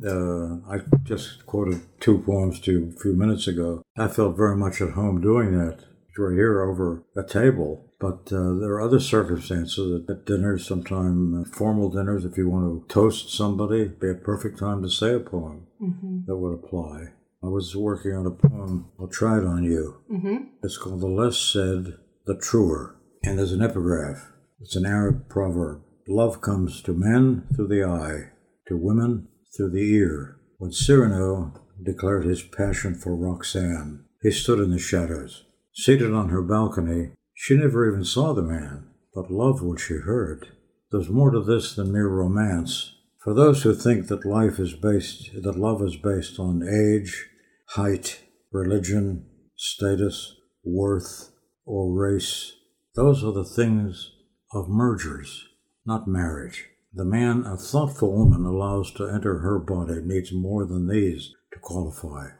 Uh, 0.05 0.73
I 0.73 0.79
just 1.03 1.45
quoted 1.45 1.81
two 1.99 2.19
poems 2.19 2.59
to 2.61 2.71
you 2.71 2.93
a 2.95 2.99
few 2.99 3.13
minutes 3.13 3.47
ago. 3.47 3.83
I 3.97 4.07
felt 4.07 4.35
very 4.35 4.57
much 4.57 4.81
at 4.81 4.91
home 4.91 5.21
doing 5.21 5.57
that. 5.57 5.85
We're 6.17 6.33
here 6.33 6.61
over 6.61 7.03
a 7.15 7.23
table, 7.23 7.89
but 7.99 8.31
uh, 8.33 8.59
there 8.59 8.73
are 8.73 8.81
other 8.81 8.99
circumstances 8.99 10.03
at 10.09 10.25
dinners, 10.25 10.67
sometimes 10.67 11.47
uh, 11.47 11.49
formal 11.55 11.89
dinners. 11.89 12.25
If 12.25 12.37
you 12.37 12.49
want 12.49 12.65
to 12.67 12.93
toast 12.93 13.29
somebody, 13.29 13.85
be 13.87 14.09
a 14.09 14.15
perfect 14.15 14.59
time 14.59 14.81
to 14.81 14.89
say 14.89 15.13
a 15.15 15.19
poem 15.19 15.67
mm-hmm. 15.81 16.25
that 16.25 16.35
would 16.35 16.53
apply. 16.53 17.13
I 17.43 17.47
was 17.47 17.75
working 17.75 18.13
on 18.13 18.27
a 18.27 18.31
poem. 18.31 18.91
I'll 18.99 19.07
try 19.07 19.39
it 19.39 19.45
on 19.45 19.63
you. 19.63 19.97
Mm-hmm. 20.11 20.37
It's 20.63 20.77
called 20.77 21.01
"The 21.01 21.07
Less 21.07 21.37
Said, 21.37 21.97
the 22.27 22.37
Truer," 22.37 22.95
and 23.23 23.39
there's 23.39 23.51
an 23.51 23.63
epigraph. 23.63 24.31
It's 24.59 24.75
an 24.75 24.85
Arab 24.85 25.27
proverb. 25.27 25.81
Love 26.07 26.39
comes 26.41 26.83
to 26.83 26.93
men 26.93 27.47
through 27.55 27.69
the 27.69 27.83
eye, 27.83 28.31
to 28.67 28.77
women 28.77 29.27
through 29.57 29.71
the 29.71 29.91
ear. 29.91 30.37
When 30.59 30.71
Cyrano 30.71 31.53
declared 31.83 32.25
his 32.25 32.43
passion 32.43 32.93
for 32.93 33.15
Roxanne, 33.15 34.05
he 34.21 34.29
stood 34.29 34.59
in 34.59 34.69
the 34.69 34.77
shadows. 34.77 35.45
Seated 35.73 36.13
on 36.13 36.29
her 36.29 36.43
balcony, 36.43 37.13
she 37.33 37.57
never 37.57 37.89
even 37.89 38.05
saw 38.05 38.33
the 38.33 38.43
man, 38.43 38.87
but 39.15 39.31
loved 39.31 39.63
what 39.63 39.79
she 39.79 39.95
heard. 39.95 40.49
There's 40.91 41.09
more 41.09 41.31
to 41.31 41.41
this 41.41 41.73
than 41.73 41.91
mere 41.91 42.07
romance. 42.07 42.93
For 43.23 43.33
those 43.33 43.63
who 43.63 43.73
think 43.73 44.07
that 44.07 44.25
life 44.25 44.59
is 44.59 44.73
based, 44.73 45.31
that 45.41 45.57
love 45.57 45.81
is 45.81 45.95
based 45.95 46.39
on 46.39 46.61
age, 46.67 47.29
height, 47.75 48.21
religion, 48.51 49.25
status, 49.55 50.35
worth, 50.63 51.31
or 51.65 51.93
race, 51.93 52.53
those 52.95 53.23
are 53.23 53.31
the 53.31 53.45
things 53.45 54.11
of 54.53 54.67
mergers, 54.67 55.47
not 55.85 56.07
marriage. 56.07 56.65
The 56.93 57.05
man 57.05 57.45
a 57.45 57.55
thoughtful 57.55 58.11
woman 58.11 58.45
allows 58.45 58.91
to 58.93 59.07
enter 59.07 59.39
her 59.39 59.57
body 59.59 60.01
needs 60.03 60.33
more 60.33 60.65
than 60.65 60.89
these 60.89 61.33
to 61.53 61.59
qualify. 61.59 62.31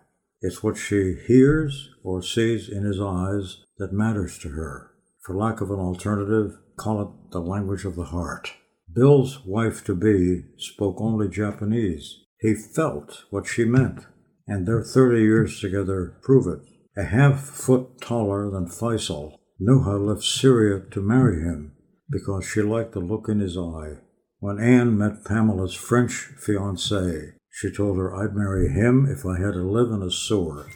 It's 0.41 0.61
what 0.61 0.75
she 0.75 1.15
hears 1.25 1.89
or 2.03 2.21
sees 2.21 2.67
in 2.67 2.83
his 2.83 2.99
eyes 2.99 3.63
that 3.77 3.93
matters 3.93 4.37
to 4.39 4.49
her. 4.49 4.91
For 5.25 5.37
lack 5.37 5.61
of 5.61 5.71
an 5.71 5.79
alternative, 5.79 6.57
call 6.75 7.01
it 7.01 7.31
the 7.31 7.39
language 7.39 7.85
of 7.85 7.95
the 7.95 8.05
heart. 8.05 8.51
Bill's 8.93 9.45
wife 9.45 9.85
to 9.85 9.95
be 9.95 10.43
spoke 10.57 10.99
only 10.99 11.29
Japanese. 11.29 12.17
He 12.41 12.53
felt 12.55 13.23
what 13.29 13.47
she 13.47 13.63
meant, 13.63 14.07
and 14.47 14.67
their 14.67 14.83
30 14.83 15.21
years 15.21 15.59
together 15.59 16.17
prove 16.21 16.47
it. 16.47 16.59
A 16.97 17.03
half 17.03 17.41
foot 17.41 18.01
taller 18.01 18.49
than 18.49 18.67
Faisal, 18.67 19.37
Nuha 19.61 20.05
left 20.05 20.23
Syria 20.23 20.81
to 20.91 21.01
marry 21.01 21.41
him 21.41 21.73
because 22.09 22.45
she 22.45 22.61
liked 22.61 22.91
the 22.93 22.99
look 22.99 23.29
in 23.29 23.39
his 23.39 23.57
eye. 23.57 23.99
When 24.39 24.59
Anne 24.59 24.97
met 24.97 25.23
Pamela's 25.23 25.75
French 25.75 26.31
fiancé, 26.45 27.33
she 27.49 27.71
told 27.71 27.97
her 27.97 28.15
I'd 28.15 28.35
marry 28.35 28.69
him 28.69 29.05
if 29.05 29.25
I 29.25 29.39
had 29.39 29.53
to 29.53 29.69
live 29.69 29.91
in 29.91 30.01
a 30.01 30.11
sewer. 30.11 30.67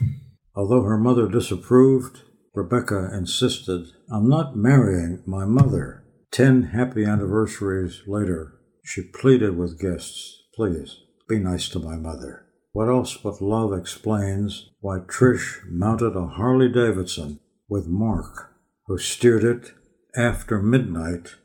Although 0.54 0.82
her 0.82 0.96
mother 0.96 1.28
disapproved, 1.28 2.22
Rebecca 2.54 3.10
insisted, 3.12 3.88
I'm 4.10 4.28
not 4.28 4.56
marrying 4.56 5.22
my 5.26 5.44
mother. 5.44 6.04
Ten 6.30 6.62
happy 6.62 7.04
anniversaries 7.04 8.02
later, 8.06 8.54
she 8.84 9.02
pleaded 9.02 9.58
with 9.58 9.80
guests, 9.80 10.42
please, 10.54 10.96
be 11.28 11.38
nice 11.38 11.68
to 11.70 11.78
my 11.78 11.96
mother. 11.96 12.45
What 12.76 12.90
else 12.90 13.16
but 13.16 13.40
love 13.40 13.72
explains 13.72 14.68
why 14.80 14.98
Trish 14.98 15.60
mounted 15.66 16.14
a 16.14 16.26
Harley 16.26 16.68
Davidson 16.68 17.40
with 17.70 17.86
Mark, 17.86 18.52
who 18.86 18.98
steered 18.98 19.44
it 19.44 19.72
after 20.14 20.60
midnight 20.60 21.36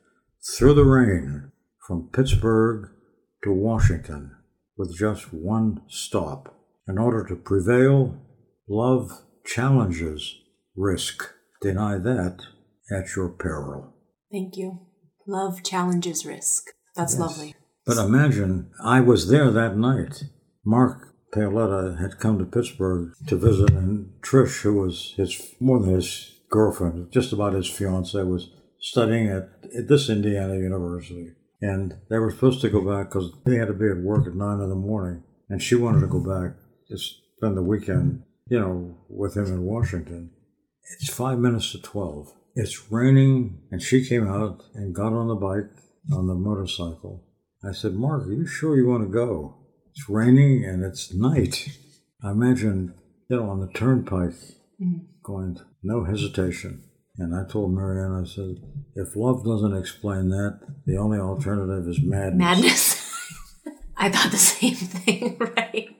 through 0.57 0.73
the 0.73 0.83
rain 0.83 1.53
from 1.87 2.09
Pittsburgh 2.11 2.89
to 3.45 3.53
Washington 3.53 4.35
with 4.75 4.93
just 4.97 5.33
one 5.33 5.83
stop. 5.87 6.53
In 6.85 6.97
order 6.97 7.25
to 7.29 7.37
prevail, 7.37 8.19
love 8.67 9.09
challenges 9.45 10.35
risk. 10.75 11.31
Deny 11.61 11.97
that 11.97 12.41
at 12.91 13.15
your 13.15 13.29
peril. 13.29 13.93
Thank 14.29 14.57
you. 14.57 14.81
Love 15.25 15.63
challenges 15.63 16.25
risk. 16.25 16.71
That's 16.97 17.13
yes. 17.13 17.21
lovely. 17.21 17.55
But 17.85 17.99
imagine 17.99 18.71
I 18.83 18.99
was 18.99 19.29
there 19.29 19.49
that 19.49 19.77
night. 19.77 20.25
Mark 20.65 21.10
Paoletta 21.33 21.99
had 21.99 22.19
come 22.19 22.37
to 22.39 22.45
Pittsburgh 22.45 23.13
to 23.27 23.37
visit, 23.37 23.71
and 23.71 24.11
Trish, 24.21 24.61
who 24.61 24.73
was 24.73 25.13
his 25.15 25.55
more 25.59 25.79
than 25.79 25.95
his 25.95 26.39
girlfriend, 26.49 27.11
just 27.11 27.31
about 27.31 27.53
his 27.53 27.69
fiance, 27.69 28.21
was 28.23 28.49
studying 28.79 29.29
at, 29.29 29.49
at 29.77 29.87
this 29.87 30.09
Indiana 30.09 30.55
University. 30.55 31.31
And 31.61 31.95
they 32.09 32.17
were 32.17 32.31
supposed 32.31 32.61
to 32.61 32.69
go 32.69 32.81
back 32.81 33.09
because 33.09 33.31
they 33.45 33.55
had 33.55 33.67
to 33.67 33.73
be 33.73 33.87
at 33.87 33.97
work 33.97 34.27
at 34.27 34.35
nine 34.35 34.59
in 34.59 34.69
the 34.69 34.75
morning. 34.75 35.23
And 35.47 35.61
she 35.61 35.75
wanted 35.75 36.01
to 36.01 36.07
go 36.07 36.19
back 36.19 36.57
to 36.89 36.97
spend 36.97 37.55
the 37.55 37.63
weekend, 37.63 38.23
you 38.49 38.59
know, 38.59 38.97
with 39.07 39.37
him 39.37 39.45
in 39.45 39.63
Washington. 39.63 40.31
It's 40.99 41.13
five 41.13 41.37
minutes 41.39 41.71
to 41.71 41.81
12. 41.81 42.33
It's 42.55 42.91
raining, 42.91 43.61
and 43.71 43.81
she 43.81 44.05
came 44.05 44.27
out 44.27 44.63
and 44.73 44.93
got 44.93 45.13
on 45.13 45.27
the 45.27 45.35
bike, 45.35 45.69
on 46.11 46.27
the 46.27 46.35
motorcycle. 46.35 47.23
I 47.63 47.71
said, 47.71 47.93
Mark, 47.93 48.27
are 48.27 48.33
you 48.33 48.45
sure 48.45 48.75
you 48.75 48.87
want 48.87 49.03
to 49.03 49.09
go? 49.09 49.60
It's 49.91 50.09
raining 50.09 50.63
and 50.65 50.83
it's 50.83 51.13
night. 51.13 51.77
I 52.23 52.31
imagine, 52.31 52.93
you 53.29 53.37
know, 53.37 53.49
on 53.49 53.59
the 53.59 53.67
turnpike, 53.67 54.33
mm-hmm. 54.81 54.99
going, 55.23 55.59
no 55.83 56.05
hesitation. 56.05 56.83
And 57.17 57.35
I 57.35 57.43
told 57.49 57.73
Marianne, 57.73 58.23
I 58.23 58.25
said, 58.25 58.55
if 58.95 59.15
love 59.15 59.43
doesn't 59.43 59.75
explain 59.75 60.29
that, 60.29 60.59
the 60.85 60.97
only 60.97 61.19
alternative 61.19 61.87
is 61.87 61.99
madness. 62.01 62.39
Madness. 62.39 63.11
I 63.97 64.09
thought 64.09 64.31
the 64.31 64.37
same 64.37 64.75
thing, 64.75 65.37
right? 65.57 65.95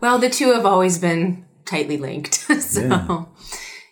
Well, 0.00 0.18
the 0.18 0.30
two 0.30 0.52
have 0.52 0.64
always 0.64 0.98
been 0.98 1.44
tightly 1.64 1.96
linked. 1.96 2.34
so 2.60 2.80
yeah. 2.80 3.24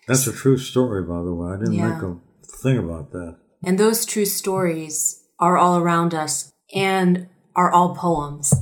That's 0.07 0.27
a 0.27 0.33
true 0.33 0.59
story, 0.59 1.03
by 1.03 1.23
the 1.23 1.35
way. 1.35 1.53
I 1.53 1.59
didn't 1.59 1.75
yeah. 1.75 1.89
make 1.93 2.03
a 2.03 2.17
thing 2.63 2.79
about 2.79 3.13
that. 3.13 3.37
And 3.65 3.79
those 3.79 4.07
true 4.07 4.25
stories 4.25 5.23
are 5.39 5.59
all 5.59 5.77
around 5.77 6.15
us 6.15 6.51
and 6.75 7.29
are 7.55 7.71
all 7.71 7.95
poems. 7.95 8.55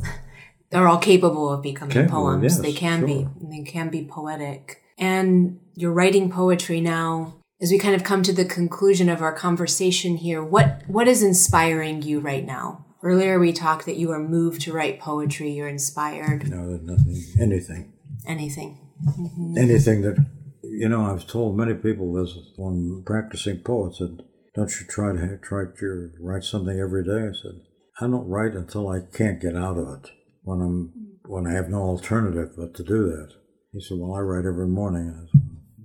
They're 0.70 0.88
all 0.88 0.98
capable 0.98 1.50
of 1.50 1.62
becoming 1.62 1.92
capable, 1.92 2.22
poems. 2.22 2.42
Yes, 2.42 2.58
they 2.58 2.72
can 2.72 3.00
sure. 3.00 3.08
be. 3.08 3.28
They 3.40 3.62
can 3.62 3.88
be 3.88 4.04
poetic. 4.04 4.82
And 4.98 5.60
you're 5.74 5.92
writing 5.92 6.30
poetry 6.30 6.80
now 6.80 7.38
as 7.60 7.70
we 7.70 7.78
kind 7.78 7.94
of 7.94 8.04
come 8.04 8.22
to 8.22 8.32
the 8.32 8.44
conclusion 8.44 9.08
of 9.08 9.20
our 9.20 9.32
conversation 9.32 10.16
here, 10.16 10.42
what 10.42 10.82
what 10.86 11.08
is 11.08 11.22
inspiring 11.22 12.02
you 12.02 12.20
right 12.20 12.44
now? 12.44 12.84
Earlier 13.02 13.38
we 13.38 13.52
talked 13.52 13.86
that 13.86 13.96
you 13.96 14.10
are 14.10 14.18
moved 14.18 14.60
to 14.62 14.72
write 14.72 15.00
poetry, 15.00 15.50
you're 15.50 15.68
inspired. 15.68 16.48
No, 16.50 16.78
nothing, 16.82 17.22
anything. 17.40 17.92
Anything. 18.26 18.78
Mm-hmm. 19.06 19.58
Anything 19.58 20.02
that 20.02 20.24
You 20.62 20.88
know, 20.88 21.02
I've 21.02 21.26
told 21.26 21.56
many 21.56 21.74
people 21.74 22.12
this 22.12 22.36
when 22.56 23.02
practicing 23.06 23.60
poets 23.60 23.98
that 23.98 24.18
don't 24.54 24.80
you 24.80 24.86
try 24.86 25.12
to 25.12 25.38
try 25.38 25.64
to 25.78 26.10
write 26.20 26.44
something 26.44 26.78
every 26.78 27.04
day? 27.04 27.28
I 27.28 27.32
said, 27.32 27.60
I 28.00 28.06
don't 28.06 28.28
write 28.28 28.54
until 28.54 28.88
I 28.88 29.00
can't 29.00 29.40
get 29.40 29.56
out 29.56 29.78
of 29.78 29.88
it. 30.04 30.10
When 30.48 30.62
I'm 30.62 30.92
when 31.26 31.46
I 31.46 31.52
have 31.52 31.68
no 31.68 31.82
alternative 31.82 32.54
but 32.56 32.74
to 32.76 32.82
do 32.82 33.04
that. 33.04 33.34
He 33.72 33.80
said, 33.80 33.98
Well, 33.98 34.14
I 34.14 34.20
write 34.20 34.46
every 34.46 34.66
morning. 34.66 35.28
Said, 35.30 35.42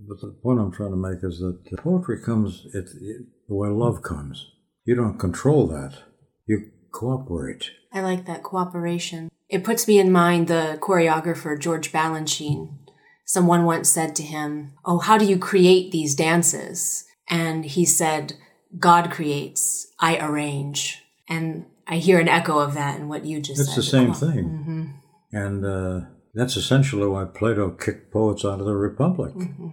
but 0.07 0.21
the 0.21 0.39
point 0.41 0.59
I'm 0.59 0.71
trying 0.71 0.91
to 0.91 0.95
make 0.95 1.19
is 1.21 1.39
that 1.39 1.79
poetry 1.79 2.21
comes 2.23 2.65
it, 2.73 2.85
it, 3.01 3.25
the 3.49 3.55
way 3.55 3.67
love 3.67 4.01
comes. 4.03 4.47
You 4.85 4.95
don't 4.95 5.19
control 5.19 5.67
that. 5.67 5.97
You 6.45 6.71
cooperate. 6.93 7.71
I 7.91 7.99
like 7.99 8.25
that 8.25 8.43
cooperation. 8.43 9.29
It 9.49 9.65
puts 9.65 9.85
me 9.85 9.99
in 9.99 10.13
mind 10.13 10.47
the 10.47 10.77
choreographer 10.81 11.59
George 11.59 11.91
Balanchine. 11.91 12.77
Someone 13.25 13.65
once 13.65 13.89
said 13.89 14.15
to 14.15 14.23
him, 14.23 14.73
Oh, 14.85 14.99
how 14.99 15.17
do 15.17 15.25
you 15.25 15.37
create 15.37 15.91
these 15.91 16.15
dances? 16.15 17.03
And 17.29 17.65
he 17.65 17.83
said, 17.83 18.33
God 18.79 19.11
creates, 19.11 19.93
I 19.99 20.17
arrange. 20.17 21.03
And 21.27 21.65
I 21.87 21.97
hear 21.97 22.19
an 22.19 22.29
echo 22.29 22.59
of 22.59 22.73
that 22.75 22.99
in 22.99 23.07
what 23.09 23.25
you 23.25 23.41
just 23.41 23.59
it's 23.59 23.69
said. 23.69 23.77
It's 23.77 23.89
the 23.89 23.97
same 23.97 24.13
thing. 24.13 24.45
Mm-hmm. 24.45 24.85
And 25.31 25.65
uh, 25.65 26.07
that's 26.33 26.55
essentially 26.55 27.07
why 27.07 27.25
Plato 27.25 27.71
kicked 27.71 28.11
poets 28.11 28.45
out 28.45 28.59
of 28.59 28.65
the 28.65 28.75
Republic. 28.75 29.33
Mm-hmm. 29.33 29.69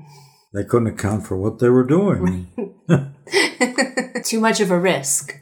They 0.53 0.65
couldn't 0.65 0.89
account 0.89 1.27
for 1.27 1.37
what 1.37 1.61
they 1.61 1.69
were 1.69 1.85
doing. 1.85 2.51
Too 4.25 4.41
much 4.41 4.61
of 4.61 4.71
a 4.71 4.79
risk. 4.79 5.35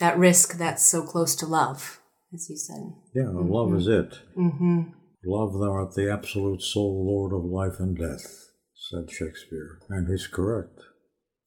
That 0.00 0.18
risk 0.18 0.58
that's 0.58 0.84
so 0.84 1.02
close 1.02 1.36
to 1.36 1.46
love, 1.46 2.00
as 2.34 2.50
you 2.50 2.56
said. 2.56 2.92
Yeah, 3.14 3.22
mm-hmm. 3.24 3.48
love 3.48 3.74
is 3.74 3.86
it. 3.86 4.18
Mm-hmm. 4.36 4.82
Love, 5.24 5.54
thou 5.54 5.72
art 5.72 5.94
the 5.94 6.12
absolute 6.12 6.62
sole 6.62 7.06
lord 7.06 7.32
of 7.32 7.44
life 7.44 7.80
and 7.80 7.96
death, 7.96 8.50
said 8.74 9.10
Shakespeare. 9.10 9.78
And 9.88 10.08
he's 10.08 10.26
correct. 10.26 10.80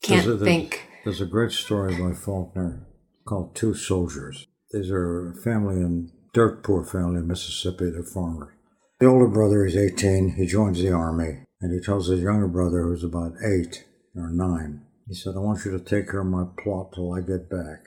Can't 0.02 0.26
there's 0.26 0.42
a, 0.42 0.46
think. 0.46 0.88
There's 1.04 1.22
a 1.22 1.26
great 1.26 1.52
story 1.52 1.96
by 1.96 2.14
Faulkner 2.14 2.88
called 3.26 3.56
Two 3.56 3.74
Soldiers. 3.74 4.48
These 4.72 4.92
are 4.92 5.32
a 5.32 5.36
family 5.42 5.78
in 5.78 6.12
dirt 6.34 6.64
poor 6.64 6.84
family 6.84 7.20
in 7.20 7.28
Mississippi. 7.28 7.90
They're 7.90 8.04
farmers. 8.04 8.54
The 9.00 9.08
older 9.08 9.28
brother 9.28 9.66
is 9.66 9.76
18. 9.76 10.36
He 10.36 10.46
joins 10.46 10.82
the 10.82 10.92
army, 10.92 11.46
and 11.62 11.74
he 11.74 11.84
tells 11.84 12.08
his 12.08 12.22
younger 12.22 12.48
brother, 12.48 12.84
who's 12.84 13.04
about 13.04 13.34
eight 13.44 13.86
or 14.16 14.30
nine, 14.30 14.86
he 15.08 15.16
said, 15.16 15.34
I 15.36 15.40
want 15.40 15.66
you 15.66 15.72
to 15.72 15.84
take 15.84 16.12
care 16.12 16.22
of 16.22 16.28
my 16.28 16.46
plot 16.62 16.92
till 16.94 17.14
I 17.14 17.22
get 17.22 17.50
back. 17.50 17.80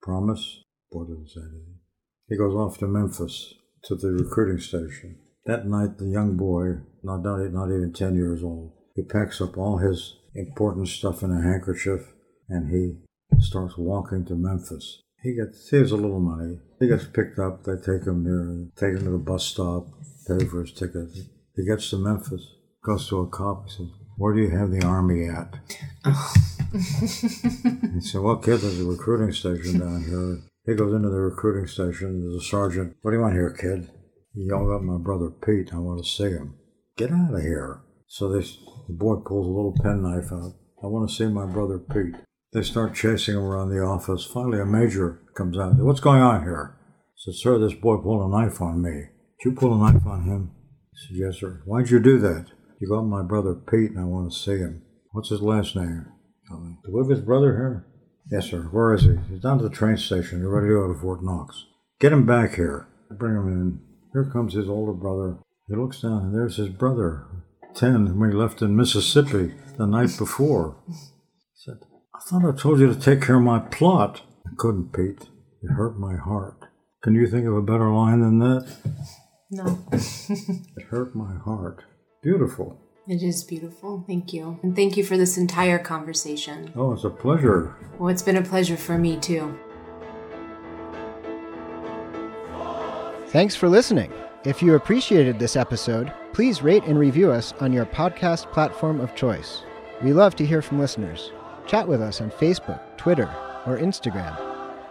Promise? 0.00 0.62
Boy 0.90 1.04
didn't 1.04 1.28
say 1.28 1.40
anything. 1.40 1.80
He 2.28 2.38
goes 2.38 2.54
off 2.54 2.78
to 2.78 2.86
Memphis 2.86 3.52
to 3.84 3.94
the 3.94 4.12
recruiting 4.12 4.60
station. 4.60 5.18
That 5.44 5.66
night, 5.66 5.98
the 5.98 6.06
young 6.06 6.38
boy, 6.38 6.80
not, 7.02 7.22
not, 7.22 7.40
not 7.52 7.66
even 7.66 7.92
10 7.92 8.14
years 8.14 8.42
old, 8.42 8.72
he 8.96 9.02
packs 9.02 9.42
up 9.42 9.58
all 9.58 9.78
his 9.78 10.16
important 10.34 10.88
stuff 10.88 11.22
in 11.22 11.30
a 11.30 11.42
handkerchief 11.42 12.14
and 12.48 12.70
he 12.70 13.02
starts 13.40 13.76
walking 13.76 14.24
to 14.24 14.34
Memphis. 14.34 15.02
He 15.24 15.34
gets 15.34 15.70
has 15.70 15.90
a 15.90 15.96
little 15.96 16.20
money. 16.20 16.58
He 16.78 16.86
gets 16.86 17.06
picked 17.06 17.38
up. 17.38 17.64
They 17.64 17.76
take 17.76 18.06
him 18.06 18.24
there, 18.24 18.68
take 18.76 18.98
him 18.98 19.06
to 19.06 19.12
the 19.12 19.18
bus 19.18 19.46
stop, 19.46 19.86
pay 20.28 20.44
for 20.44 20.60
his 20.60 20.72
ticket. 20.72 21.08
He 21.56 21.64
gets 21.64 21.88
to 21.90 21.96
Memphis, 21.96 22.46
goes 22.84 23.08
to 23.08 23.20
a 23.20 23.26
cop. 23.26 23.64
He 23.64 23.70
says, 23.70 23.88
"Where 24.18 24.34
do 24.34 24.42
you 24.42 24.50
have 24.50 24.70
the 24.70 24.84
army 24.84 25.26
at?" 25.26 25.54
Oh. 26.04 26.34
he 26.74 28.00
said, 28.02 28.20
"Well, 28.20 28.36
kid, 28.36 28.58
there's 28.58 28.80
a 28.80 28.84
recruiting 28.84 29.32
station 29.32 29.78
down 29.78 30.04
here." 30.04 30.42
He 30.66 30.74
goes 30.74 30.92
into 30.92 31.08
the 31.08 31.20
recruiting 31.20 31.68
station. 31.68 32.20
There's 32.20 32.44
a 32.44 32.46
sergeant. 32.46 32.96
What 33.00 33.12
do 33.12 33.16
you 33.16 33.22
want 33.22 33.32
here, 33.32 33.50
kid? 33.50 33.88
He 34.34 34.44
yelled 34.44 34.72
at 34.72 34.82
my 34.82 34.98
brother 34.98 35.30
Pete. 35.30 35.72
I 35.72 35.78
want 35.78 36.04
to 36.04 36.10
see 36.10 36.24
him. 36.24 36.56
Get 36.98 37.10
out 37.10 37.32
of 37.32 37.40
here. 37.40 37.80
So 38.06 38.28
this 38.28 38.58
the 38.88 38.92
boy 38.92 39.16
pulls 39.24 39.46
a 39.46 39.50
little 39.50 39.74
penknife 39.82 40.30
out. 40.30 40.52
I 40.82 40.86
want 40.88 41.08
to 41.08 41.14
see 41.14 41.28
my 41.28 41.46
brother 41.46 41.78
Pete. 41.78 42.16
They 42.54 42.62
start 42.62 42.94
chasing 42.94 43.34
him 43.34 43.42
around 43.42 43.70
the 43.70 43.80
office. 43.80 44.24
Finally, 44.24 44.60
a 44.60 44.64
major 44.64 45.20
comes 45.36 45.58
out. 45.58 45.74
What's 45.76 45.98
going 45.98 46.22
on 46.22 46.44
here? 46.44 46.78
Said, 47.16 47.34
Sir, 47.34 47.58
this 47.58 47.74
boy 47.74 47.96
pulled 47.96 48.22
a 48.22 48.28
knife 48.28 48.62
on 48.62 48.80
me. 48.80 49.08
Did 49.42 49.50
you 49.50 49.52
pull 49.52 49.74
a 49.74 49.92
knife 49.92 50.06
on 50.06 50.22
him? 50.22 50.52
He 51.08 51.18
Yes, 51.18 51.40
sir. 51.40 51.62
Why'd 51.66 51.90
you 51.90 51.98
do 51.98 52.18
that? 52.20 52.46
You 52.80 52.88
got 52.88 53.02
my 53.02 53.22
brother 53.22 53.54
Pete, 53.54 53.90
and 53.90 53.98
I 53.98 54.04
want 54.04 54.32
to 54.32 54.38
see 54.38 54.58
him. 54.58 54.82
What's 55.10 55.30
his 55.30 55.40
last 55.40 55.74
name? 55.74 56.06
Do 56.48 56.92
we 56.92 57.00
have 57.00 57.10
his 57.10 57.24
brother 57.24 57.56
here? 57.56 57.86
Yes, 58.30 58.50
sir. 58.50 58.62
Where 58.70 58.94
is 58.94 59.02
he? 59.02 59.16
He's 59.28 59.42
down 59.42 59.58
to 59.58 59.64
the 59.64 59.74
train 59.74 59.96
station. 59.96 60.38
He's 60.38 60.46
ready 60.46 60.68
to 60.68 60.74
go 60.74 60.92
to 60.92 60.98
Fort 61.00 61.24
Knox. 61.24 61.66
Get 61.98 62.12
him 62.12 62.24
back 62.24 62.54
here. 62.54 62.86
Bring 63.10 63.34
him 63.34 63.48
in. 63.48 63.80
Here 64.12 64.30
comes 64.32 64.54
his 64.54 64.68
older 64.68 64.92
brother. 64.92 65.38
He 65.66 65.74
looks 65.74 66.02
down, 66.02 66.26
and 66.26 66.34
there's 66.34 66.56
his 66.56 66.68
brother, 66.68 67.26
10, 67.74 68.18
when 68.18 68.30
he 68.30 68.36
left 68.36 68.62
in 68.62 68.76
Mississippi 68.76 69.54
the 69.76 69.86
night 69.86 70.16
before. 70.16 70.76
He 70.86 70.94
said, 71.54 71.78
I 72.14 72.20
thought 72.20 72.44
I 72.44 72.56
told 72.56 72.78
you 72.78 72.86
to 72.86 72.98
take 72.98 73.22
care 73.22 73.36
of 73.36 73.42
my 73.42 73.58
plot. 73.58 74.22
I 74.46 74.50
couldn't, 74.56 74.92
Pete. 74.92 75.28
It 75.62 75.72
hurt 75.72 75.98
my 75.98 76.14
heart. 76.16 76.66
Can 77.02 77.14
you 77.14 77.26
think 77.26 77.44
of 77.46 77.56
a 77.56 77.62
better 77.62 77.90
line 77.90 78.20
than 78.20 78.38
that? 78.38 78.76
No. 79.50 79.80
it 79.92 80.84
hurt 80.90 81.16
my 81.16 81.34
heart. 81.44 81.82
Beautiful. 82.22 82.80
It 83.08 83.22
is 83.22 83.42
beautiful. 83.42 84.04
Thank 84.06 84.32
you. 84.32 84.60
And 84.62 84.76
thank 84.76 84.96
you 84.96 85.04
for 85.04 85.16
this 85.16 85.36
entire 85.36 85.78
conversation. 85.78 86.72
Oh, 86.76 86.92
it's 86.92 87.04
a 87.04 87.10
pleasure. 87.10 87.76
Well, 87.98 88.10
it's 88.10 88.22
been 88.22 88.36
a 88.36 88.42
pleasure 88.42 88.76
for 88.76 88.96
me, 88.96 89.16
too. 89.16 89.58
Thanks 93.26 93.56
for 93.56 93.68
listening. 93.68 94.12
If 94.44 94.62
you 94.62 94.76
appreciated 94.76 95.38
this 95.38 95.56
episode, 95.56 96.12
please 96.32 96.62
rate 96.62 96.84
and 96.84 96.96
review 96.96 97.32
us 97.32 97.52
on 97.60 97.72
your 97.72 97.86
podcast 97.86 98.52
platform 98.52 99.00
of 99.00 99.16
choice. 99.16 99.62
We 100.00 100.12
love 100.12 100.36
to 100.36 100.46
hear 100.46 100.62
from 100.62 100.78
listeners. 100.78 101.32
Chat 101.66 101.88
with 101.88 102.00
us 102.00 102.20
on 102.20 102.30
Facebook, 102.30 102.80
Twitter, 102.96 103.28
or 103.66 103.78
Instagram. 103.78 104.38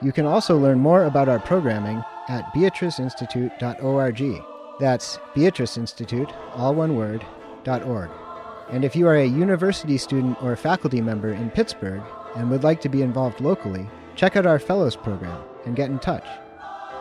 You 0.01 0.11
can 0.11 0.25
also 0.25 0.57
learn 0.57 0.79
more 0.79 1.05
about 1.05 1.29
our 1.29 1.39
programming 1.39 2.03
at 2.29 2.45
beatriceinstitute.org. 2.53 4.43
That's 4.79 5.19
Beatrice 5.35 5.77
Institute, 5.77 6.29
all 6.55 6.73
one 6.73 6.95
word, 6.95 7.25
.org. 7.65 8.09
And 8.69 8.83
if 8.83 8.95
you 8.95 9.07
are 9.07 9.15
a 9.15 9.25
university 9.25 9.97
student 9.97 10.41
or 10.41 10.55
faculty 10.55 11.01
member 11.01 11.31
in 11.31 11.51
Pittsburgh 11.51 12.01
and 12.35 12.49
would 12.49 12.63
like 12.63 12.81
to 12.81 12.89
be 12.89 13.01
involved 13.01 13.39
locally, 13.39 13.87
check 14.15 14.35
out 14.35 14.45
our 14.45 14.59
Fellows 14.59 14.95
program 14.95 15.43
and 15.65 15.75
get 15.75 15.89
in 15.89 15.99
touch. 15.99 16.25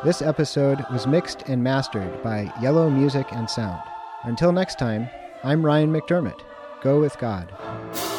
This 0.05 0.21
episode 0.21 0.85
was 0.93 1.07
mixed 1.07 1.43
and 1.49 1.63
mastered 1.63 2.23
by 2.23 2.53
Yellow 2.61 2.91
Music 2.91 3.27
and 3.33 3.49
Sound. 3.49 3.81
Until 4.25 4.53
next 4.53 4.79
time, 4.79 5.09
I'm 5.45 5.65
Ryan 5.65 5.93
McDermott. 5.93 6.41
Go 6.83 7.01
with 7.01 7.19
God. 7.19 8.12